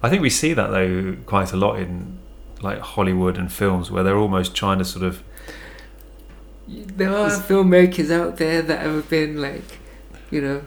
I 0.04 0.10
think 0.10 0.22
we 0.22 0.30
see 0.30 0.54
that 0.54 0.70
though 0.72 1.16
quite 1.26 1.52
a 1.54 1.58
lot 1.58 1.80
in 1.80 2.20
like 2.62 2.80
Hollywood 2.80 3.38
and 3.38 3.52
films 3.52 3.90
where 3.90 4.04
they're 4.04 4.18
almost 4.18 4.54
trying 4.56 4.78
to 4.78 4.86
sort 4.86 5.04
of 5.04 5.24
There 6.68 7.10
are 7.16 7.30
filmmakers 7.30 8.12
out 8.12 8.38
there 8.38 8.62
that 8.62 8.80
have 8.82 9.10
been 9.10 9.42
like, 9.42 9.80
you 10.30 10.42
know, 10.42 10.62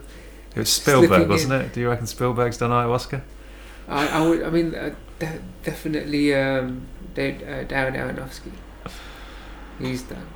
it 0.53 0.59
was 0.59 0.69
Spielberg, 0.69 1.29
wasn't 1.29 1.53
it? 1.53 1.73
Do 1.73 1.79
you 1.81 1.89
reckon 1.89 2.07
Spielberg's 2.07 2.57
done 2.57 2.71
ayahuasca? 2.71 3.21
I, 3.87 4.07
I 4.07 4.27
would, 4.27 4.43
I 4.43 4.49
mean, 4.49 4.75
uh, 4.75 4.93
de- 5.19 5.41
definitely 5.63 6.33
um, 6.35 6.87
uh, 7.17 7.19
Darren 7.19 7.95
Aronofsky. 7.95 8.51
He's 9.79 10.03
done 10.03 10.27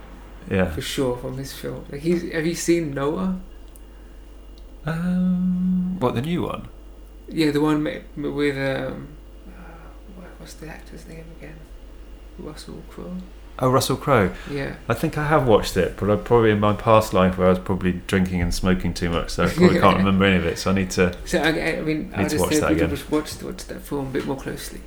Yeah. 0.49 0.71
for 0.71 0.81
sure 0.81 1.15
from 1.17 1.37
his 1.37 1.53
film. 1.53 1.85
Like 1.91 2.01
he's, 2.01 2.31
have 2.31 2.45
you 2.45 2.55
seen 2.55 2.93
Noah? 2.93 3.39
Um, 4.85 5.99
what 5.99 6.15
the 6.15 6.21
new 6.21 6.43
one? 6.43 6.67
Yeah, 7.27 7.51
the 7.51 7.61
one 7.61 7.83
with 7.83 8.57
um, 8.57 9.07
uh, 9.47 9.51
what- 10.15 10.29
what's 10.39 10.53
the 10.55 10.67
actor's 10.67 11.07
name 11.07 11.25
again? 11.37 11.55
Russell 12.39 12.81
Crowe. 12.89 13.17
Oh, 13.61 13.69
Russell 13.69 13.97
Crowe. 13.97 14.31
Yeah. 14.49 14.75
I 14.87 14.93
think 14.93 15.17
I 15.17 15.27
have 15.27 15.45
watched 15.45 15.75
it, 15.75 15.97
but 15.97 16.09
I 16.09 16.15
probably 16.15 16.51
in 16.51 16.61
my 16.61 16.73
past 16.73 17.13
life 17.13 17.37
where 17.37 17.47
I 17.47 17.49
was 17.49 17.59
probably 17.59 18.01
drinking 18.07 18.41
and 18.41 18.53
smoking 18.53 18.93
too 18.93 19.09
much, 19.09 19.31
so 19.31 19.43
I 19.43 19.49
probably 19.49 19.79
can't 19.79 19.97
remember 20.03 20.23
any 20.23 20.37
of 20.37 20.45
it. 20.45 20.57
So 20.57 20.71
I 20.71 20.73
need 20.73 20.89
to, 20.91 21.13
So 21.25 21.39
I, 21.39 21.49
I 21.77 21.81
mean, 21.81 22.13
I 22.15 22.23
Need 22.23 22.29
to 22.29 22.37
just 22.37 22.45
watch 22.49 22.59
that 22.61 22.71
again. 22.71 22.95
should 22.95 23.11
watch 23.11 23.43
watch 23.43 23.65
that 23.65 23.81
film 23.81 24.07
a 24.07 24.09
bit 24.11 24.25
more 24.25 24.37
closely. 24.37 24.79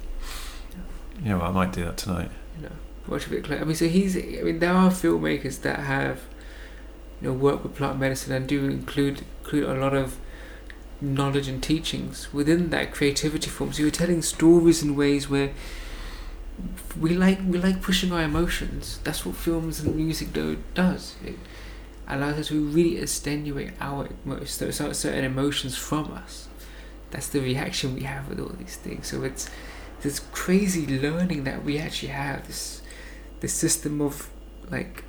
Yeah, 1.22 1.34
well, 1.36 1.48
I 1.48 1.50
might 1.50 1.72
do 1.72 1.84
that 1.84 1.98
tonight. 1.98 2.30
Watch 3.08 3.26
a 3.26 3.30
bit. 3.30 3.50
I 3.50 3.64
mean, 3.64 3.74
so 3.74 3.88
he's. 3.88 4.16
I 4.16 4.42
mean, 4.42 4.58
there 4.60 4.72
are 4.72 4.90
filmmakers 4.90 5.60
that 5.62 5.80
have, 5.80 6.20
you 7.20 7.28
know, 7.28 7.34
work 7.34 7.62
with 7.62 7.74
plant 7.74 7.98
medicine 7.98 8.32
and 8.32 8.46
do 8.46 8.64
include 8.64 9.24
include 9.42 9.64
a 9.64 9.74
lot 9.74 9.94
of 9.94 10.18
knowledge 11.00 11.48
and 11.48 11.62
teachings 11.62 12.32
within 12.32 12.70
that 12.70 12.92
creativity 12.92 13.50
form. 13.50 13.72
So 13.72 13.82
you're 13.82 13.90
telling 13.90 14.22
stories 14.22 14.82
in 14.82 14.94
ways 14.94 15.28
where 15.28 15.50
we 16.98 17.10
like 17.14 17.40
we 17.46 17.58
like 17.58 17.82
pushing 17.82 18.12
our 18.12 18.22
emotions. 18.22 19.00
That's 19.04 19.26
what 19.26 19.36
films 19.36 19.80
and 19.80 19.96
music 19.96 20.32
do 20.32 20.58
does. 20.74 21.16
It 21.24 21.38
allows 22.06 22.38
us 22.38 22.48
to 22.48 22.64
really 22.64 22.98
extenuate 22.98 23.72
our 23.80 24.08
certain 24.44 25.24
emotions 25.24 25.76
from 25.76 26.12
us. 26.12 26.48
That's 27.10 27.28
the 27.28 27.40
reaction 27.40 27.94
we 27.94 28.02
have 28.02 28.28
with 28.28 28.40
all 28.40 28.54
these 28.58 28.76
things. 28.76 29.08
So 29.08 29.22
it's 29.24 29.50
this 30.02 30.20
crazy 30.32 30.86
learning 30.86 31.44
that 31.44 31.64
we 31.64 31.78
actually 31.78 32.08
have. 32.08 32.46
This 32.46 32.81
this 33.42 33.52
system 33.52 34.00
of 34.00 34.30
like 34.70 35.02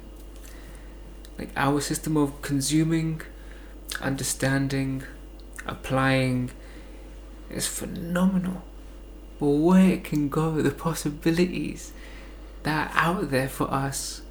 like 1.37 1.49
our 1.55 1.79
system 1.79 2.17
of 2.17 2.41
consuming, 2.41 3.21
understanding, 4.01 5.03
applying 5.67 6.51
is 7.49 7.67
phenomenal. 7.67 8.63
But 9.39 9.47
where 9.47 9.89
it 9.91 10.03
can 10.03 10.29
go, 10.29 10.61
the 10.61 10.71
possibilities 10.71 11.91
that 12.63 12.91
are 12.95 13.13
out 13.13 13.29
there 13.29 13.49
for 13.49 13.71
us, 13.71 14.23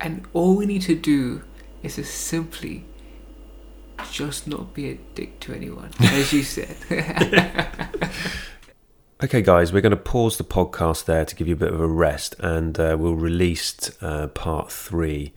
and 0.00 0.26
all 0.32 0.56
we 0.56 0.66
need 0.66 0.82
to 0.82 0.94
do 0.94 1.42
is 1.82 1.96
to 1.96 2.04
simply 2.04 2.84
just 4.10 4.46
not 4.46 4.72
be 4.72 4.88
a 4.90 4.98
dick 5.14 5.40
to 5.40 5.54
anyone, 5.54 5.90
as 6.00 6.32
you 6.32 6.42
said. 6.42 6.76
Okay, 9.24 9.40
guys, 9.40 9.72
we're 9.72 9.82
going 9.82 9.90
to 9.90 9.96
pause 9.96 10.36
the 10.36 10.42
podcast 10.42 11.04
there 11.04 11.24
to 11.24 11.36
give 11.36 11.46
you 11.46 11.54
a 11.54 11.56
bit 11.56 11.72
of 11.72 11.80
a 11.80 11.86
rest, 11.86 12.34
and 12.40 12.76
uh, 12.80 12.96
we'll 12.98 13.14
release 13.14 13.92
uh, 14.02 14.26
part 14.26 14.72
three 14.72 15.32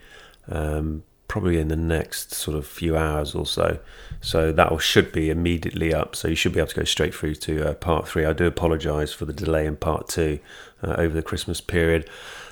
um, 0.49 1.03
probably 1.27 1.59
in 1.59 1.67
the 1.67 1.75
next 1.75 2.33
sort 2.33 2.57
of 2.57 2.65
few 2.65 2.97
hours 2.97 3.35
or 3.35 3.45
so. 3.45 3.77
So 4.21 4.51
that 4.51 4.81
should 4.81 5.11
be 5.11 5.29
immediately 5.29 5.93
up. 5.93 6.15
So 6.15 6.27
you 6.27 6.35
should 6.35 6.53
be 6.53 6.59
able 6.59 6.69
to 6.69 6.75
go 6.77 6.83
straight 6.83 7.13
through 7.13 7.35
to 7.35 7.69
uh, 7.69 7.73
part 7.75 8.07
three. 8.07 8.25
I 8.25 8.33
do 8.33 8.47
apologise 8.47 9.13
for 9.13 9.25
the 9.25 9.33
delay 9.33 9.67
in 9.67 9.75
part 9.75 10.07
two 10.07 10.39
uh, 10.81 10.95
over 10.97 11.13
the 11.13 11.21
Christmas 11.21 11.61
period. 11.61 12.09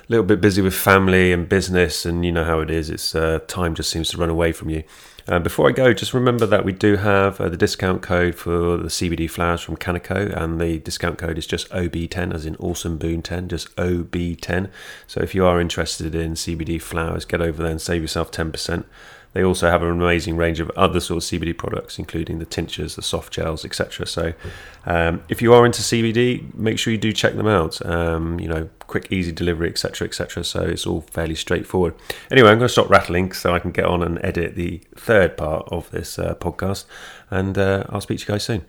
A 0.08 0.12
little 0.12 0.26
bit 0.26 0.40
busy 0.40 0.62
with 0.62 0.74
family 0.74 1.32
and 1.32 1.48
business, 1.48 2.06
and 2.06 2.24
you 2.24 2.30
know 2.30 2.44
how 2.44 2.60
it 2.60 2.70
is. 2.70 2.90
It's 2.90 3.12
uh, 3.12 3.40
time 3.48 3.74
just 3.74 3.90
seems 3.90 4.08
to 4.10 4.18
run 4.18 4.30
away 4.30 4.52
from 4.52 4.70
you. 4.70 4.84
Uh, 5.26 5.38
before 5.38 5.68
I 5.68 5.72
go, 5.72 5.94
just 5.94 6.12
remember 6.12 6.44
that 6.44 6.66
we 6.66 6.72
do 6.72 6.96
have 6.96 7.40
uh, 7.40 7.48
the 7.48 7.56
discount 7.56 8.02
code 8.02 8.34
for 8.34 8.76
the 8.76 8.88
CBD 8.88 9.30
flowers 9.30 9.62
from 9.62 9.76
Canico, 9.76 10.30
and 10.36 10.60
the 10.60 10.78
discount 10.80 11.16
code 11.16 11.38
is 11.38 11.46
just 11.46 11.68
OB10, 11.70 12.34
as 12.34 12.44
in 12.44 12.56
Awesome 12.56 12.98
Boon 12.98 13.22
10, 13.22 13.48
just 13.48 13.74
OB10. 13.76 14.68
So 15.06 15.22
if 15.22 15.34
you 15.34 15.46
are 15.46 15.62
interested 15.62 16.14
in 16.14 16.34
CBD 16.34 16.80
flowers, 16.80 17.24
get 17.24 17.40
over 17.40 17.62
there 17.62 17.70
and 17.70 17.80
save 17.80 18.02
yourself 18.02 18.30
10%. 18.32 18.84
They 19.34 19.44
also 19.44 19.68
have 19.68 19.82
an 19.82 19.90
amazing 19.90 20.36
range 20.36 20.60
of 20.60 20.70
other 20.70 21.00
sort 21.00 21.22
of 21.22 21.28
CBD 21.28 21.56
products, 21.56 21.98
including 21.98 22.38
the 22.38 22.44
tinctures, 22.44 22.96
the 22.96 23.02
soft 23.02 23.32
gels, 23.32 23.64
etc. 23.64 24.06
So, 24.06 24.32
um, 24.86 25.22
if 25.28 25.42
you 25.42 25.52
are 25.52 25.66
into 25.66 25.82
CBD, 25.82 26.54
make 26.54 26.78
sure 26.78 26.92
you 26.92 26.98
do 26.98 27.12
check 27.12 27.34
them 27.34 27.48
out. 27.48 27.84
Um, 27.84 28.38
you 28.38 28.48
know, 28.48 28.70
quick, 28.86 29.10
easy 29.10 29.32
delivery, 29.32 29.68
etc., 29.68 30.06
etc. 30.06 30.44
So 30.44 30.62
it's 30.62 30.86
all 30.86 31.00
fairly 31.02 31.34
straightforward. 31.34 31.94
Anyway, 32.30 32.48
I'm 32.48 32.58
going 32.58 32.68
to 32.68 32.72
stop 32.72 32.88
rattling 32.88 33.32
so 33.32 33.54
I 33.54 33.58
can 33.58 33.72
get 33.72 33.84
on 33.84 34.02
and 34.02 34.24
edit 34.24 34.54
the 34.54 34.80
third 34.94 35.36
part 35.36 35.68
of 35.70 35.90
this 35.90 36.18
uh, 36.18 36.34
podcast, 36.36 36.84
and 37.30 37.58
uh, 37.58 37.84
I'll 37.88 38.00
speak 38.00 38.20
to 38.20 38.22
you 38.22 38.28
guys 38.28 38.44
soon. 38.44 38.64